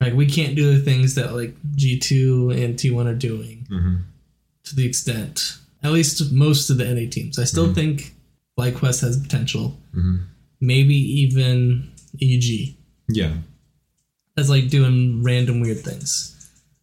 Like, 0.01 0.13
we 0.13 0.25
can't 0.25 0.55
do 0.55 0.75
the 0.77 0.83
things 0.83 1.15
that 1.15 1.33
like 1.35 1.55
G2 1.75 2.51
and 2.63 2.75
T1 2.77 3.05
are 3.07 3.15
doing. 3.15 3.65
hmm 3.69 3.95
to 4.65 4.75
the 4.75 4.83
extent, 4.87 5.57
at 5.83 5.91
least 5.91 6.31
most 6.31 6.71
of 6.71 6.77
the 6.79 6.85
NA 6.91 7.07
teams. 7.07 7.37
I 7.37 7.43
still 7.43 7.71
think 7.71 8.15
FlyQuest 8.57 9.01
has 9.01 9.15
potential. 9.21 9.77
hmm 9.93 10.15
Maybe 10.59 10.95
even 10.95 11.91
EG 12.19 12.75
Yeah. 13.09 13.33
As 14.37 14.49
like 14.49 14.69
doing 14.69 15.23
random 15.23 15.61
weird 15.61 15.79
things. 15.79 16.31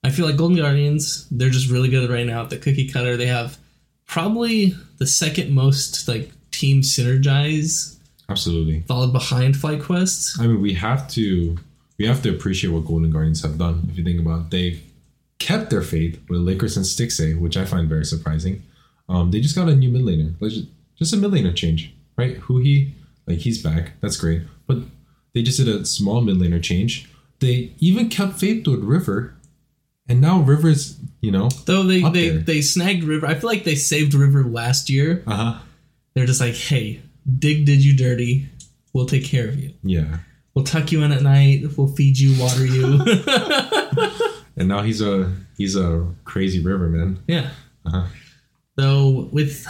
I 0.05 0.11
feel 0.11 0.27
like 0.27 0.37
Golden 0.37 0.57
Guardians, 0.59 1.29
they're 1.31 1.51
just 1.51 1.71
really 1.71 1.89
good 1.89 2.11
right 2.11 2.27
now 2.27 2.43
at 2.43 2.51
the 2.51 2.57
cookie 2.59 2.89
cutter. 2.89 3.17
They 3.17 3.27
have 3.27 3.59
probably 4.07 4.75
the 4.99 5.07
second 5.07 5.53
most 5.53 6.09
like 6.09 6.31
team 6.51 6.83
synergize, 6.83 7.99
Absolutely. 8.29 8.81
followed 8.83 9.13
behind 9.13 9.55
FlyQuest. 9.55 10.41
I 10.41 10.47
mean, 10.47 10.61
we 10.61 10.75
have 10.75 11.09
to 11.11 11.57
we 11.99 12.07
have 12.07 12.23
to 12.23 12.31
appreciate 12.31 12.71
what 12.71 12.85
Golden 12.87 13.11
Guardians 13.11 13.43
have 13.43 13.59
done. 13.59 13.87
If 13.91 13.99
you 13.99 14.05
think 14.05 14.21
about, 14.21 14.41
it. 14.47 14.51
they've 14.51 14.83
kept 15.39 15.71
their 15.71 15.83
faith 15.83 16.21
with 16.29 16.41
Licorice 16.41 16.77
and 16.77 16.87
Stixxay, 16.87 17.39
which 17.39 17.57
I 17.57 17.65
find 17.65 17.89
very 17.89 18.05
surprising. 18.05 18.63
Um, 19.09 19.31
they 19.31 19.41
just 19.41 19.55
got 19.55 19.69
a 19.69 19.75
new 19.77 19.91
mid 19.91 20.03
laner, 20.03 20.35
like 20.41 20.53
just 20.97 21.13
a 21.13 21.17
mid 21.17 21.31
laner 21.33 21.55
change, 21.55 21.95
right? 22.17 22.37
Who 22.39 22.59
he 22.59 22.95
like 23.27 23.39
he's 23.39 23.63
back, 23.63 23.93
that's 24.01 24.17
great. 24.17 24.43
But 24.67 24.79
they 25.35 25.43
just 25.43 25.59
did 25.59 25.69
a 25.69 25.85
small 25.85 26.21
mid 26.21 26.37
laner 26.37 26.63
change. 26.63 27.09
They 27.43 27.75
even 27.79 28.09
kept 28.09 28.39
faith 28.41 28.67
with 28.67 28.81
River, 28.83 29.35
and 30.09 30.21
now 30.23 30.41
River's 30.41 30.99
you 31.21 31.31
know 31.31 31.51
Though 31.67 31.83
they 31.83 32.01
they, 32.03 32.29
there. 32.31 32.39
they 32.39 32.61
snagged 32.63 33.05
River. 33.05 33.27
I 33.27 33.35
feel 33.35 33.51
like 33.51 33.65
they 33.65 33.75
saved 33.75 34.15
River 34.15 34.43
last 34.45 34.89
year. 34.89 35.23
uh 35.27 35.37
huh 35.37 35.59
They're 36.15 36.27
just 36.27 36.41
like, 36.41 36.55
hey, 36.55 37.03
Dig 37.39 37.67
did 37.67 37.85
you 37.85 37.97
dirty. 37.97 38.49
We'll 38.95 39.07
take 39.07 39.25
care 39.25 39.47
of 39.49 39.59
you. 39.59 39.75
yeah. 39.83 40.19
We'll 40.55 40.65
tuck 40.67 40.93
you 40.93 41.03
in 41.03 41.13
at 41.13 41.23
night. 41.23 41.63
We'll 41.79 41.89
feed 41.89 42.19
you, 42.19 42.39
water 42.41 42.65
you. 42.67 42.99
And 44.57 44.69
now 44.69 44.83
he's 44.83 45.01
a 45.01 45.33
he's 45.57 45.77
a 45.77 46.07
crazy 46.25 46.61
River 46.63 46.89
man. 46.91 47.23
yeah. 47.27 47.51
Uh-huh. 47.87 48.07
Though 48.77 49.29
with 49.33 49.67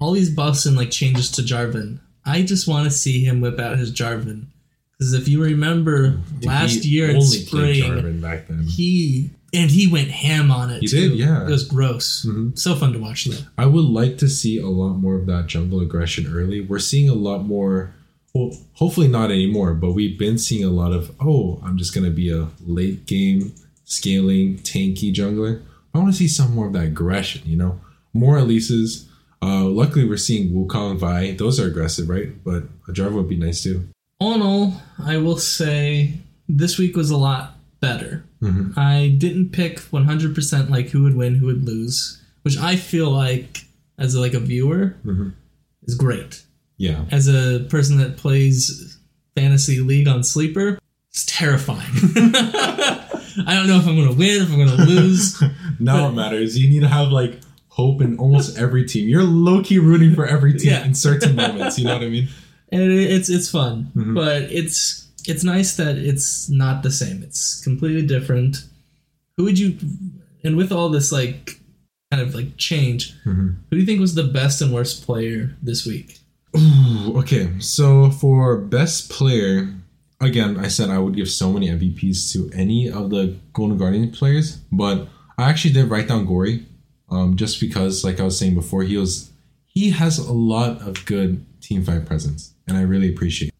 all 0.00 0.12
these 0.12 0.30
buffs 0.30 0.64
and 0.66 0.76
like 0.76 0.90
changes 0.90 1.30
to 1.32 1.42
Jarvan, 1.42 2.00
I 2.24 2.42
just 2.42 2.66
want 2.66 2.84
to 2.86 2.90
see 2.90 3.22
him 3.24 3.40
whip 3.42 3.58
out 3.60 3.78
his 3.78 3.92
Jarvan. 3.92 4.46
Because 4.98 5.14
if 5.14 5.28
you 5.28 5.42
remember 5.42 6.20
last 6.42 6.84
year 6.84 7.10
in 7.10 7.20
spring, 7.20 8.20
back 8.20 8.46
then. 8.48 8.64
he 8.64 9.30
and 9.52 9.70
he 9.70 9.86
went 9.86 10.10
ham 10.10 10.50
on 10.50 10.70
it. 10.70 10.80
He 10.80 10.88
too. 10.88 11.10
did, 11.10 11.18
yeah. 11.18 11.44
It 11.44 11.50
was 11.50 11.64
gross. 11.64 12.24
Mhm. 12.28 12.58
So 12.58 12.74
fun 12.74 12.92
to 12.92 12.98
watch 12.98 13.24
though. 13.26 13.36
I 13.58 13.66
would 13.66 13.84
like 13.84 14.18
to 14.18 14.28
see 14.28 14.58
a 14.58 14.68
lot 14.68 14.94
more 14.94 15.16
of 15.16 15.26
that 15.26 15.46
jungle 15.46 15.80
aggression 15.80 16.26
early. 16.32 16.60
We're 16.60 16.78
seeing 16.78 17.08
a 17.08 17.14
lot 17.14 17.44
more. 17.44 17.94
Well, 18.34 18.56
hopefully 18.74 19.06
not 19.08 19.30
anymore, 19.30 19.74
but 19.74 19.92
we've 19.92 20.18
been 20.18 20.38
seeing 20.38 20.64
a 20.64 20.70
lot 20.70 20.92
of. 20.92 21.14
Oh, 21.20 21.60
I'm 21.64 21.76
just 21.78 21.94
gonna 21.94 22.10
be 22.10 22.30
a 22.30 22.48
late 22.66 23.06
game 23.06 23.52
scaling 23.84 24.58
tanky 24.58 25.12
jungler. 25.14 25.62
I 25.94 25.98
want 25.98 26.10
to 26.12 26.16
see 26.18 26.26
some 26.28 26.54
more 26.54 26.66
of 26.66 26.72
that 26.72 26.84
aggression. 26.84 27.42
You 27.44 27.56
know, 27.56 27.80
more 28.12 28.36
Elises. 28.38 29.04
Uh, 29.42 29.64
luckily, 29.64 30.08
we're 30.08 30.16
seeing 30.16 30.52
Wukong, 30.52 30.98
Vi. 30.98 31.32
Those 31.32 31.60
are 31.60 31.66
aggressive, 31.68 32.08
right? 32.08 32.42
But 32.42 32.64
a 32.88 32.92
Jarvan 32.92 33.14
would 33.14 33.28
be 33.28 33.36
nice 33.36 33.62
too. 33.62 33.86
All 34.24 34.32
in 34.34 34.40
all, 34.40 34.80
I 35.04 35.18
will 35.18 35.36
say 35.36 36.14
this 36.48 36.78
week 36.78 36.96
was 36.96 37.10
a 37.10 37.16
lot 37.18 37.58
better. 37.80 38.24
Mhm. 38.42 38.72
I 38.74 39.14
didn't 39.18 39.50
pick 39.50 39.80
100% 39.92 40.70
like 40.70 40.88
who 40.88 41.02
would 41.02 41.14
win, 41.14 41.34
who 41.34 41.44
would 41.46 41.66
lose, 41.66 42.22
which 42.40 42.56
I 42.56 42.76
feel 42.76 43.10
like 43.10 43.66
as 43.98 44.14
a, 44.14 44.20
like 44.20 44.32
a 44.32 44.40
viewer 44.40 44.96
Mhm. 45.04 45.34
is 45.86 45.94
great. 45.94 46.42
Yeah. 46.78 47.04
As 47.10 47.28
a 47.28 47.66
person 47.68 47.98
that 47.98 48.16
plays 48.16 48.96
fantasy 49.36 49.80
league 49.80 50.08
on 50.08 50.24
sleeper, 50.24 50.78
it's 51.10 51.26
terrifying. 51.26 51.80
I 53.46 53.52
don't 53.54 53.66
know 53.66 53.76
if 53.76 53.86
I'm 53.86 53.94
going 53.94 54.08
to 54.08 54.14
win, 54.16 54.42
if 54.42 54.50
I'm 54.50 54.56
going 54.56 54.68
to 54.74 54.84
lose. 54.86 55.42
now 55.78 56.08
it 56.08 56.12
matters. 56.12 56.58
You 56.58 56.70
need 56.70 56.80
to 56.80 56.88
have 56.88 57.08
like 57.08 57.40
hope 57.68 58.00
in 58.00 58.16
almost 58.16 58.56
every 58.56 58.86
team. 58.86 59.06
You're 59.06 59.22
low 59.22 59.62
key 59.62 59.78
rooting 59.78 60.14
for 60.14 60.24
every 60.24 60.54
team 60.54 60.72
Yeah. 60.72 60.84
in 60.86 60.94
certain 60.94 61.36
moments. 61.36 61.78
You 61.78 61.84
know 61.84 61.94
what 61.94 62.04
I 62.04 62.08
mean? 62.08 62.28
And 62.74 62.92
it's 62.92 63.28
it's 63.30 63.48
fun, 63.48 63.90
Mhm. 63.96 64.14
but 64.14 64.42
it's 64.50 65.06
it's 65.26 65.44
nice 65.44 65.76
that 65.76 65.96
it's 65.96 66.48
not 66.50 66.82
the 66.82 66.90
same. 66.90 67.22
It's 67.22 67.60
completely 67.62 68.02
different. 68.06 68.64
Who 69.36 69.44
would 69.44 69.58
you? 69.58 69.76
And 70.44 70.56
with 70.56 70.70
all 70.72 70.90
this 70.90 71.10
like 71.12 71.60
kind 72.10 72.22
of 72.22 72.34
like 72.34 72.56
change, 72.56 73.14
Mhm. 73.24 73.56
who 73.70 73.76
do 73.76 73.78
you 73.78 73.86
think 73.86 74.00
was 74.00 74.14
the 74.14 74.24
best 74.40 74.60
and 74.62 74.72
worst 74.72 75.04
player 75.06 75.56
this 75.62 75.86
week? 75.86 76.18
Ooh, 76.56 77.18
okay, 77.18 77.50
so 77.58 78.10
for 78.10 78.56
best 78.56 79.10
player, 79.10 79.74
again, 80.20 80.56
I 80.56 80.68
said 80.68 80.88
I 80.90 80.98
would 80.98 81.16
give 81.16 81.28
so 81.28 81.52
many 81.52 81.68
MVPs 81.68 82.30
to 82.32 82.48
any 82.52 82.88
of 82.90 83.10
the 83.10 83.34
Golden 83.52 83.76
Guardian 83.76 84.10
players, 84.12 84.58
but 84.70 85.08
I 85.36 85.48
actually 85.50 85.74
did 85.74 85.90
write 85.90 86.06
down 86.06 86.26
Gori, 86.26 86.66
um, 87.10 87.34
just 87.36 87.58
because, 87.60 88.04
like 88.04 88.20
I 88.20 88.24
was 88.24 88.38
saying 88.38 88.54
before, 88.54 88.82
he 88.84 88.96
was 88.96 89.30
he 89.66 89.90
has 89.90 90.18
a 90.18 90.32
lot 90.32 90.80
of 90.86 91.04
good 91.06 91.44
team 91.60 91.82
fight 91.82 92.06
presence, 92.06 92.53
and 92.66 92.76
I 92.76 92.82
really 92.82 93.08
appreciate. 93.08 93.48
it. 93.48 93.54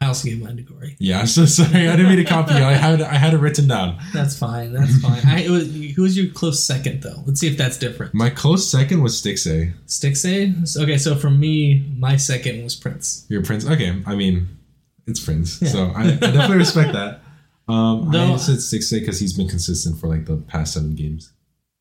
I 0.00 0.06
also 0.08 0.28
gave 0.28 0.42
mine 0.42 0.56
to 0.56 0.62
Gori. 0.62 0.96
Yeah, 0.98 1.24
so 1.26 1.46
sorry, 1.46 1.88
I 1.88 1.94
didn't 1.94 2.08
mean 2.08 2.16
to 2.18 2.24
copy 2.24 2.54
you. 2.54 2.64
I 2.64 2.72
had 2.72 3.00
I 3.02 3.14
had 3.14 3.34
it 3.34 3.38
written 3.38 3.68
down. 3.68 3.98
That's 4.12 4.36
fine. 4.36 4.72
That's 4.72 4.98
fine. 5.00 5.20
I, 5.24 5.42
it 5.44 5.50
was, 5.50 5.72
who 5.94 6.02
was 6.02 6.18
your 6.18 6.32
close 6.32 6.62
second 6.64 7.02
though? 7.02 7.22
Let's 7.24 7.38
see 7.40 7.46
if 7.46 7.56
that's 7.56 7.76
different. 7.78 8.12
My 8.12 8.28
close 8.28 8.68
second 8.68 9.00
was 9.02 9.14
Stixxay. 9.22 9.72
Stixxay. 9.86 10.76
Okay, 10.82 10.98
so 10.98 11.14
for 11.14 11.30
me, 11.30 11.86
my 11.96 12.16
second 12.16 12.64
was 12.64 12.74
Prince. 12.74 13.26
Your 13.28 13.42
Prince. 13.44 13.64
Okay, 13.64 14.02
I 14.04 14.16
mean, 14.16 14.48
it's 15.06 15.20
Prince, 15.24 15.62
Yeah. 15.62 15.68
so 15.68 15.92
I, 15.94 16.02
I 16.04 16.10
definitely 16.16 16.56
respect 16.56 16.92
that. 16.94 17.20
Um, 17.68 18.08
Though- 18.12 18.34
I 18.34 18.36
said 18.38 18.56
Stixxay 18.56 19.00
because 19.00 19.20
he's 19.20 19.34
been 19.34 19.48
consistent 19.48 20.00
for 20.00 20.08
like 20.08 20.26
the 20.26 20.36
past 20.36 20.74
seven 20.74 20.96
games. 20.96 21.32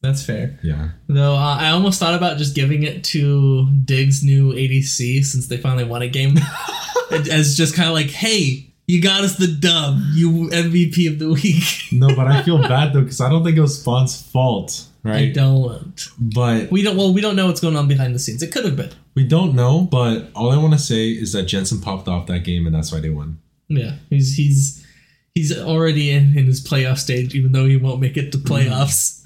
That's 0.01 0.25
fair. 0.25 0.57
Yeah. 0.63 0.89
Though 1.07 1.35
uh, 1.35 1.57
I 1.59 1.69
almost 1.69 1.99
thought 1.99 2.15
about 2.15 2.37
just 2.37 2.55
giving 2.55 2.83
it 2.83 3.03
to 3.05 3.67
Dig's 3.85 4.23
new 4.23 4.51
ADC 4.53 5.23
since 5.23 5.47
they 5.47 5.57
finally 5.57 5.83
won 5.83 6.01
a 6.01 6.07
game, 6.07 6.37
as 7.11 7.55
just 7.55 7.75
kind 7.75 7.87
of 7.87 7.93
like, 7.93 8.09
hey, 8.09 8.67
you 8.87 9.01
got 9.01 9.23
us 9.23 9.37
the 9.37 9.47
dub, 9.47 9.99
you 10.13 10.49
MVP 10.49 11.07
of 11.07 11.19
the 11.19 11.29
week. 11.29 11.63
No, 11.91 12.15
but 12.15 12.27
I 12.27 12.41
feel 12.41 12.57
bad 12.57 12.93
though 12.93 13.01
because 13.01 13.21
I 13.21 13.29
don't 13.29 13.43
think 13.43 13.57
it 13.57 13.61
was 13.61 13.79
Spawn's 13.79 14.19
fault, 14.21 14.85
right? 15.03 15.29
I 15.29 15.31
don't. 15.31 16.07
But 16.19 16.71
We 16.71 16.81
don't. 16.81 16.97
Well, 16.97 17.13
we 17.13 17.21
don't 17.21 17.35
know 17.35 17.45
what's 17.45 17.61
going 17.61 17.75
on 17.75 17.87
behind 17.87 18.15
the 18.15 18.19
scenes. 18.19 18.41
It 18.41 18.51
could 18.51 18.65
have 18.65 18.75
been. 18.75 18.91
we 19.15 19.23
don't 19.23 19.53
know. 19.55 19.81
But 19.81 20.31
all 20.35 20.51
I 20.51 20.57
want 20.57 20.73
to 20.73 20.79
say 20.79 21.09
is 21.09 21.31
that 21.33 21.43
Jensen 21.43 21.79
popped 21.79 22.07
off 22.07 22.25
that 22.27 22.39
game, 22.43 22.65
and 22.65 22.73
that's 22.75 22.91
why 22.91 22.99
they 22.99 23.09
won. 23.11 23.39
Yeah, 23.67 23.97
he's 24.09 24.35
he's 24.35 24.85
he's 25.35 25.57
already 25.57 26.11
in 26.11 26.37
in 26.37 26.45
his 26.47 26.65
playoff 26.65 26.97
stage, 26.97 27.35
even 27.35 27.51
though 27.51 27.65
he 27.67 27.77
won't 27.77 28.01
make 28.01 28.17
it 28.17 28.31
to 28.31 28.37
playoffs. 28.39 29.20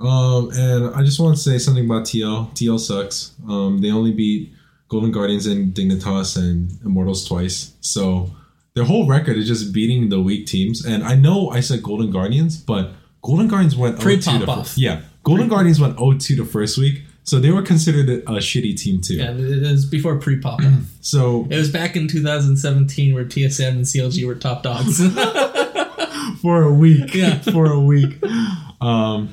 Um, 0.00 0.50
and 0.52 0.94
I 0.94 1.02
just 1.02 1.20
want 1.20 1.36
to 1.36 1.40
say 1.42 1.58
something 1.58 1.84
about 1.84 2.02
TL. 2.04 2.50
TL 2.52 2.80
sucks. 2.80 3.32
Um, 3.48 3.80
they 3.80 3.90
only 3.90 4.12
beat 4.12 4.52
Golden 4.88 5.12
Guardians 5.12 5.46
and 5.46 5.72
Dignitas 5.74 6.36
and 6.36 6.70
Immortals 6.84 7.26
twice, 7.26 7.72
so 7.80 8.30
their 8.74 8.84
whole 8.84 9.06
record 9.06 9.36
is 9.36 9.46
just 9.46 9.72
beating 9.72 10.08
the 10.08 10.20
weak 10.20 10.46
teams. 10.46 10.84
And 10.84 11.04
I 11.04 11.14
know 11.14 11.48
I 11.50 11.60
said 11.60 11.82
Golden 11.82 12.10
Guardians, 12.10 12.56
but 12.56 12.90
Golden 13.22 13.48
Guardians 13.48 13.76
went 13.76 13.96
0-2 13.96 13.98
the 13.98 14.02
Pre-pop-off. 14.04 14.68
fir- 14.74 14.80
Yeah, 14.80 15.00
Golden 15.22 15.48
Guardians 15.48 15.80
went 15.80 15.96
0-2 15.96 16.36
the 16.36 16.44
first 16.44 16.76
week, 16.76 17.02
so 17.22 17.38
they 17.40 17.50
were 17.50 17.62
considered 17.62 18.08
a, 18.08 18.18
a 18.30 18.36
shitty 18.38 18.76
team 18.76 19.00
too. 19.00 19.14
Yeah, 19.14 19.30
it 19.30 19.62
was 19.62 19.86
before 19.86 20.18
pre 20.18 20.38
pop. 20.40 20.60
So 21.00 21.46
it 21.50 21.56
was 21.56 21.70
back 21.70 21.96
in 21.96 22.08
2017 22.08 23.14
where 23.14 23.24
TSM 23.26 23.68
and 23.68 23.84
CLG 23.84 24.26
were 24.26 24.34
top 24.34 24.62
dogs. 24.62 24.98
for 26.40 26.62
a 26.62 26.72
week. 26.72 27.14
Yeah. 27.14 27.38
for 27.40 27.66
a 27.72 27.80
week. 27.80 28.22
Um, 28.80 29.32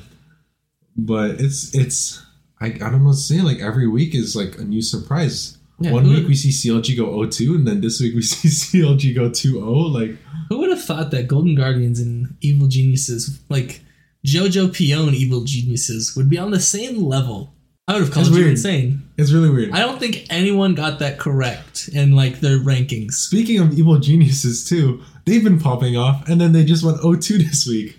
but 0.96 1.40
it's 1.40 1.74
it's 1.74 2.24
I, 2.60 2.66
I 2.66 2.70
don't 2.70 3.00
know 3.02 3.08
what 3.08 3.14
say. 3.16 3.40
Like 3.40 3.60
every 3.60 3.88
week 3.88 4.14
is 4.14 4.36
like 4.36 4.58
a 4.58 4.64
new 4.64 4.82
surprise. 4.82 5.58
Yeah, 5.80 5.90
One 5.92 6.08
week 6.08 6.28
we 6.28 6.34
see 6.36 6.50
CLG 6.50 6.96
go 6.96 7.06
0-2, 7.06 7.56
and 7.56 7.66
then 7.66 7.80
this 7.80 8.00
week 8.00 8.14
we 8.14 8.22
see 8.22 8.48
CLG 8.48 9.14
go 9.16 9.30
2-0. 9.30 9.92
Like 9.92 10.16
Who 10.48 10.58
would 10.58 10.70
have 10.70 10.84
thought 10.84 11.10
that 11.10 11.26
Golden 11.26 11.56
Guardians 11.56 11.98
and 11.98 12.36
Evil 12.40 12.68
Geniuses, 12.68 13.40
like 13.48 13.80
Jojopyun 14.24 15.12
Evil 15.12 15.42
Geniuses, 15.44 16.14
would 16.16 16.30
be 16.30 16.38
on 16.38 16.50
the 16.52 16.60
same 16.60 17.02
level? 17.02 17.54
I 17.88 17.94
would 17.94 18.02
have 18.02 18.12
called 18.12 18.26
It's 18.28 18.36
you 18.36 18.42
weird. 18.42 18.52
insane. 18.52 19.02
it's 19.18 19.32
really 19.32 19.50
weird. 19.50 19.72
I 19.72 19.80
don't 19.80 19.98
think 19.98 20.26
anyone 20.30 20.74
got 20.76 21.00
that 21.00 21.18
correct 21.18 21.88
in 21.92 22.14
like 22.14 22.38
their 22.38 22.58
rankings. 22.58 23.12
Speaking 23.14 23.58
of 23.58 23.76
evil 23.76 23.98
geniuses 23.98 24.64
too, 24.68 25.02
they've 25.26 25.42
been 25.42 25.58
popping 25.58 25.96
off, 25.96 26.28
and 26.28 26.40
then 26.40 26.52
they 26.52 26.64
just 26.64 26.84
went 26.84 26.98
0-2 26.98 27.38
this 27.50 27.66
week, 27.66 27.98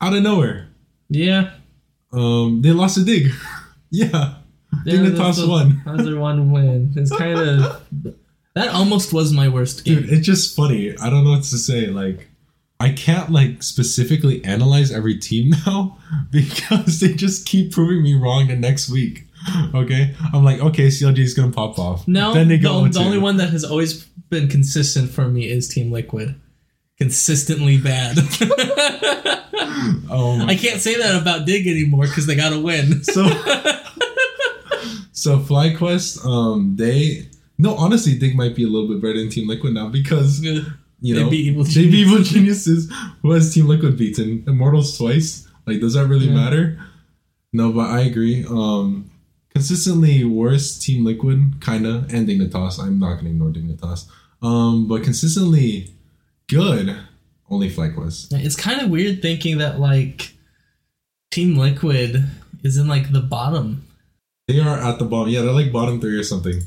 out 0.00 0.14
of 0.14 0.22
nowhere. 0.22 0.68
Yeah, 1.08 1.54
Um, 2.12 2.62
they 2.62 2.70
lost 2.72 2.96
a 2.98 3.04
dig. 3.04 3.32
yeah, 3.90 4.08
yeah 4.84 4.94
Dignitas 4.94 5.36
the- 5.40 5.48
won. 5.48 5.82
That 5.86 5.96
was 5.96 6.14
one 6.14 6.50
win. 6.52 6.92
It's 6.96 7.14
kind 7.14 7.38
of 7.38 7.82
that 8.54 8.68
almost 8.68 9.12
was 9.12 9.32
my 9.32 9.48
worst 9.48 9.84
game. 9.84 10.00
dude 10.00 10.10
it's 10.10 10.26
just 10.26 10.56
funny 10.56 10.96
i 10.98 11.10
don't 11.10 11.24
know 11.24 11.32
what 11.32 11.42
to 11.44 11.58
say 11.58 11.88
like 11.88 12.30
i 12.80 12.90
can't 12.90 13.30
like 13.30 13.62
specifically 13.62 14.42
analyze 14.46 14.90
every 14.90 15.16
team 15.18 15.52
now 15.66 15.98
because 16.30 17.00
they 17.00 17.12
just 17.12 17.44
keep 17.46 17.70
proving 17.70 18.02
me 18.02 18.14
wrong 18.14 18.48
the 18.48 18.56
next 18.56 18.88
week 18.88 19.26
okay 19.74 20.14
i'm 20.32 20.42
like 20.42 20.58
okay 20.60 20.86
clg 20.88 21.18
is 21.18 21.34
gonna 21.34 21.52
pop 21.52 21.78
off 21.78 22.08
No, 22.08 22.32
then 22.32 22.48
they 22.48 22.56
the, 22.56 22.88
the 22.90 22.98
only 23.00 23.18
one 23.18 23.36
that 23.36 23.50
has 23.50 23.62
always 23.62 24.04
been 24.30 24.48
consistent 24.48 25.10
for 25.10 25.28
me 25.28 25.48
is 25.48 25.68
Team 25.68 25.92
Liquid. 25.92 26.34
Consistently 26.98 27.76
bad. 27.78 28.16
oh 30.10 30.44
I 30.48 30.56
can't 30.56 30.80
say 30.80 30.96
that 30.96 31.20
about 31.20 31.46
Dig 31.46 31.66
anymore 31.66 32.04
because 32.06 32.26
they 32.26 32.34
got 32.34 32.50
to 32.50 32.58
win. 32.60 33.02
so 33.04 33.26
so 35.12 35.38
flyquest 35.40 36.24
um 36.26 36.76
they 36.76 37.26
no 37.58 37.74
honestly 37.74 38.18
dig 38.18 38.36
might 38.36 38.54
be 38.54 38.64
a 38.64 38.68
little 38.68 38.88
bit 38.88 39.00
better 39.00 39.18
than 39.18 39.28
team 39.30 39.48
liquid 39.48 39.72
now 39.74 39.88
because 39.88 40.42
you 40.42 40.62
They 41.14 41.22
know 41.22 41.30
beat 41.30 41.46
Evil 41.46 41.64
they 41.64 41.84
beat 41.84 41.94
evil 42.06 42.22
geniuses. 42.22 42.92
who 43.22 43.30
has 43.32 43.52
team 43.52 43.66
liquid 43.66 43.96
beaten 43.96 44.44
immortals 44.46 44.96
twice? 44.96 45.46
Like 45.66 45.80
does 45.80 45.94
that 45.94 46.06
really 46.06 46.26
Yeah. 46.28 46.34
matter? 46.34 46.78
No 47.52 47.72
but 47.72 47.90
i 47.90 48.00
agree. 48.00 48.44
Um 48.48 49.10
consistently 49.50 50.22
worse 50.24 50.78
team 50.78 51.04
liquid 51.04 51.60
kinda 51.60 52.06
and 52.10 52.28
dignitas. 52.28 52.78
I'm 52.78 52.98
not 52.98 53.16
gonna 53.16 53.30
ignore 53.30 53.50
dignitas. 53.50 54.06
Um 54.42 54.86
but 54.88 55.02
consistently 55.02 55.92
good 56.48 56.96
only 57.50 57.70
flyquest 57.70 58.28
It's 58.32 58.56
kind 58.56 58.80
of 58.80 58.90
weird 58.90 59.22
thinking 59.22 59.58
that 59.58 59.78
like 59.80 60.32
Team 61.30 61.56
Liquid 61.56 62.24
is 62.62 62.76
in 62.76 62.86
like 62.88 63.12
the 63.12 63.20
bottom. 63.20 63.84
they 64.48 64.60
are 64.60 64.78
at 64.78 64.98
the 64.98 65.04
bottom 65.04 65.32
yeah 65.32 65.42
they're 65.42 65.52
like 65.52 65.72
bottom 65.72 66.00
three 66.00 66.16
or 66.18 66.22
something 66.24 66.62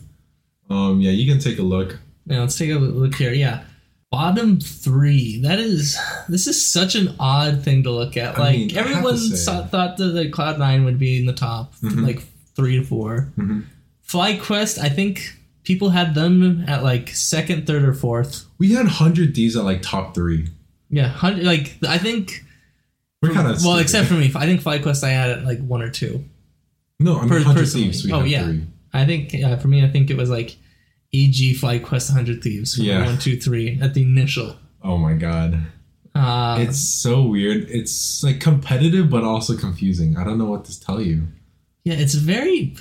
um 0.70 1.00
yeah 1.02 1.12
you 1.12 1.30
can 1.32 1.40
take 1.42 1.60
a 1.60 1.64
look 1.64 2.00
Yeah, 2.26 2.42
let's 2.42 2.58
take 2.58 2.70
a 2.72 2.76
look 2.76 3.16
here. 3.16 3.34
Yeah, 3.34 3.64
bottom 4.12 4.60
three. 4.60 5.42
That 5.42 5.58
is 5.60 5.98
this 6.28 6.46
is 6.46 6.64
such 6.64 6.94
an 6.96 7.16
odd 7.20 7.64
thing 7.64 7.82
to 7.84 7.92
look 7.92 8.18
at. 8.18 8.38
I 8.38 8.42
Like 8.42 8.58
mean, 8.58 8.78
everyone 8.78 9.18
saw, 9.18 9.66
thought 9.66 9.98
that 9.98 10.10
the 10.14 10.30
Cloud 10.30 10.60
Nine 10.60 10.86
would 10.86 11.00
be 11.00 11.18
in 11.20 11.26
the 11.26 11.34
top, 11.34 11.74
Mhm. 11.82 12.04
like 12.06 12.22
three 12.56 12.76
to 12.78 12.84
4 12.86 13.32
Mhm. 13.38 13.64
FlyQuest, 14.08 14.78
I 14.78 14.90
think 14.90 15.39
people 15.64 15.90
had 15.90 16.16
them 16.16 16.64
at 16.68 16.84
like 16.84 17.10
second, 17.10 17.68
third, 17.68 17.84
or 17.84 17.94
fourth. 17.94 18.46
We 18.58 18.74
had 18.74 18.88
hundred 18.88 19.34
D's 19.34 19.56
at 19.56 19.64
like 19.64 19.82
top 19.82 20.16
three. 20.16 20.48
Yeah, 20.90 21.08
hundred. 21.08 21.46
Like 21.46 21.78
I 21.88 21.98
think. 21.98 22.44
We're 23.22 23.34
kind 23.34 23.48
of 23.50 23.62
well, 23.66 23.78
except 23.80 24.08
for 24.08 24.14
me, 24.14 24.32
I 24.34 24.46
think 24.46 24.62
FlyQuest 24.62 25.04
I 25.04 25.10
had 25.10 25.30
at 25.30 25.44
like 25.44 25.60
one 25.60 25.82
or 25.82 25.90
two. 25.90 26.24
no, 27.02 27.18
I 27.18 27.22
mean 27.22 27.30
per- 27.30 27.40
hundred 27.42 27.68
thieves. 27.68 28.06
We 28.06 28.14
Oh, 28.14 28.24
yeah. 28.24 28.46
three. 28.46 28.64
I 28.94 29.06
think 29.06 29.34
yeah, 29.34 29.58
for 29.58 29.68
me, 29.68 29.84
I 29.84 29.90
think 29.90 30.10
it 30.10 30.16
was 30.16 30.30
like 30.30 30.56
E.G. 31.12 31.56
FlyQuest 31.56 32.10
100 32.12 32.42
Thieves. 32.42 32.78
Yeah. 32.80 33.04
One, 33.06 33.18
two, 33.18 33.36
three 33.38 33.78
at 33.82 33.94
the 33.94 34.04
initial. 34.04 34.56
Oh 34.84 34.98
my 34.98 35.14
god. 35.14 35.60
Uh, 36.16 36.58
It's 36.62 36.80
so 36.80 37.24
weird. 37.24 37.68
It's 37.70 38.24
like 38.24 38.40
competitive, 38.40 39.10
but 39.10 39.24
also 39.24 39.58
confusing. 39.58 40.16
I 40.18 40.24
don't 40.24 40.38
know 40.38 40.46
what 40.50 40.64
to 40.66 40.80
tell 40.80 41.02
you. 41.02 41.28
yeah, 41.84 41.96
it's 41.96 42.14
very 42.16 42.76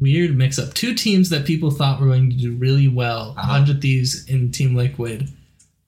weird 0.00 0.36
mix 0.36 0.58
up. 0.58 0.74
Two 0.74 0.94
teams 0.94 1.30
that 1.30 1.44
people 1.46 1.70
thought 1.70 2.00
were 2.00 2.06
going 2.06 2.30
to 2.30 2.36
do 2.36 2.52
really 2.56 2.88
well, 2.88 3.34
Uh-huh. 3.36 3.52
100 3.52 3.80
Thieves 3.80 4.28
and 4.28 4.52
Team 4.52 4.74
Liquid, 4.74 5.28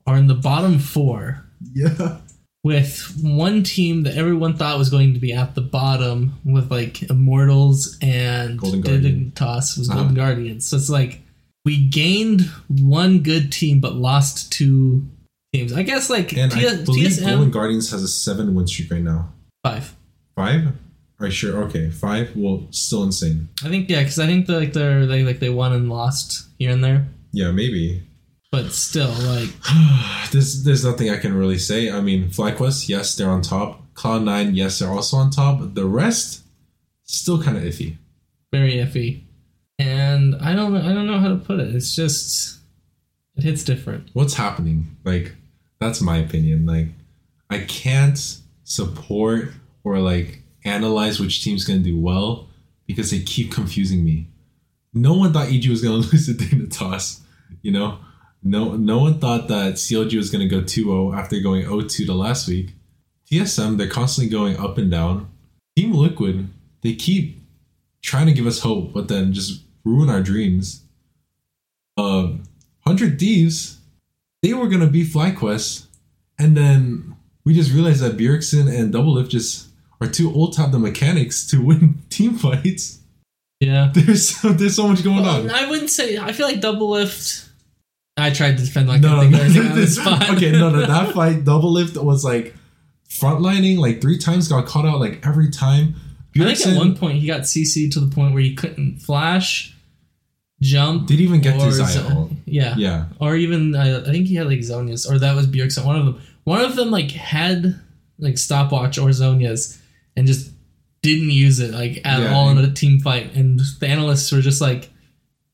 are 0.07 0.17
in 0.17 0.27
the 0.27 0.35
bottom 0.35 0.79
four. 0.79 1.45
Yeah. 1.75 2.19
with 2.65 3.17
one 3.23 3.63
team 3.63 4.03
that 4.03 4.17
everyone 4.17 4.57
thought 4.57 4.77
was 4.77 4.91
going 4.91 5.15
to 5.15 5.21
be 5.21 5.33
at 5.33 5.55
the 5.55 5.61
bottom 5.61 6.35
with 6.45 6.69
like 6.71 7.01
Immortals 7.09 7.97
and 8.03 8.59
Golden 8.59 8.81
Guardian. 8.81 9.33
Dignitas 9.37 9.79
was 9.79 9.89
Uh-huh. 9.89 9.99
Golden 10.01 10.15
Guardians. 10.17 10.67
So 10.67 10.77
it's 10.77 10.91
like 10.91 11.23
we 11.65 11.87
gained 11.87 12.43
one 12.69 13.21
good 13.21 13.53
team 13.53 13.81
but 13.81 13.95
lost 13.95 14.51
two 14.53 15.07
teams. 15.53 15.73
I 15.73 15.83
guess 15.85 16.11
like 16.11 16.37
And 16.37 16.51
T- 16.51 16.67
I 16.67 16.83
believe 16.83 17.07
TSM 17.13 17.25
Golden 17.37 17.51
Guardians 17.53 17.91
has 17.93 18.03
a 18.03 18.09
seven 18.09 18.55
win 18.55 18.67
streak 18.67 18.91
right 18.91 19.03
now. 19.03 19.33
five. 19.63 19.95
Five? 20.35 20.73
Are 21.19 21.27
you 21.27 21.33
sure? 21.33 21.63
Okay, 21.65 21.91
five. 21.91 22.33
Well, 22.37 22.67
still 22.71 23.03
insane. 23.05 23.49
I 23.65 23.69
think 23.69 23.89
yeah, 23.89 24.01
because 24.01 24.19
I 24.19 24.27
think 24.27 24.47
they're 24.47 24.61
like 24.61 24.73
they're 24.73 25.07
they 25.07 25.23
like 25.25 25.39
they 25.41 25.49
won 25.51 25.73
and 25.73 25.89
lost 25.89 26.47
here 26.59 26.71
and 26.71 26.85
there, 26.85 27.07
Yeah, 27.33 27.53
maybe. 27.53 28.03
but 28.53 28.71
still 28.73 29.11
like 29.25 29.49
there's 30.33 30.63
there's 30.65 30.85
nothing 30.85 31.09
I 31.11 31.17
can 31.17 31.35
really 31.35 31.59
say. 31.59 31.91
I 31.91 32.01
mean, 32.01 32.29
FlyQuest, 32.29 32.89
yes, 32.89 33.15
they're 33.17 33.31
on 33.31 33.43
top. 33.43 33.83
Cloud9, 33.95 34.55
yes, 34.55 34.79
they're 34.79 34.91
also 34.91 35.17
on 35.17 35.31
top. 35.31 35.75
The 35.75 35.87
rest, 35.87 36.43
still 37.05 37.43
kind 37.43 37.57
of 37.57 37.63
iffy. 37.63 37.97
very 38.53 38.75
iffy. 38.75 39.23
And 39.79 40.35
I 40.37 40.55
don't 40.55 40.77
I 40.77 40.93
don't 40.93 41.07
know 41.07 41.19
how 41.19 41.29
to 41.29 41.37
put 41.37 41.61
it. 41.61 41.75
It's 41.75 41.97
just 41.97 42.59
it 43.37 43.43
hits 43.45 43.65
different. 43.65 44.11
What's 44.13 44.35
happening? 44.35 44.97
Like, 45.05 45.35
that's 45.81 46.01
my 46.03 46.19
opinion. 46.19 46.67
Like, 46.67 46.89
I 47.51 47.61
can't 47.61 48.19
support 48.65 49.51
or 49.85 49.99
like 49.99 50.43
analyze 50.67 51.21
which 51.21 51.43
team's 51.43 51.65
gonna 51.65 51.81
do 51.81 51.99
well 51.99 52.49
because 52.87 53.11
they 53.11 53.21
keep 53.21 53.53
confusing 53.53 54.05
me. 54.05 54.29
No 54.93 55.15
one 55.15 55.33
thought 55.33 55.49
EG 55.49 55.69
was 55.69 55.83
gonna 55.83 55.97
lose 56.13 56.27
the 56.27 56.35
Dignitas, 56.35 57.21
you 57.63 57.71
know. 57.73 57.99
No, 58.43 58.77
no 58.77 58.99
one 58.99 59.19
thought 59.19 59.49
that 59.49 59.75
CLG 59.75 60.17
was 60.17 60.31
gonna 60.31 60.49
go 60.49 60.61
2-0 60.61 61.17
after 61.17 61.41
going 61.41 61.65
0-2 61.65 62.07
to 62.07 62.15
last 62.15 62.49
week. 62.49 62.75
TSM, 63.31 63.77
they're 63.77 63.89
constantly 63.89 64.31
going 64.31 64.57
up 64.57 64.79
and 64.79 64.91
down. 64.91 65.29
Team 65.77 65.93
Liquid, 65.93 66.49
they 66.83 66.95
keep 66.95 67.41
trying 68.03 68.27
to 68.27 68.33
give 68.33 68.47
us 68.47 68.61
hope, 68.61 68.93
but 68.93 69.09
then 69.09 69.33
just 69.33 69.65
ruin 69.85 70.09
our 70.09 70.21
dreams. 70.21 70.85
Um, 71.97 72.45
Hundred 72.87 73.19
Thieves, 73.19 73.79
they 74.43 74.55
were 74.55 74.69
gonna 74.69 74.87
be 74.87 75.05
FlyQuest, 75.05 75.87
and 76.39 76.57
then 76.57 77.17
we 77.45 77.53
just 77.53 77.73
realized 77.73 78.03
that 78.03 78.17
Bjergsen 78.17 78.73
and 78.73 78.95
Doublelift 78.95 79.29
just 79.29 79.66
are 80.01 80.07
too 80.09 80.33
old 80.35 80.53
to 80.55 80.61
have 80.63 80.73
the 80.73 80.79
mechanics 80.79 81.47
to 81.49 81.63
win 81.63 82.03
team 82.11 82.35
fights. 82.35 83.01
Yeah. 83.61 83.91
There's 83.95 84.29
so, 84.37 84.51
there's 84.51 84.77
so 84.77 84.87
much 84.87 85.03
going 85.03 85.23
Well, 85.23 85.41
on. 85.45 85.51
I 85.51 85.69
wouldn't 85.71 85.89
say. 85.89 86.19
I 86.19 86.33
feel 86.33 86.47
like 86.47 86.61
Doublelift. 86.61 87.49
I 88.19 88.31
tried 88.31 88.59
to 88.59 88.65
defend 88.65 88.89
like 88.89 89.01
No, 89.01 89.17
I 89.21 89.25
no, 89.25 89.31
no, 89.31 89.39
everything 89.41 89.63
on 89.63 89.69
the 89.75 89.81
this- 89.81 89.97
spot. 89.97 90.31
okay, 90.31 90.51
no, 90.53 90.69
no, 90.71 90.85
that 90.85 91.13
fight, 91.15 91.45
Doublelift 91.45 91.97
was 92.03 92.23
like 92.25 92.55
frontlining 93.09 93.79
like 93.79 94.01
three 94.01 94.19
times, 94.19 94.49
got 94.49 94.67
caught 94.67 94.85
out 94.87 95.01
like 95.01 95.27
every 95.27 95.51
time. 95.51 95.95
I 96.39 96.55
think 96.55 96.67
at 96.67 96.77
one 96.77 96.95
point 96.97 97.19
he 97.19 97.27
got 97.27 97.43
CC 97.43 97.91
to 97.93 98.01
the 98.01 98.15
point 98.15 98.35
where 98.35 98.43
he 98.43 98.55
couldn't 98.55 98.99
flash, 98.99 99.75
jump. 100.61 101.07
didn't 101.07 101.23
even 101.23 101.41
get 101.41 101.59
to 101.59 101.67
or 101.67 101.71
Xayah. 101.71 102.37
Yeah. 102.45 102.75
Yeah, 102.77 103.07
Or 103.21 103.37
even 103.37 103.75
uh, 103.75 104.05
I 104.07 104.11
think 104.11 104.27
he 104.27 104.35
had 104.35 104.47
like 104.47 104.59
Zhonya's, 104.59 105.11
or 105.11 105.19
that 105.19 105.35
was 105.35 105.47
Bjergsen. 105.47 105.85
One 105.87 105.97
of 105.97 106.05
them. 106.05 106.21
One 106.45 106.61
of 106.63 106.77
them 106.77 106.91
like 106.91 107.11
had 107.11 107.81
like 108.19 108.37
stopwatch 108.39 108.99
or 108.99 109.09
Zhonya's, 109.09 109.81
and 110.17 110.27
just 110.27 110.51
didn't 111.03 111.31
use 111.31 111.61
it 111.61 111.73
like 111.73 112.01
at 112.05 112.21
Yeah. 112.21 112.35
all 112.35 112.49
in 112.51 112.59
a 112.59 112.73
team 112.73 113.01
fight. 113.01 113.35
And 113.35 113.61
the 113.81 113.87
analysts 113.89 114.33
were 114.33 114.41
just 114.41 114.61
like, 114.61 114.91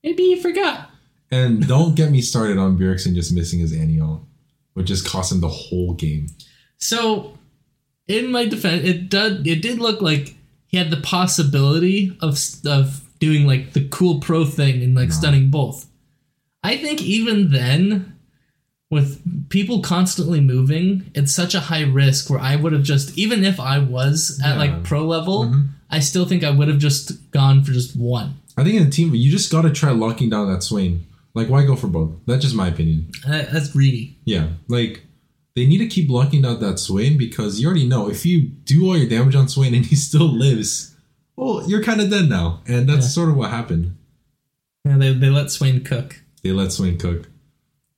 maybe 0.03 0.23
he 0.23 0.41
forgot. 0.41 0.89
and 1.31 1.67
don't 1.67 1.95
get 1.97 2.11
me 2.11 2.21
started 2.21 2.59
on 2.59 2.77
Bjergsen 2.79 3.15
just 3.15 3.33
missing 3.33 3.59
his 3.61 3.73
anti 3.73 3.99
which 4.75 4.87
just 4.87 5.07
cost 5.07 5.33
him 5.33 5.41
the 5.41 5.49
whole 5.49 5.95
game. 5.95 6.27
So, 6.79 7.39
in 8.09 8.31
my 8.31 8.47
defense, 8.47 8.85
it 8.85 9.09
did 9.09 9.47
it 9.47 9.63
did 9.63 9.79
look 9.79 10.01
like 10.03 10.35
he 10.67 10.77
had 10.79 10.91
the 10.91 11.01
possibility 11.01 12.17
of 12.21 12.39
of 12.67 13.03
doing 13.19 13.47
like 13.47 13.73
the 13.73 13.87
cool 13.89 14.21
pro 14.21 14.45
thing 14.45 14.83
and 14.83 14.95
like 14.95 15.09
No. 15.11 15.15
stunning 15.15 15.51
both. 15.51 15.87
I 16.63 16.77
think 16.77 17.03
even 17.03 17.51
then, 17.51 18.12
with 18.93 19.49
people 19.49 19.81
constantly 19.81 20.39
moving, 20.41 21.11
it's 21.15 21.33
such 21.35 21.55
a 21.55 21.61
high 21.61 21.83
risk 21.83 22.29
where 22.31 22.39
I 22.39 22.57
would 22.57 22.73
have 22.75 22.83
just 22.83 23.17
even 23.19 23.43
if 23.43 23.59
I 23.59 23.79
was 23.79 24.39
at 24.45 24.53
Yeah. 24.53 24.59
like 24.59 24.85
pro 24.85 25.07
level, 25.07 25.47
Mhm. 25.47 25.69
I 25.91 25.99
still 26.01 26.27
think 26.27 26.45
I 26.45 26.51
would 26.51 26.69
have 26.69 26.79
just 26.79 27.31
gone 27.33 27.65
for 27.65 27.73
just 27.73 27.97
one. 27.97 28.35
I 28.57 28.63
think 28.65 28.77
in 28.77 28.87
a 28.87 28.91
team, 28.91 29.15
you 29.15 29.31
just 29.31 29.51
got 29.51 29.63
to 29.63 29.71
try 29.71 29.91
locking 29.93 30.29
down 30.29 30.53
that 30.53 30.63
Swain. 30.63 31.01
Like, 31.35 31.49
why 31.49 31.65
go 31.65 31.75
for 31.75 31.87
both? 31.89 32.11
That's 32.27 32.43
just 32.45 32.55
my 32.55 32.69
opinion. 32.69 33.07
That- 33.27 33.51
That's 33.51 33.69
greedy. 33.69 34.19
Yeah, 34.27 34.49
like 34.69 35.07
they 35.57 35.65
need 35.67 35.79
to 35.79 35.87
keep 35.87 36.11
locking 36.11 36.43
down 36.43 36.61
that 36.61 36.79
Swain 36.79 37.17
because 37.17 37.59
you 37.61 37.67
already 37.67 37.87
know 37.89 38.11
if 38.11 38.27
you 38.27 38.51
do 38.67 38.85
all 38.87 38.97
your 38.99 39.09
damage 39.09 39.35
on 39.35 39.49
Swain 39.49 39.75
and 39.75 39.87
he 39.87 39.97
still 40.09 40.31
lives, 40.31 40.95
well, 41.37 41.65
you're 41.67 41.83
kind 41.83 42.03
of 42.03 42.11
dead 42.11 42.29
now, 42.29 42.61
and 42.67 42.87
that's 42.89 43.07
Yeah. 43.07 43.11
sort 43.19 43.31
of 43.31 43.37
what 43.37 43.51
happened. 43.51 43.93
Yeah, 44.85 44.99
they 44.99 45.15
they 45.15 45.31
let 45.31 45.51
Swain 45.51 45.81
cook. 45.81 46.23
They 46.43 46.53
let 46.53 46.73
Swain 46.73 46.99
cook. 46.99 47.29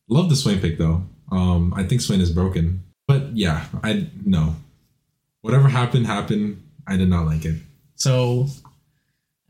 Love 0.08 0.28
the 0.28 0.36
Swain 0.36 0.60
pick 0.60 0.78
though. 0.78 1.02
Um, 1.32 1.72
I 1.74 1.82
think 1.84 2.00
Swain 2.00 2.20
is 2.20 2.30
broken, 2.30 2.82
but 3.08 3.34
yeah, 3.36 3.66
I 3.82 4.08
no. 4.24 4.56
Whatever 5.42 5.68
happened, 5.68 6.06
happened. 6.06 6.62
I 6.86 6.96
did 6.96 7.08
not 7.08 7.26
like 7.26 7.44
it. 7.44 7.56
So, 7.96 8.46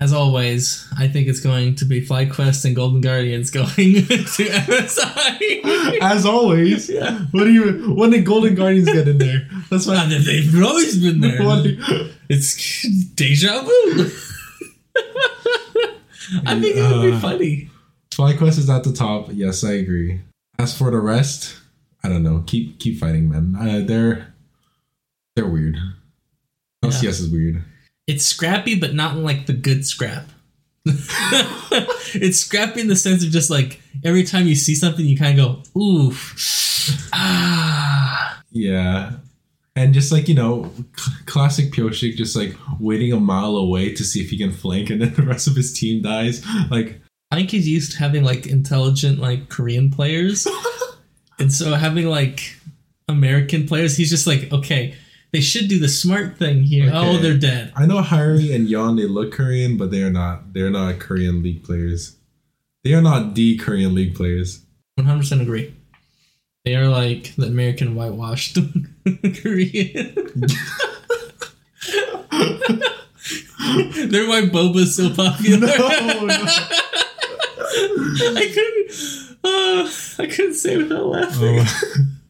as 0.00 0.12
always, 0.12 0.86
I 0.98 1.08
think 1.08 1.28
it's 1.28 1.40
going 1.40 1.74
to 1.76 1.84
be 1.84 2.00
FlyQuest 2.04 2.64
and 2.64 2.74
Golden 2.76 3.00
Guardians 3.00 3.50
going 3.58 3.66
to 3.66 4.44
MSI. 4.44 5.98
As 6.00 6.24
always, 6.26 6.88
yeah. 6.88 7.18
what 7.32 7.44
do 7.44 7.52
you? 7.52 7.92
When 7.94 8.10
did 8.10 8.24
Golden 8.24 8.54
Guardians 8.54 8.86
get 8.92 9.08
in 9.08 9.18
there? 9.18 9.48
That's 9.70 9.86
why. 9.86 10.06
They've 10.24 10.62
always 10.64 11.00
been 11.02 11.20
there. 11.20 11.38
Do- 11.38 12.10
It's 12.28 12.54
deja 13.14 13.62
vu. 13.62 14.10
I 16.46 16.60
think 16.60 16.76
it 16.76 16.82
would 16.96 17.02
be 17.02 17.12
Uh, 17.12 17.20
funny. 17.20 17.70
FlyQuest 18.10 18.58
is 18.58 18.70
at 18.70 18.84
the 18.84 18.92
top. 18.92 19.28
Yes, 19.32 19.64
I 19.64 19.72
agree. 19.72 20.20
As 20.58 20.76
for 20.76 20.90
the 20.90 20.98
rest, 20.98 21.56
I 22.02 22.08
don't 22.08 22.22
know. 22.22 22.44
Keep 22.46 22.78
keep 22.78 22.98
fighting, 22.98 23.28
man. 23.28 23.56
Uh, 23.58 23.84
they're 23.84 24.34
they're 25.36 25.48
weird. 25.48 25.76
LCS 26.84 27.20
is 27.20 27.30
weird. 27.30 27.64
It's 28.06 28.24
scrappy, 28.24 28.78
but 28.78 28.94
not 28.94 29.16
in 29.16 29.24
like 29.24 29.46
the 29.46 29.52
good 29.52 29.86
scrap. 29.86 30.28
it's 30.86 32.38
scrappy 32.38 32.82
in 32.82 32.88
the 32.88 32.96
sense 32.96 33.24
of 33.24 33.30
just 33.30 33.50
like 33.50 33.80
every 34.04 34.22
time 34.22 34.46
you 34.46 34.54
see 34.54 34.74
something, 34.74 35.04
you 35.04 35.16
kind 35.16 35.38
of 35.38 35.64
go, 35.74 35.80
ooh, 35.80 36.12
ah. 37.12 38.42
Yeah, 38.50 39.12
and 39.74 39.94
just 39.94 40.12
like 40.12 40.28
you 40.28 40.34
know, 40.34 40.70
cl- 40.96 41.16
classic 41.26 41.72
Pyosik, 41.72 42.16
just 42.16 42.36
like 42.36 42.54
waiting 42.78 43.12
a 43.12 43.18
mile 43.18 43.56
away 43.56 43.92
to 43.94 44.04
see 44.04 44.20
if 44.20 44.30
he 44.30 44.38
can 44.38 44.52
flank, 44.52 44.90
and 44.90 45.00
then 45.00 45.14
the 45.14 45.22
rest 45.22 45.46
of 45.46 45.56
his 45.56 45.72
team 45.72 46.02
dies. 46.02 46.44
Like, 46.70 47.00
I 47.34 47.38
think 47.38 47.50
he's 47.50 47.68
used 47.68 47.92
to 47.92 47.98
having 47.98 48.22
like 48.22 48.46
intelligent 48.46 49.18
like 49.18 49.48
Korean 49.48 49.90
players, 49.90 50.46
and 51.40 51.52
so 51.52 51.74
having 51.74 52.06
like 52.06 52.56
American 53.08 53.66
players, 53.66 53.96
he's 53.96 54.08
just 54.08 54.24
like, 54.24 54.52
okay, 54.52 54.94
they 55.32 55.40
should 55.40 55.68
do 55.68 55.80
the 55.80 55.88
smart 55.88 56.38
thing 56.38 56.62
here. 56.62 56.92
Oh, 56.94 57.18
they're 57.18 57.36
dead. 57.36 57.72
I 57.74 57.86
know 57.86 58.02
Haeri 58.02 58.54
and 58.54 58.68
Yeon, 58.68 58.96
they 58.96 59.08
look 59.08 59.32
Korean, 59.32 59.76
but 59.76 59.90
they 59.90 60.04
are 60.04 60.10
not. 60.10 60.52
They're 60.52 60.70
not 60.70 61.00
Korean 61.00 61.42
league 61.42 61.64
players. 61.64 62.14
They 62.84 62.94
are 62.94 63.02
not 63.02 63.34
the 63.34 63.56
Korean 63.56 63.96
league 63.96 64.14
players. 64.14 64.64
One 64.94 65.08
hundred 65.08 65.22
percent 65.22 65.42
agree. 65.42 65.74
They 66.64 66.76
are 66.76 66.88
like 66.88 67.34
the 67.34 67.48
American 67.48 67.96
whitewashed 67.96 68.58
Korean. 69.42 70.14
They're 74.06 74.28
why 74.28 74.42
Boba's 74.42 74.94
so 74.94 75.10
popular. 75.12 75.66
No, 75.66 76.26
no. 76.26 76.46
I 78.36 78.50
couldn't. 78.54 79.38
Uh, 79.44 79.90
I 80.22 80.26
couldn't 80.26 80.54
say 80.54 80.76
without 80.76 81.06
laughing. 81.06 81.58
Um, 81.60 82.20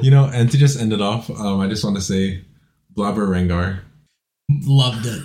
you 0.00 0.10
know, 0.10 0.24
and 0.32 0.50
to 0.50 0.56
just 0.56 0.80
end 0.80 0.92
it 0.92 1.00
off, 1.00 1.28
um, 1.30 1.60
I 1.60 1.68
just 1.68 1.84
want 1.84 1.96
to 1.96 2.02
say, 2.02 2.44
Blaber 2.94 3.28
Rengar. 3.28 3.80
Loved 4.50 5.06
it. 5.06 5.22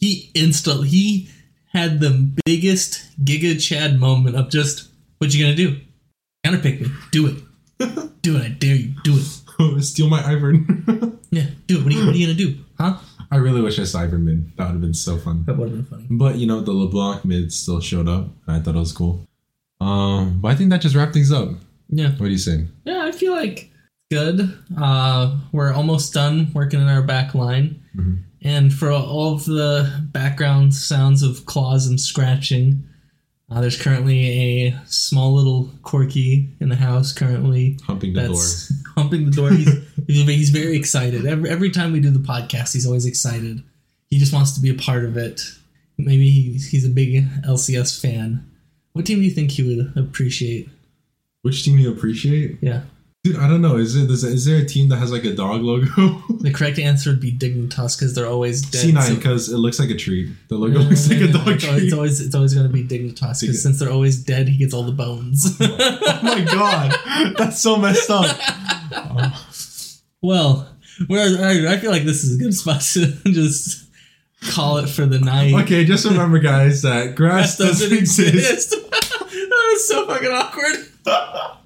He 0.00 0.30
instantly 0.34 0.88
he 0.88 1.30
had 1.72 2.00
the 2.00 2.30
biggest 2.44 3.02
Giga 3.24 3.60
Chad 3.60 3.98
moment 3.98 4.36
of 4.36 4.50
just 4.50 4.88
what 5.18 5.34
you 5.34 5.44
gonna 5.44 5.56
do? 5.56 5.80
Counterpick 6.44 6.80
me. 6.80 6.88
Do 7.10 7.26
it. 7.26 7.42
do 8.22 8.36
it. 8.36 8.42
I 8.42 8.48
dare 8.48 8.76
you. 8.76 8.94
Do 9.02 9.18
it. 9.18 9.82
Steal 9.82 10.08
my 10.08 10.20
Ivern. 10.20 11.18
Yeah. 11.30 11.46
Do 11.66 11.78
it. 11.78 11.84
What 11.84 11.92
are 11.92 11.96
you, 11.96 12.06
what 12.06 12.14
are 12.14 12.18
you 12.18 12.26
gonna 12.26 12.38
do? 12.38 12.63
Huh? 12.78 12.98
I 13.30 13.36
really 13.36 13.60
wish 13.60 13.78
I 13.78 13.82
Ivern 13.82 14.22
mid. 14.22 14.56
That 14.56 14.64
would 14.64 14.72
have 14.72 14.80
been 14.80 14.94
so 14.94 15.16
fun. 15.18 15.44
That 15.46 15.56
would 15.56 15.70
have 15.70 15.76
been 15.78 15.86
funny. 15.86 16.06
But 16.10 16.36
you 16.36 16.46
know, 16.46 16.60
the 16.60 16.72
LeBlanc 16.72 17.24
mid 17.24 17.52
still 17.52 17.80
showed 17.80 18.08
up, 18.08 18.28
and 18.46 18.56
I 18.56 18.60
thought 18.60 18.76
it 18.76 18.78
was 18.78 18.92
cool. 18.92 19.26
Um, 19.80 20.40
but 20.40 20.48
I 20.48 20.54
think 20.54 20.70
that 20.70 20.80
just 20.80 20.94
wrapped 20.94 21.12
things 21.14 21.32
up. 21.32 21.50
Yeah. 21.88 22.10
What 22.12 22.26
do 22.26 22.30
you 22.32 22.38
say? 22.38 22.66
Yeah. 22.84 23.04
I 23.04 23.12
feel 23.12 23.32
like 23.32 23.70
Good. 24.10 24.56
Uh, 24.78 25.36
we're 25.50 25.72
almost 25.72 26.12
done 26.12 26.50
working 26.54 26.80
in 26.80 26.88
our 26.88 27.02
back 27.02 27.34
line. 27.34 27.82
Mhm. 27.96 28.18
And 28.42 28.72
for 28.72 28.90
all 28.92 29.32
of 29.34 29.44
the 29.46 29.90
background 30.12 30.74
sounds 30.74 31.22
of 31.22 31.46
claws 31.46 31.86
and 31.86 31.98
scratching, 32.00 32.84
uh, 33.50 33.60
there's 33.60 33.80
currently 33.80 34.66
a 34.68 34.80
small 34.86 35.34
little 35.34 35.70
corgi 35.82 36.50
in 36.60 36.68
the 36.68 36.76
house 36.76 37.12
currently 37.12 37.78
Humping 37.86 38.12
the 38.12 38.28
door. 38.28 38.36
Humping 38.96 39.24
the 39.24 39.30
door. 39.30 39.50
He's, 39.50 39.68
he's, 40.06 40.50
very 40.50 40.76
excited. 40.76 41.26
Every, 41.26 41.50
every 41.50 41.70
time 41.70 41.92
we 41.92 42.00
do 42.00 42.10
the 42.10 42.18
podcast, 42.18 42.72
he's 42.72 42.86
always 42.86 43.06
excited. 43.06 43.62
He 44.10 44.18
just 44.18 44.32
wants 44.32 44.52
to 44.52 44.60
be 44.60 44.70
a 44.70 44.74
part 44.74 45.04
of 45.04 45.16
it. 45.16 45.42
Maybe 45.98 46.28
he's, 46.30 46.68
he's 46.68 46.86
a 46.86 46.90
big 46.90 47.24
LCS 47.42 48.00
fan. 48.00 48.50
What 48.92 49.06
team 49.06 49.18
do 49.18 49.24
you 49.24 49.30
think 49.30 49.52
he 49.52 49.62
would 49.62 49.92
appreciate? 49.96 50.68
Which 51.42 51.64
team 51.64 51.76
do 51.76 51.82
you 51.82 51.92
appreciate? 51.92 52.58
Yeah. 52.60 52.82
Dude, 53.24 53.36
I 53.36 53.48
don't 53.48 53.62
know. 53.62 53.78
Is 53.78 53.96
it 53.96 54.10
is, 54.10 54.44
there 54.44 54.58
a 54.58 54.66
team 54.66 54.90
that 54.90 54.96
has 54.96 55.10
like 55.10 55.24
a 55.24 55.34
dog 55.34 55.62
logo? 55.62 56.22
The 56.44 56.52
correct 56.52 56.78
answer 56.78 57.08
would 57.08 57.20
be 57.20 57.32
Dignitas 57.32 57.98
because 57.98 58.14
they're 58.14 58.26
always 58.26 58.60
dead. 58.60 58.84
C9 58.84 59.02
so- 59.02 59.14
because 59.14 59.48
it 59.48 59.56
looks 59.56 59.80
like 59.80 59.88
a 59.88 59.94
tree. 59.94 60.30
The 60.48 60.56
logo 60.56 60.80
looks 60.80 61.08
like 61.08 61.22
a 61.22 61.28
dog 61.28 61.48
it's, 61.48 61.64
tree. 61.64 61.76
it's 61.84 61.94
always 61.94 62.20
it's 62.20 62.34
always 62.34 62.52
going 62.52 62.66
to 62.66 62.72
be 62.72 62.84
Dignitas 62.84 63.40
because 63.40 63.62
since 63.62 63.78
they're 63.78 63.90
always 63.90 64.22
dead, 64.22 64.48
he 64.48 64.58
gets 64.58 64.74
all 64.74 64.82
the 64.82 64.92
bones. 64.92 65.56
oh 65.60 66.20
my 66.22 66.44
god, 66.44 67.34
that's 67.38 67.62
so 67.62 67.76
messed 67.78 68.10
up. 68.10 68.26
Oh, 68.96 69.46
well, 70.22 70.68
I 71.10 71.66
I 71.68 71.78
feel 71.78 71.90
like 71.90 72.04
this 72.04 72.24
is 72.24 72.36
a 72.38 72.42
good 72.42 72.54
spot 72.54 72.80
to 72.80 73.06
just 73.32 73.86
call 74.50 74.78
it 74.78 74.88
for 74.88 75.06
the 75.06 75.18
night. 75.18 75.54
okay, 75.62 75.84
just 75.84 76.04
remember, 76.04 76.38
guys, 76.38 76.82
that 76.82 77.14
grass 77.14 77.56
That 77.56 77.66
doesn't 77.68 77.88
doesn't 77.90 77.98
exist. 77.98 78.34
exist. 78.34 78.70
that 78.90 79.70
was 79.72 79.88
so 79.88 80.06
fucking 80.06 80.30
awkward. 80.30 81.63